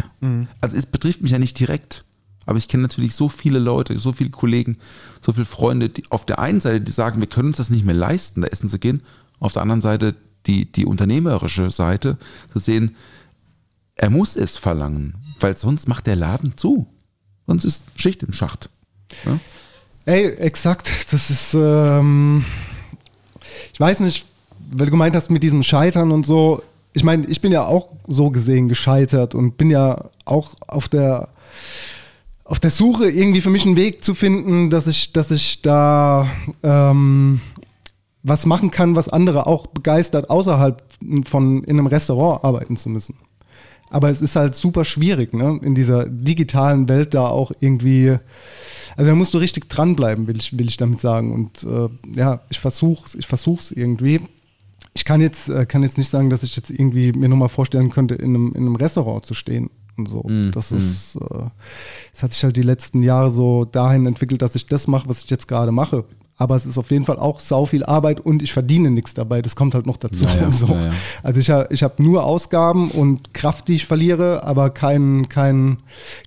Also 0.62 0.78
es 0.78 0.88
betrifft 0.88 1.22
mich 1.22 1.32
ja 1.32 1.40
nicht 1.40 1.60
direkt, 1.60 2.04
aber 2.48 2.58
ich 2.58 2.68
kenne 2.68 2.82
natürlich 2.82 3.14
so 3.14 3.30
viele 3.30 3.60
Leute, 3.60 4.00
so 4.00 4.14
viele 4.14 4.32
Kollegen, 4.32 4.78
so 5.24 5.32
viele 5.32 5.46
Freunde, 5.46 5.90
die 5.90 6.04
auf 6.10 6.26
der 6.26 6.40
einen 6.40 6.60
Seite, 6.60 6.82
die 6.82 6.92
sagen, 6.92 7.22
wir 7.22 7.28
können 7.28 7.50
uns 7.50 7.58
das 7.58 7.70
nicht 7.70 7.86
mehr 7.86 7.94
leisten, 7.94 8.42
da 8.42 8.48
essen 8.48 8.68
zu 8.68 8.80
gehen, 8.80 9.04
auf 9.40 9.54
der 9.54 9.62
anderen 9.62 9.82
Seite 9.82 10.16
die, 10.48 10.72
die 10.72 10.86
unternehmerische 10.86 11.70
Seite 11.70 12.18
zu 12.52 12.58
sehen, 12.58 12.96
er 13.96 14.10
muss 14.10 14.36
es 14.36 14.58
verlangen, 14.58 15.16
weil 15.40 15.58
sonst 15.58 15.88
macht 15.88 16.08
der 16.08 16.16
Laden 16.16 16.58
zu. 16.58 16.88
Sonst 17.48 17.66
ist 17.66 17.86
Schicht 17.96 18.24
im 18.24 18.34
Schacht. 18.34 18.70
Ja? 19.26 19.40
Ey, 20.06 20.28
exakt. 20.36 20.92
Das 21.12 21.30
ist, 21.30 21.54
ähm, 21.54 22.46
ich 23.74 23.80
weiß 23.80 24.00
nicht, 24.02 24.26
weil 24.72 24.86
du 24.86 24.92
gemeint 24.92 25.16
hast 25.16 25.30
mit 25.30 25.44
diesem 25.44 25.64
Scheitern 25.64 26.12
und 26.12 26.26
so. 26.26 26.64
Ich 26.94 27.04
meine, 27.04 27.26
ich 27.28 27.42
bin 27.42 27.52
ja 27.52 27.66
auch 27.66 27.94
so 28.08 28.30
gesehen 28.32 28.68
gescheitert 28.68 29.36
und 29.36 29.58
bin 29.58 29.70
ja 29.70 30.10
auch 30.26 30.56
auf 30.68 30.90
der 30.90 31.30
auf 32.52 32.60
der 32.60 32.70
Suche 32.70 33.10
irgendwie 33.10 33.40
für 33.40 33.50
mich 33.50 33.66
einen 33.66 33.78
Weg 33.78 34.04
zu 34.04 34.14
finden, 34.14 34.70
dass 34.70 34.86
ich, 34.86 35.14
dass 35.14 35.32
ich 35.32 35.62
da 35.62 36.28
ähm, 36.64 37.40
was 38.24 38.46
machen 38.46 38.72
kann, 38.72 38.98
was 38.98 39.08
andere 39.08 39.48
auch 39.48 39.68
begeistert, 39.68 40.30
außerhalb 40.30 40.84
von 41.24 41.64
in 41.64 41.80
einem 41.80 41.88
Restaurant 41.88 42.44
arbeiten 42.44 42.76
zu 42.76 42.90
müssen. 42.90 43.16
Aber 43.92 44.10
es 44.10 44.22
ist 44.22 44.38
halt 44.38 44.56
super 44.56 44.86
schwierig, 44.86 45.34
ne? 45.34 45.60
in 45.62 45.76
dieser 45.76 46.08
digitalen 46.08 46.88
Welt 46.88 47.14
da 47.14 47.28
auch 47.28 47.52
irgendwie. 47.60 48.18
Also 48.96 49.10
da 49.10 49.16
musst 49.16 49.34
du 49.34 49.38
richtig 49.38 49.70
dranbleiben, 49.70 50.28
will 50.28 50.38
ich, 50.38 50.58
will 50.58 50.68
ich 50.68 50.78
damit 50.78 51.02
sagen. 51.02 51.34
Und 51.34 51.64
äh, 51.64 51.90
ja, 52.18 52.42
ich 52.50 52.60
versuch's, 52.60 53.16
ich 53.16 53.28
versuch's 53.28 53.72
irgendwie. 53.72 54.22
Ich 54.94 55.06
kann 55.06 55.20
jetzt, 55.20 55.50
äh, 55.50 55.66
kann 55.66 55.84
jetzt 55.84 55.98
nicht 55.98 56.10
sagen, 56.10 56.30
dass 56.30 56.44
ich 56.44 56.56
jetzt 56.56 56.70
irgendwie 56.70 57.12
mir 57.12 57.28
nochmal 57.30 57.50
vorstellen 57.50 57.90
könnte, 57.90 58.16
in 58.16 58.36
einem, 58.36 58.48
in 58.54 58.62
einem 58.62 58.76
Restaurant 58.76 59.26
zu 59.26 59.34
stehen 59.34 59.70
und 59.98 60.08
so. 60.08 60.24
das 60.52 60.72
ist, 60.72 61.16
äh, 61.18 61.46
es 62.14 62.24
hat 62.24 62.34
sich 62.34 62.44
halt 62.44 62.56
die 62.56 62.62
letzten 62.62 63.04
Jahre 63.04 63.32
so 63.32 63.66
dahin 63.66 64.06
entwickelt, 64.06 64.42
dass 64.42 64.56
ich 64.56 64.68
das 64.68 64.88
mache, 64.88 65.10
was 65.10 65.24
ich 65.24 65.30
jetzt 65.30 65.48
gerade 65.48 65.72
mache. 65.72 66.06
Aber 66.42 66.56
es 66.56 66.66
ist 66.66 66.80
auf 66.80 66.90
jeden 66.90 67.06
Fall 67.06 67.20
auch 67.20 67.40
sau 67.40 67.68
viel 67.68 67.84
Arbeit 67.86 68.20
und 68.20 68.42
ich 68.42 68.52
verdiene 68.52 68.90
nichts 68.90 69.14
dabei. 69.14 69.44
Das 69.44 69.56
kommt 69.56 69.76
halt 69.76 69.86
noch 69.86 69.98
dazu. 69.98 70.26
Ja, 70.26 70.36
ja, 70.42 70.52
so. 70.52 70.66
ja, 70.66 70.86
ja. 70.86 70.92
Also 71.22 71.40
ich, 71.40 71.72
ich 71.72 71.84
habe 71.84 72.02
nur 72.02 72.24
Ausgaben 72.24 72.90
und 72.90 73.36
Kraft, 73.36 73.68
die 73.68 73.76
ich 73.76 73.86
verliere, 73.86 74.44
aber 74.44 74.72
kein, 74.72 75.30
kein, 75.30 75.78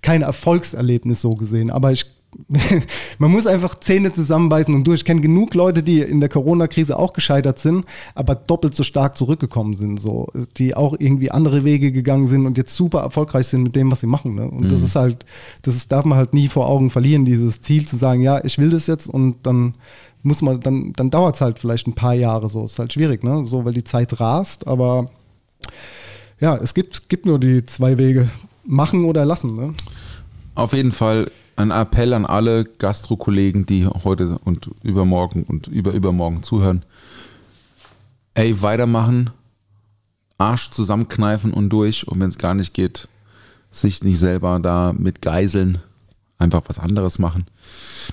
kein 0.03 0.23
Erfolgserlebnis 0.23 1.21
so 1.21 1.35
gesehen. 1.35 1.69
Aber 1.69 1.91
ich, 1.91 2.07
man 3.19 3.31
muss 3.31 3.47
einfach 3.47 3.81
Zähne 3.81 4.13
zusammenbeißen 4.13 4.75
und 4.75 4.87
durch. 4.87 5.01
Ich 5.01 5.05
kenne 5.05 5.21
genug 5.21 5.55
Leute, 5.55 5.83
die 5.83 6.01
in 6.01 6.21
der 6.21 6.29
Corona-Krise 6.29 6.99
auch 6.99 7.13
gescheitert 7.13 7.59
sind, 7.59 7.85
aber 8.15 8.35
doppelt 8.35 8.75
so 8.75 8.83
stark 8.83 9.17
zurückgekommen 9.17 9.77
sind, 9.77 10.01
so, 10.01 10.29
die 10.57 10.75
auch 10.75 10.95
irgendwie 10.99 11.31
andere 11.31 11.65
Wege 11.65 11.93
gegangen 11.93 12.27
sind 12.27 12.47
und 12.47 12.57
jetzt 12.59 12.75
super 12.75 13.01
erfolgreich 13.01 13.47
sind 13.47 13.63
mit 13.63 13.77
dem, 13.77 13.91
was 13.91 14.01
sie 14.01 14.07
machen. 14.07 14.35
Ne? 14.35 14.49
Und 14.49 14.71
das 14.71 14.83
ist 14.83 14.97
halt, 14.97 15.25
das 15.63 15.75
ist, 15.75 15.93
darf 15.93 16.05
man 16.05 16.19
halt 16.19 16.35
nie 16.35 16.49
vor 16.49 16.69
Augen 16.69 16.91
verlieren, 16.91 17.25
dieses 17.25 17.61
Ziel 17.61 17.87
zu 17.87 17.97
sagen, 17.97 18.23
ja, 18.23 18.45
ich 18.45 18.59
will 18.59 18.71
das 18.71 18.87
jetzt 18.87 19.09
und 19.09 19.39
dann 19.43 19.75
muss 20.23 20.43
man, 20.43 20.61
dann, 20.61 20.93
dann 20.95 21.11
dauert 21.11 21.35
es 21.35 21.41
halt 21.41 21.59
vielleicht 21.59 21.87
ein 21.87 21.95
paar 21.95 22.15
Jahre 22.15 22.49
so. 22.49 22.65
Ist 22.65 22.79
halt 22.79 22.93
schwierig, 22.93 23.23
ne? 23.23 23.47
So, 23.47 23.65
weil 23.65 23.75
die 23.75 23.85
Zeit 23.85 24.19
rast, 24.21 24.67
aber 24.67 25.11
ja, 26.41 26.57
es 26.57 26.75
gibt, 26.75 27.09
gibt 27.09 27.27
nur 27.27 27.39
die 27.39 27.65
zwei 27.67 27.99
Wege. 27.99 28.29
Machen 28.67 29.05
oder 29.05 29.27
lassen, 29.27 29.55
ne? 29.55 29.75
Auf 30.55 30.73
jeden 30.73 30.93
Fall 30.93 31.31
ein 31.57 31.71
Appell 31.71 32.13
an 32.15 32.27
alle 32.27 32.65
Gastro-Kollegen, 32.65 33.67
die 33.67 33.87
heute 33.87 34.39
und 34.45 34.71
übermorgen 34.83 35.45
und 35.45 35.69
überübermorgen 35.69 36.43
zuhören. 36.43 36.85
Ey, 38.35 38.61
weitermachen, 38.63 39.31
Arsch 40.39 40.71
zusammenkneifen 40.71 41.53
und 41.53 41.71
durch. 41.71 42.09
Und 42.09 42.21
wenn 42.21 42.31
es 42.31 42.39
gar 42.39 42.55
nicht 42.55 42.75
geht, 42.75 43.09
sich 43.71 44.03
nicht 44.03 44.19
selber 44.19 44.59
da 44.61 44.93
mit 44.93 45.23
geiseln, 45.23 45.79
einfach 46.39 46.63
was 46.67 46.79
anderes 46.79 47.19
machen. 47.19 47.47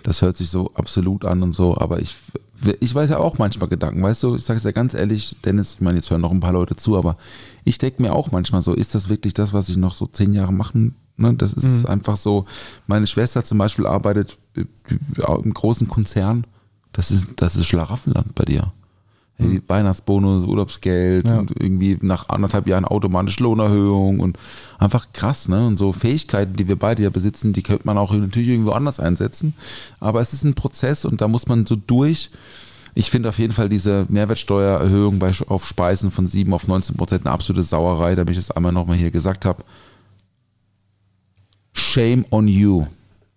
Das 0.04 0.22
hört 0.22 0.38
sich 0.38 0.50
so 0.50 0.72
absolut 0.76 1.26
an 1.26 1.44
und 1.44 1.54
so, 1.54 1.78
aber 1.78 2.00
ich, 2.00 2.16
ich 2.80 2.94
weiß 2.94 3.10
ja 3.10 3.18
auch 3.18 3.38
manchmal 3.38 3.70
Gedanken, 3.70 4.02
weißt 4.02 4.24
du, 4.24 4.36
ich 4.36 4.44
sage 4.44 4.58
es 4.58 4.64
ja 4.64 4.72
ganz 4.72 4.94
ehrlich, 4.94 5.36
Dennis, 5.44 5.74
ich 5.76 5.82
meine, 5.82 5.98
jetzt 5.98 6.10
hören 6.10 6.22
noch 6.22 6.32
ein 6.32 6.40
paar 6.40 6.54
Leute 6.54 6.76
zu, 6.76 6.98
aber 6.98 7.18
ich 7.64 7.78
denke 7.78 8.02
mir 8.02 8.14
auch 8.14 8.32
manchmal 8.32 8.62
so, 8.62 8.74
ist 8.74 8.96
das 8.96 9.10
wirklich 9.10 9.34
das, 9.34 9.54
was 9.54 9.70
ich 9.70 9.78
noch 9.78 9.94
so 9.94 10.06
zehn 10.06 10.34
Jahre 10.34 10.54
machen? 10.54 10.96
Ne? 11.18 11.34
Das 11.36 11.54
ist 11.54 11.86
einfach 11.86 12.18
so, 12.18 12.46
meine 12.88 13.08
Schwester 13.08 13.44
zum 13.44 13.58
Beispiel 13.58 13.86
arbeitet 13.86 14.38
äh, 14.56 14.64
im 15.44 15.54
großen 15.54 15.88
Konzern, 15.88 16.46
das 16.94 17.12
ist, 17.12 17.30
das 17.38 17.56
ist 17.56 17.68
Schlaraffenland 17.68 18.36
bei 18.36 18.44
dir. 18.46 18.64
Hey, 19.38 19.50
die 19.50 19.70
Weihnachtsbonus, 19.70 20.46
Urlaubsgeld 20.46 21.26
Ja. 21.28 21.40
und 21.40 21.52
irgendwie 21.60 21.98
nach 22.02 22.30
anderthalb 22.30 22.68
Jahren 22.68 22.86
automatisch 22.86 23.40
Lohnerhöhung 23.40 24.20
und 24.20 24.38
einfach 24.78 25.08
krass, 25.14 25.48
ne? 25.48 25.66
Und 25.66 25.78
so 25.78 25.94
Fähigkeiten, 25.94 26.54
die 26.58 26.68
wir 26.68 26.76
beide 26.78 27.02
ja 27.02 27.10
besitzen, 27.10 27.54
die 27.54 27.64
könnte 27.64 27.86
man 27.88 27.98
auch 27.98 28.12
natürlich 28.14 28.50
irgendwo 28.50 28.72
anders 28.72 29.00
einsetzen. 29.00 29.54
Aber 30.00 30.20
es 30.22 30.34
ist 30.34 30.44
ein 30.44 30.54
Prozess 30.54 31.06
und 31.06 31.22
da 31.22 31.28
muss 31.28 31.48
man 31.48 31.66
so 31.66 31.76
durch. 31.76 32.30
Ich 32.94 33.10
finde 33.10 33.30
auf 33.30 33.40
jeden 33.40 33.54
Fall 33.54 33.70
diese 33.70 34.06
Mehrwertsteuererhöhung 34.10 35.18
bei, 35.18 35.32
auf 35.48 35.66
Speisen 35.66 36.12
von 36.12 36.28
7 36.28 36.54
auf 36.54 36.68
19 36.68 36.98
Prozent 36.98 37.26
eine 37.26 37.34
absolute 37.34 37.64
Sauerei, 37.64 38.16
damit 38.16 38.34
ich 38.38 38.46
das 38.46 38.52
einmal 38.52 38.74
nochmal 38.74 38.98
hier 38.98 39.12
gesagt 39.12 39.46
habe. 39.46 39.64
Shame 41.74 42.26
on 42.30 42.48
you. 42.48 42.86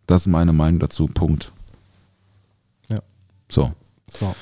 Das 0.07 0.23
ist 0.23 0.27
meine 0.27 0.53
Meinung 0.53 0.81
dazu. 0.81 1.07
Punkt. 1.07 1.53
So. 3.49 3.73
So. 4.11 4.35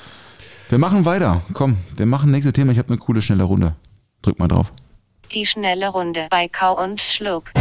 Wir 0.69 0.77
machen 0.79 1.05
weiter. 1.05 1.43
Komm, 1.53 1.77
wir 1.95 2.05
machen 2.07 2.31
nächstes 2.31 2.53
Thema. 2.53 2.71
Ich 2.71 2.79
habe 2.79 2.89
eine 2.89 2.97
coole, 2.97 3.21
schnelle 3.21 3.43
Runde. 3.43 3.75
Drück 4.23 4.39
mal 4.39 4.47
drauf. 4.47 4.73
Die 5.33 5.45
schnelle 5.45 5.89
Runde 5.89 6.27
bei 6.31 6.47
Kau 6.47 6.81
und 6.81 6.99
Schluck. 6.99 7.51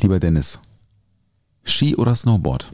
Lieber 0.00 0.18
Dennis. 0.18 0.58
Ski 1.64 1.94
oder 1.94 2.14
Snowboard? 2.16 2.72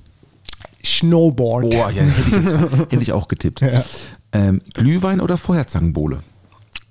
Snowboard. 0.84 1.66
Oh, 1.66 1.68
ja, 1.70 1.88
hätte 1.88 2.28
ich, 2.28 2.32
jetzt, 2.32 2.76
hätte 2.92 3.02
ich 3.02 3.12
auch 3.12 3.28
getippt. 3.28 3.60
Ja. 3.60 3.84
Ähm, 4.32 4.60
Glühwein 4.72 5.20
oder 5.20 5.36
Feuerzangenbowle? 5.36 6.20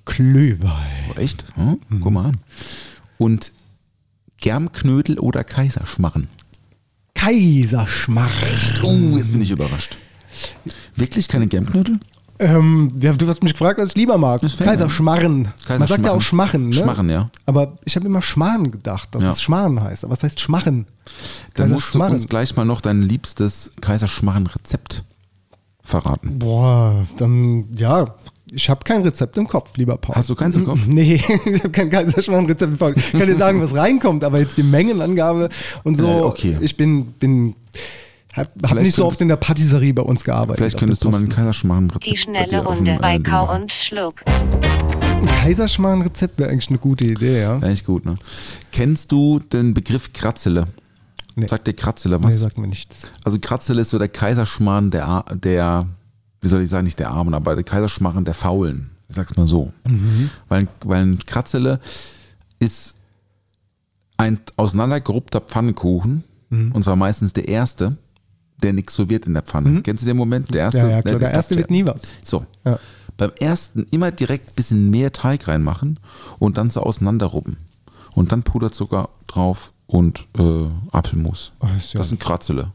Klöwein. 0.06 1.10
Oh, 1.10 1.20
echt? 1.20 1.46
Hm? 1.56 1.80
Guck 2.00 2.12
mal 2.12 2.26
an. 2.26 2.38
Und 3.18 3.54
Germknödel 4.40 5.20
oder 5.20 5.44
Kaiserschmarren? 5.44 6.28
Kaiserschmarrn. 7.16 8.30
Oh, 8.84 9.18
jetzt 9.18 9.32
bin 9.32 9.42
ich 9.42 9.52
überrascht. 9.52 9.98
Wirklich 10.96 11.28
keine 11.28 11.48
Germknödel? 11.48 12.00
Ähm, 12.40 12.92
ja, 13.00 13.14
du 13.14 13.28
hast 13.28 13.42
mich 13.42 13.54
gefragt, 13.54 13.80
was 13.80 13.90
ich 13.90 13.96
lieber 13.96 14.20
mag. 14.20 14.42
Kaiserschmarren. 14.42 15.44
Man 15.44 15.52
sagt 15.54 15.70
ja 15.70 15.78
Kaiserschmarren. 15.88 16.10
auch 16.18 16.22
Schmarren, 16.22 16.70
ne? 16.70 16.74
Schmarren, 16.76 17.10
ja. 17.10 17.30
Aber 17.48 17.78
ich 17.86 17.96
habe 17.96 18.06
immer 18.06 18.22
Schmarren 18.22 18.70
gedacht, 18.70 19.10
dass 19.16 19.24
Ja. 19.24 19.32
es 19.32 19.42
Schmarren 19.42 19.82
heißt. 19.82 20.04
Aber 20.04 20.12
was 20.14 20.22
heißt 20.22 20.40
Schmarren? 20.40 20.86
Dann 21.56 21.72
musst 21.72 21.88
du 21.88 22.00
Kaiserschmarren. 22.00 22.14
uns 22.14 22.28
gleich 22.28 22.56
mal 22.56 22.66
noch 22.66 22.82
dein 22.82 23.02
liebstes 23.02 23.72
Kaiserschmarren-Rezept 23.82 25.04
verraten. 25.82 26.38
Boah, 26.38 27.08
dann, 27.18 27.66
ja, 27.76 28.14
ich 28.52 28.70
habe 28.70 28.84
kein 28.84 29.02
Rezept 29.04 29.38
im 29.38 29.48
Kopf, 29.48 29.76
lieber 29.78 29.98
Paul. 29.98 30.16
Hast 30.16 30.30
du 30.30 30.36
keins 30.36 30.56
im 30.56 30.66
Kopf? 30.66 30.80
Nee, 30.88 31.16
ich 31.16 31.30
habe 31.60 31.70
kein 31.70 31.90
Kaiserschmarren-Rezept 31.90 32.72
im 32.74 32.78
Kopf. 32.80 32.96
Ich 32.98 33.12
kann 33.12 33.28
dir 33.28 33.36
sagen, 33.36 33.62
was 33.62 33.74
reinkommt, 33.76 34.24
aber 34.24 34.40
jetzt 34.40 34.58
die 34.58 34.64
Mengenangabe 34.64 35.50
und 35.84 35.96
so. 35.98 36.08
Äh, 36.08 36.22
okay. 36.22 36.58
Ich 36.62 36.78
bin, 36.78 37.08
bin 37.14 37.56
hab, 38.34 38.50
hab 38.64 38.80
nicht 38.82 38.96
so 38.96 39.06
oft 39.06 39.20
in 39.22 39.28
der 39.28 39.36
Patisserie 39.36 39.94
bei 39.94 40.04
uns 40.04 40.24
gearbeitet. 40.24 40.58
Vielleicht 40.58 40.78
könntest 40.78 41.04
du 41.04 41.10
mal 41.10 41.18
ein 41.18 41.26
Posten. 41.26 41.36
Kaiserschmarren-Rezept 41.36 42.06
Die 42.06 42.12
bei 42.12 42.16
schnelle 42.16 42.64
Runde 42.64 42.84
dem, 42.84 43.02
bei 43.02 43.16
äh, 43.16 43.18
Ding 43.18 43.24
Kau 43.24 43.46
machen. 43.48 43.62
und 43.64 43.72
Schluck. 43.72 44.16
Ein 44.26 45.26
Kaiserschmarren-Rezept 45.26 46.38
wäre 46.40 46.50
eigentlich 46.52 46.70
eine 46.70 46.78
gute 46.78 47.06
Idee, 47.06 47.42
ja. 47.42 47.62
Wäre 47.62 47.72
echt 47.72 47.86
gut, 47.86 48.06
ne? 48.06 48.16
Kennst 48.72 49.12
du 49.12 49.40
den 49.40 49.74
Begriff 49.74 50.14
Kratzele? 50.14 50.66
Nee. 51.36 51.48
Sagt 51.48 51.68
dir 51.68 51.74
Kratzele 51.74 52.18
Nee, 52.20 52.26
was? 52.26 52.40
sagt 52.40 52.58
mir 52.58 52.68
nichts. 52.68 53.12
also 53.24 53.38
Kratzele 53.40 53.82
ist 53.82 53.92
so 53.92 54.00
der 54.00 54.08
Kaiserschmarren 54.08 54.90
der, 54.92 55.24
der, 55.34 55.86
wie 56.42 56.48
soll 56.48 56.62
ich 56.62 56.70
sagen, 56.70 56.86
nicht 56.86 57.00
der 57.00 57.10
Armen, 57.10 57.34
aber 57.34 57.56
der 57.56 57.64
Kaiserschmarren 57.64 58.26
der 58.26 58.34
Faulen. 58.34 58.92
Ich 59.10 59.16
sag's 59.16 59.36
mal 59.38 59.48
so. 59.48 59.72
Weil, 60.50 60.68
weil 60.84 61.02
ein 61.04 61.20
Kratzele 61.26 61.80
ist 62.60 62.96
ein 64.18 64.40
auseinandergeruppter 64.56 65.42
Pfannkuchen, 65.42 66.24
und 66.50 66.82
zwar 66.84 66.96
meistens 66.96 67.34
der 67.34 67.48
erste, 67.50 67.98
der 68.64 68.72
nichts 68.74 68.94
so 68.96 69.10
wird 69.10 69.26
in 69.28 69.34
der 69.34 69.44
Pfanne. 69.44 69.82
Kennst 69.82 70.04
du 70.04 70.08
den 70.08 70.16
Moment? 70.18 70.54
Der 70.54 70.62
erste, 70.62 70.78
Ja, 70.80 70.88
ja, 70.90 71.02
klar, 71.02 71.14
ne, 71.16 71.20
der 71.20 71.32
erste 71.32 71.56
wird 71.58 71.70
nie 71.70 71.86
was. 71.86 72.14
So. 72.24 72.46
Ja. 72.66 72.80
Beim 73.18 73.32
ersten 73.40 73.86
immer 73.92 74.12
direkt 74.12 74.50
ein 74.52 74.56
bisschen 74.56 74.90
mehr 74.90 75.12
Teig 75.12 75.48
reinmachen 75.48 76.00
und 76.40 76.58
dann 76.58 76.70
so 76.70 76.82
auseinanderrubben. 76.82 77.58
Und 78.14 78.32
dann 78.32 78.44
Puderzucker 78.44 79.10
drauf 79.28 79.74
und 79.88 80.26
äh, 80.40 80.66
Apfelmus. 80.92 81.52
Oh, 81.60 81.68
ist 81.78 81.94
ja- 81.94 81.98
das 82.00 82.10
sind 82.10 82.22
Kratzele. 82.22 82.72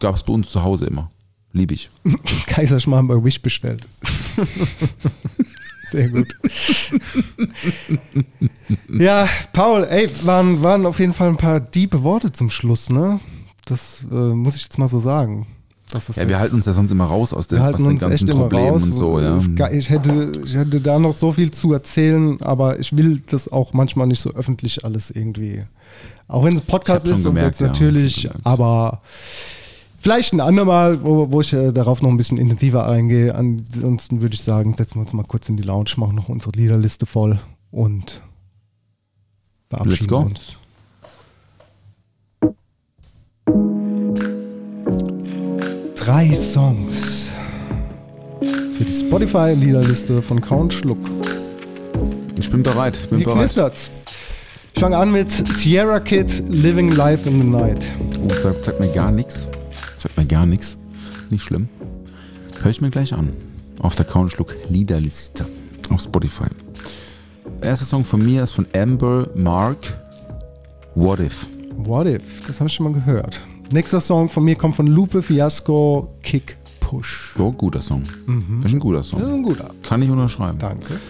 Gab 0.00 0.16
es 0.16 0.22
bei 0.22 0.32
uns 0.32 0.50
zu 0.50 0.62
Hause 0.62 0.86
immer. 0.86 1.10
Liebe 1.54 1.72
ich. 1.72 1.88
Kaiserschmarrn 2.46 3.06
bei 3.08 3.22
Wish 3.24 3.40
bestellt. 3.40 3.88
Sehr 5.90 6.08
gut. 6.10 6.26
ja, 8.88 9.28
Paul, 9.52 9.84
ey, 9.84 10.08
waren, 10.24 10.62
waren 10.62 10.84
auf 10.86 10.98
jeden 10.98 11.12
Fall 11.12 11.28
ein 11.28 11.36
paar 11.36 11.60
diebe 11.60 12.02
Worte 12.02 12.32
zum 12.32 12.50
Schluss, 12.50 12.90
ne? 12.90 13.20
Das 13.66 14.04
äh, 14.10 14.14
muss 14.14 14.56
ich 14.56 14.64
jetzt 14.64 14.78
mal 14.78 14.88
so 14.88 14.98
sagen. 14.98 15.46
Das 15.90 16.08
ist 16.08 16.16
Ja, 16.16 16.24
wir 16.24 16.30
jetzt- 16.30 16.40
halten 16.40 16.56
uns 16.56 16.66
ja 16.66 16.72
sonst 16.72 16.90
immer 16.90 17.04
raus 17.04 17.32
aus, 17.32 17.46
den, 17.46 17.58
wir 17.58 17.62
aus 17.62 17.66
halten 17.66 17.82
den 17.84 17.92
uns 17.92 18.00
ganzen 18.00 18.14
echt 18.28 18.34
immer 18.34 18.48
Problemen 18.48 18.70
raus. 18.70 18.82
und 18.82 18.92
so. 18.92 19.20
Ja. 19.20 19.38
Ich 19.70 19.88
hätte, 19.90 20.32
ich 20.44 20.54
hätte 20.56 20.80
da 20.80 20.98
noch 20.98 21.14
so 21.14 21.30
viel 21.32 21.52
zu 21.52 21.72
erzählen, 21.72 22.40
aber 22.42 22.80
ich 22.80 22.96
will 22.96 23.22
das 23.26 23.46
auch 23.52 23.72
manchmal 23.72 24.08
nicht 24.08 24.20
so 24.20 24.34
öffentlich 24.34 24.84
alles 24.84 25.10
irgendwie. 25.10 25.62
Auch 26.26 26.42
wenn 26.44 26.54
es 26.54 26.62
ein 26.62 26.66
Podcast 26.66 27.06
ist 27.06 27.18
und 27.18 27.34
gemerkt, 27.34 27.46
jetzt 27.46 27.60
ja, 27.60 27.66
natürlich, 27.68 28.14
schon 28.22 28.30
gemerkt. 28.30 28.46
Vielleicht 30.04 30.34
ein 30.34 30.40
andermal, 30.40 31.02
wo, 31.02 31.32
wo 31.32 31.40
ich 31.40 31.54
äh, 31.54 31.72
darauf 31.72 32.02
noch 32.02 32.10
ein 32.10 32.18
bisschen 32.18 32.36
intensiver 32.36 32.86
eingehe. 32.86 33.34
Ansonsten 33.34 34.20
würde 34.20 34.34
ich 34.34 34.42
sagen, 34.42 34.74
setzen 34.74 34.96
wir 34.96 35.00
uns 35.00 35.14
mal 35.14 35.24
kurz 35.24 35.48
in 35.48 35.56
die 35.56 35.62
Lounge, 35.62 35.92
machen 35.96 36.14
noch 36.14 36.28
unsere 36.28 36.52
Liederliste 36.52 37.06
voll 37.06 37.40
und 37.70 38.20
verabschieden 39.70 39.90
Let's 39.90 40.06
go. 40.06 40.18
uns. 40.18 40.58
Drei 45.96 46.34
Songs 46.34 47.32
für 48.76 48.84
die 48.84 48.92
Spotify-Liederliste 48.92 50.20
von 50.20 50.38
Count 50.42 50.74
Schluck. 50.74 50.98
Ich 52.38 52.50
bin 52.50 52.62
bereit. 52.62 52.98
Bin 53.08 53.20
Hier 53.20 53.26
bereit. 53.28 53.38
knistert's. 53.38 53.90
Ich 54.74 54.80
fange 54.80 54.98
an 54.98 55.12
mit 55.12 55.30
Sierra 55.30 55.98
Kid, 55.98 56.42
Living 56.52 56.90
Life 56.90 57.26
in 57.26 57.40
the 57.40 57.46
Night. 57.46 57.86
Oh, 58.22 58.28
sagt, 58.42 58.66
sagt 58.66 58.80
mir 58.80 58.92
gar 58.92 59.10
nichts. 59.10 59.48
Sagt 60.04 60.18
mir 60.18 60.26
gar 60.26 60.44
nichts. 60.44 60.76
Nicht 61.30 61.44
schlimm. 61.44 61.66
Hör 62.60 62.70
ich 62.70 62.82
mir 62.82 62.90
gleich 62.90 63.14
an. 63.14 63.32
Auf 63.78 63.96
der 63.96 64.04
Countschluck 64.04 64.54
Liederliste 64.68 65.46
auf 65.88 66.02
Spotify. 66.02 66.44
Erster 67.62 67.86
Song 67.86 68.04
von 68.04 68.22
mir 68.22 68.44
ist 68.44 68.52
von 68.52 68.66
Amber 68.76 69.26
Mark. 69.34 69.78
What 70.94 71.20
If. 71.20 71.48
What 71.76 72.06
If? 72.06 72.46
Das 72.46 72.60
habe 72.60 72.68
ich 72.68 72.74
schon 72.74 72.84
mal 72.84 72.92
gehört. 72.92 73.40
Nächster 73.72 73.98
Song 73.98 74.28
von 74.28 74.44
mir 74.44 74.56
kommt 74.56 74.76
von 74.76 74.88
Lupe 74.88 75.22
Fiasco, 75.22 76.14
Kick 76.22 76.58
Push. 76.80 77.34
Oh, 77.38 77.50
guter 77.50 77.80
Song. 77.80 78.02
Das 78.60 78.66
ist 78.66 78.74
ein 78.74 78.80
guter 78.80 79.02
Song. 79.02 79.20
Das 79.20 79.28
ist 79.30 79.34
ein 79.34 79.42
guter. 79.42 79.70
Kann 79.82 80.02
ich 80.02 80.10
unterschreiben. 80.10 80.58
Danke. 80.58 81.00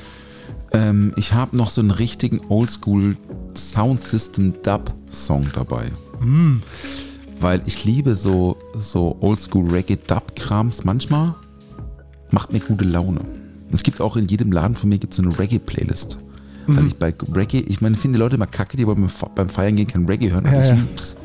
Ähm, 0.71 1.13
ich 1.17 1.33
habe 1.33 1.57
noch 1.57 1.71
so 1.71 1.81
einen 1.81 1.91
richtigen 1.91 2.41
Oldschool 2.49 3.17
Sound 3.57 4.01
System 4.01 4.53
Dub 4.63 4.95
Song 5.11 5.45
dabei. 5.53 5.91
Weil 7.41 7.63
ich 7.67 7.85
liebe 7.85 8.15
so, 8.15 8.57
so 8.79 9.17
Oldschool 9.21 9.69
Reggae 9.71 9.97
Dub 9.97 10.35
Krams 10.37 10.85
manchmal. 10.85 11.35
Macht 12.31 12.53
mir 12.53 12.61
gute 12.61 12.85
Laune. 12.85 13.21
Es 13.73 13.83
gibt 13.83 14.01
auch 14.01 14.17
in 14.17 14.29
jedem 14.29 14.53
Laden 14.53 14.77
von 14.77 14.89
mir 14.89 14.99
gibt 14.99 15.15
so 15.15 15.23
eine 15.23 15.39
Reggae 15.39 15.59
Playlist. 15.59 16.19
Weil 16.67 16.87
ich 16.87 16.97
bei 16.97 17.13
Reggae, 17.35 17.59
ich 17.61 17.81
meine, 17.83 17.95
ich 17.95 18.01
finde 18.01 18.17
die 18.17 18.23
Leute 18.23 18.37
immer 18.37 18.47
kacke, 18.47 18.77
die 18.77 18.87
beim, 18.87 19.09
beim 19.35 19.49
Feiern 19.51 19.77
gehen 19.77 19.87
kein 19.87 20.07
Reggae 20.07 20.31
hören, 20.31 20.47
aber 20.47 20.57
Ja, 20.57 20.63
ich 20.63 20.69
ja. 20.69 20.75
lieb's. 20.77 21.17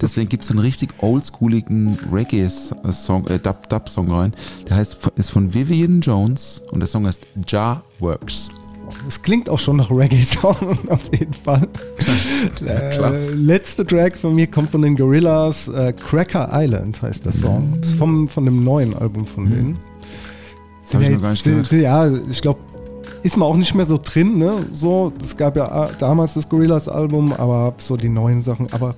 Deswegen 0.00 0.28
gibt 0.28 0.44
es 0.44 0.50
einen 0.50 0.60
richtig 0.60 0.94
oldschooligen 1.00 1.98
Reggae-Song, 2.10 3.26
äh, 3.26 3.38
Dub, 3.38 3.68
Dub 3.68 3.88
Song 3.88 4.10
rein. 4.10 4.32
Der 4.68 4.76
heißt, 4.76 5.10
ist 5.16 5.30
von 5.30 5.52
Vivian 5.52 6.00
Jones 6.00 6.62
und 6.70 6.80
der 6.80 6.86
Song 6.86 7.06
heißt 7.06 7.26
Ja 7.48 7.82
Works. 7.98 8.48
Es 9.06 9.22
klingt 9.22 9.48
auch 9.50 9.58
schon 9.58 9.76
nach 9.76 9.90
Reggae-Song, 9.90 10.78
auf 10.88 11.10
jeden 11.12 11.32
Fall. 11.32 11.68
klar. 12.90 13.14
äh, 13.14 13.30
letzte 13.30 13.86
Track 13.86 14.18
von 14.18 14.34
mir 14.34 14.46
kommt 14.46 14.70
von 14.70 14.82
den 14.82 14.96
Gorillas. 14.96 15.68
Äh, 15.68 15.92
Cracker 15.92 16.48
Island 16.52 17.02
heißt 17.02 17.24
der 17.24 17.32
Song. 17.32 17.78
Ist 17.80 17.94
vom, 17.94 18.28
von 18.28 18.44
dem 18.44 18.64
neuen 18.64 18.94
Album 18.94 19.26
von 19.26 19.46
denen. 19.46 19.78
Das 20.82 20.94
hab 20.94 21.00
ich 21.02 21.08
ja 21.08 21.14
noch 21.14 21.22
gar 21.22 21.30
nicht 21.30 21.44
gehört. 21.44 21.72
Ja, 21.72 22.10
ich 22.30 22.42
glaube, 22.42 22.60
ist 23.22 23.36
man 23.36 23.48
auch 23.48 23.56
nicht 23.56 23.74
mehr 23.74 23.86
so 23.86 23.98
drin, 24.02 24.38
ne? 24.38 24.66
So, 24.72 25.12
es 25.22 25.36
gab 25.36 25.56
ja 25.56 25.84
äh, 25.84 25.88
damals 25.98 26.34
das 26.34 26.48
Gorillas-Album, 26.48 27.32
aber 27.32 27.74
so 27.78 27.96
die 27.96 28.08
neuen 28.08 28.40
Sachen. 28.40 28.66
Aber 28.72 28.94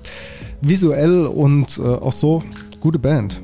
visuell 0.60 1.26
und 1.26 1.78
äh, 1.78 1.82
auch 1.82 2.12
so, 2.12 2.42
gute 2.80 2.98
Band. 2.98 3.40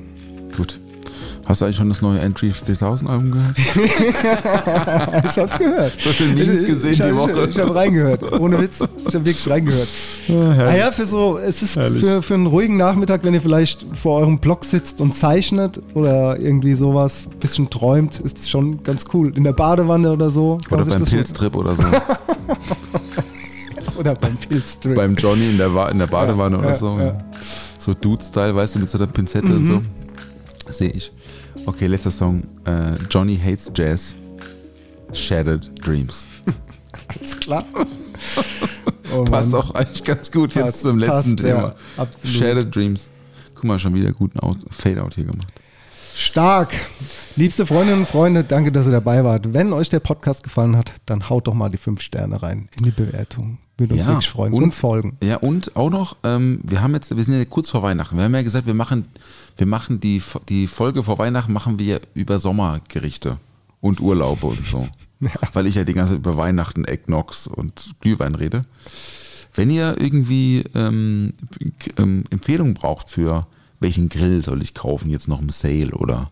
Hast 1.47 1.61
du 1.61 1.64
eigentlich 1.64 1.76
schon 1.78 1.88
das 1.88 2.01
neue 2.01 2.20
Entry 2.20 2.53
3000 2.53 3.11
Album 3.11 3.32
gehört? 3.32 3.57
Ich 5.24 5.38
hab's 5.38 5.59
gehört. 5.59 5.93
So 6.01 6.11
viele 6.11 6.32
Memes 6.34 6.62
Ich- 6.62 6.68
gesehen 6.68 6.93
ich, 6.93 7.01
die 7.01 7.09
ich, 7.09 7.14
Woche. 7.16 7.45
Ich, 7.45 7.57
ich 7.57 7.59
habe 7.59 7.74
reingehört. 7.74 8.32
Ohne 8.41 8.61
Witz. 8.61 8.78
Ich 9.09 9.14
habe 9.14 9.24
wirklich 9.24 9.49
reingehört. 9.51 9.88
Ah 10.28 10.76
ja, 10.76 10.91
für 10.93 11.07
so, 11.07 11.38
es 11.38 11.62
ist 11.62 11.74
für, 11.74 12.22
für 12.22 12.34
einen 12.34 12.47
ruhigen 12.47 12.76
Nachmittag, 12.76 13.24
wenn 13.24 13.34
ihr 13.34 13.43
vielleicht 13.43 13.84
vor 13.97 14.18
eurem 14.20 14.38
Blog 14.38 14.64
sitzt 14.64 15.01
und 15.01 15.14
zeichnet 15.16 15.80
oder 15.95 16.38
irgendwie 16.38 16.74
sowas, 16.74 17.26
bisschen 17.41 17.68
träumt, 17.68 18.20
ist 18.20 18.38
es 18.38 18.49
schon 18.49 18.82
ganz 18.84 19.05
cool. 19.12 19.32
In 19.36 19.43
der 19.43 19.53
Badewanne 19.53 20.12
oder 20.12 20.28
so. 20.30 20.59
Oder 20.70 20.84
beim 20.84 21.05
Pilztrip 21.05 21.57
oder 21.57 21.74
so. 21.74 21.82
Oder 23.99 24.14
beim 24.14 24.34
Pilztrip. 24.36 24.95
beim 24.95 25.14
Johnny 25.14 25.51
in 25.51 25.59
der, 25.59 25.74
Wa- 25.74 25.88
in 25.91 25.99
der 25.99 26.07
Badewanne 26.07 26.57
Ja, 26.57 26.61
oder 26.62 26.70
ja, 26.70 26.74
so. 26.74 26.99
So 27.76 27.93
Dude-Style, 27.93 28.55
weißt 28.55 28.74
du, 28.76 28.78
mit 28.78 28.88
so 28.88 28.97
einer 28.97 29.07
Pinzette 29.09 29.53
und 29.53 29.66
so. 29.66 29.82
Sehe 30.71 30.91
ich. 30.91 31.12
Okay, 31.66 31.87
letzter 31.87 32.11
Song. 32.11 32.43
Äh, 32.64 32.95
Johnny 33.11 33.39
Hates 33.39 33.71
Jazz. 33.75 34.14
Shattered 35.12 35.71
Dreams. 35.85 36.27
Ist 37.21 37.41
klar. 37.41 37.64
Oh 39.12 39.25
Passt 39.25 39.53
auch 39.57 39.75
eigentlich 39.75 40.05
ganz 40.05 40.31
gut 40.31 40.55
jetzt 40.55 40.64
Passt, 40.64 40.83
zum 40.83 40.99
letzten 40.99 41.35
passt, 41.35 41.49
ja, 41.49 41.57
Thema. 41.57 41.75
absolut. 41.97 42.37
Shattered 42.37 42.77
Dreams. 42.77 43.11
Guck 43.55 43.64
mal, 43.64 43.79
schon 43.79 43.93
wieder 43.95 44.12
guten 44.12 44.39
Fade-Out 44.71 45.14
hier 45.16 45.25
gemacht. 45.25 45.49
Stark. 46.14 46.75
Liebste 47.37 47.66
Freundinnen 47.66 48.01
und 48.01 48.07
Freunde, 48.07 48.45
danke, 48.45 48.71
dass 48.71 48.87
ihr 48.87 48.93
dabei 48.93 49.25
wart. 49.25 49.53
Wenn 49.53 49.73
euch 49.73 49.89
der 49.89 50.01
Podcast 50.01 50.43
gefallen 50.43 50.77
hat, 50.77 50.93
dann 51.07 51.29
haut 51.29 51.47
doch 51.47 51.55
mal 51.55 51.71
die 51.71 51.79
fünf 51.79 52.03
Sterne 52.03 52.43
rein 52.43 52.68
in 52.79 52.85
die 52.85 52.91
Bewertung. 52.91 53.59
Würde 53.79 53.95
uns 53.95 54.07
wirklich 54.07 54.29
freuen. 54.29 54.53
Und, 54.53 54.75
folgen. 54.75 55.16
Ja, 55.23 55.37
und 55.37 55.75
auch 55.75 55.91
noch, 55.91 56.16
ähm, 56.23 56.61
wir 56.62 56.83
haben 56.83 56.95
jetzt, 56.95 57.16
wir 57.16 57.25
sind 57.25 57.39
ja 57.39 57.45
kurz 57.47 57.71
vor 57.71 57.83
Weihnachten. 57.83 58.16
Wir 58.16 58.25
haben 58.25 58.35
ja 58.35 58.43
gesagt, 58.43 58.66
wir 58.66 58.75
machen, 58.75 59.07
wir 59.61 59.67
machen 59.67 60.01
die, 60.01 60.23
die 60.49 60.67
Folge 60.67 61.03
vor 61.03 61.19
Weihnachten 61.19 61.53
machen 61.53 61.79
wir 61.79 62.01
über 62.15 62.41
Sommergerichte 62.41 63.37
und 63.81 64.01
Urlaube 64.01 64.47
und 64.47 64.65
so. 64.65 64.89
Weil 65.53 65.67
ich 65.67 65.75
ja 65.75 65.85
die 65.85 65.93
ganze 65.93 66.15
Zeit 66.15 66.21
über 66.21 66.39
Weihnachten, 66.39 66.87
Eggnogs 66.87 67.47
und 67.47 67.91
Glühwein 68.01 68.35
rede. 68.35 68.63
Wenn 69.55 69.71
ihr 69.71 70.01
irgendwie 70.01 70.65
ähm, 70.75 71.35
ähm, 71.99 72.25
Empfehlungen 72.31 72.73
braucht 72.73 73.11
für 73.11 73.47
welchen 73.81 74.09
Grill 74.09 74.43
soll 74.43 74.63
ich 74.63 74.75
kaufen, 74.75 75.11
jetzt 75.11 75.29
noch 75.29 75.41
im 75.41 75.51
Sale 75.51 75.93
oder 75.93 76.31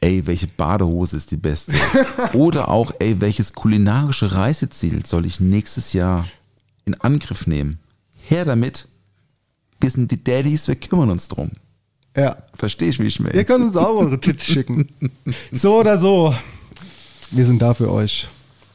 ey, 0.00 0.26
welche 0.26 0.48
Badehose 0.48 1.16
ist 1.16 1.30
die 1.30 1.36
beste? 1.36 1.72
oder 2.32 2.68
auch, 2.68 2.92
ey, 2.98 3.20
welches 3.20 3.52
kulinarische 3.52 4.32
Reiseziel 4.34 5.06
soll 5.06 5.26
ich 5.26 5.38
nächstes 5.38 5.92
Jahr 5.92 6.26
in 6.84 7.00
Angriff 7.00 7.46
nehmen? 7.46 7.78
Her 8.22 8.44
damit. 8.44 8.88
Wir 9.80 9.90
sind 9.90 10.10
die 10.10 10.22
Daddies, 10.22 10.66
wir 10.68 10.76
kümmern 10.76 11.10
uns 11.10 11.28
drum. 11.28 11.50
Ja. 12.16 12.36
Versteh 12.56 12.88
ich, 12.88 12.98
wie 12.98 13.06
ich 13.06 13.18
Ihr 13.20 13.26
meine? 13.26 13.44
könnt 13.44 13.64
uns 13.64 13.76
auch 13.76 13.96
eure 13.96 14.20
Tipps 14.20 14.44
schicken. 14.44 14.88
So 15.50 15.76
oder 15.78 15.96
so. 15.96 16.34
Wir 17.30 17.46
sind 17.46 17.62
da 17.62 17.74
für 17.74 17.90
euch. 17.90 18.26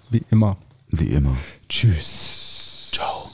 Wie 0.09 0.23
immer. 0.31 0.57
Wie 0.89 1.07
immer. 1.07 1.35
Tschüss. 1.67 2.89
Ciao. 2.91 3.29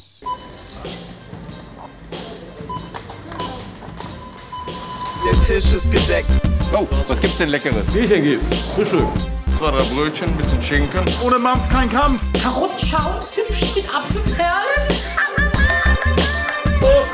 Der 5.24 5.34
Tisch 5.46 5.72
ist 5.74 5.92
gedeckt. 5.92 6.28
Oh, 6.74 6.88
was 7.08 7.20
gibt's 7.20 7.38
denn 7.38 7.50
Leckeres? 7.50 7.86
Bierchen 7.94 8.24
gibt's. 8.24 8.60
Frühstück. 8.76 9.06
Zwei, 9.58 9.70
drei 9.72 9.84
Brötchen, 9.94 10.30
ein 10.30 10.38
bisschen 10.38 10.64
Schinken. 10.64 11.02
Ohne 11.24 11.38
Mampf 11.38 11.70
kein 11.70 11.90
Kampf. 11.92 12.24
Karottenschaum, 12.42 13.22
Zimtschnitt, 13.22 13.86
Apfelperlen. 13.94 14.91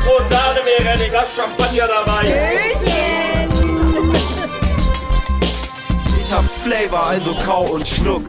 Toastbrot, 0.08 0.30
Sahne, 0.30 0.62
Meerrettich, 0.64 1.10
Glas 1.10 1.28
Champagner 1.36 1.88
dabei. 1.88 2.24
Ich 6.20 6.34
hab 6.34 6.46
Flavor, 6.64 7.08
also 7.08 7.36
kau 7.46 7.64
und 7.64 7.88
schluck. 7.88 8.24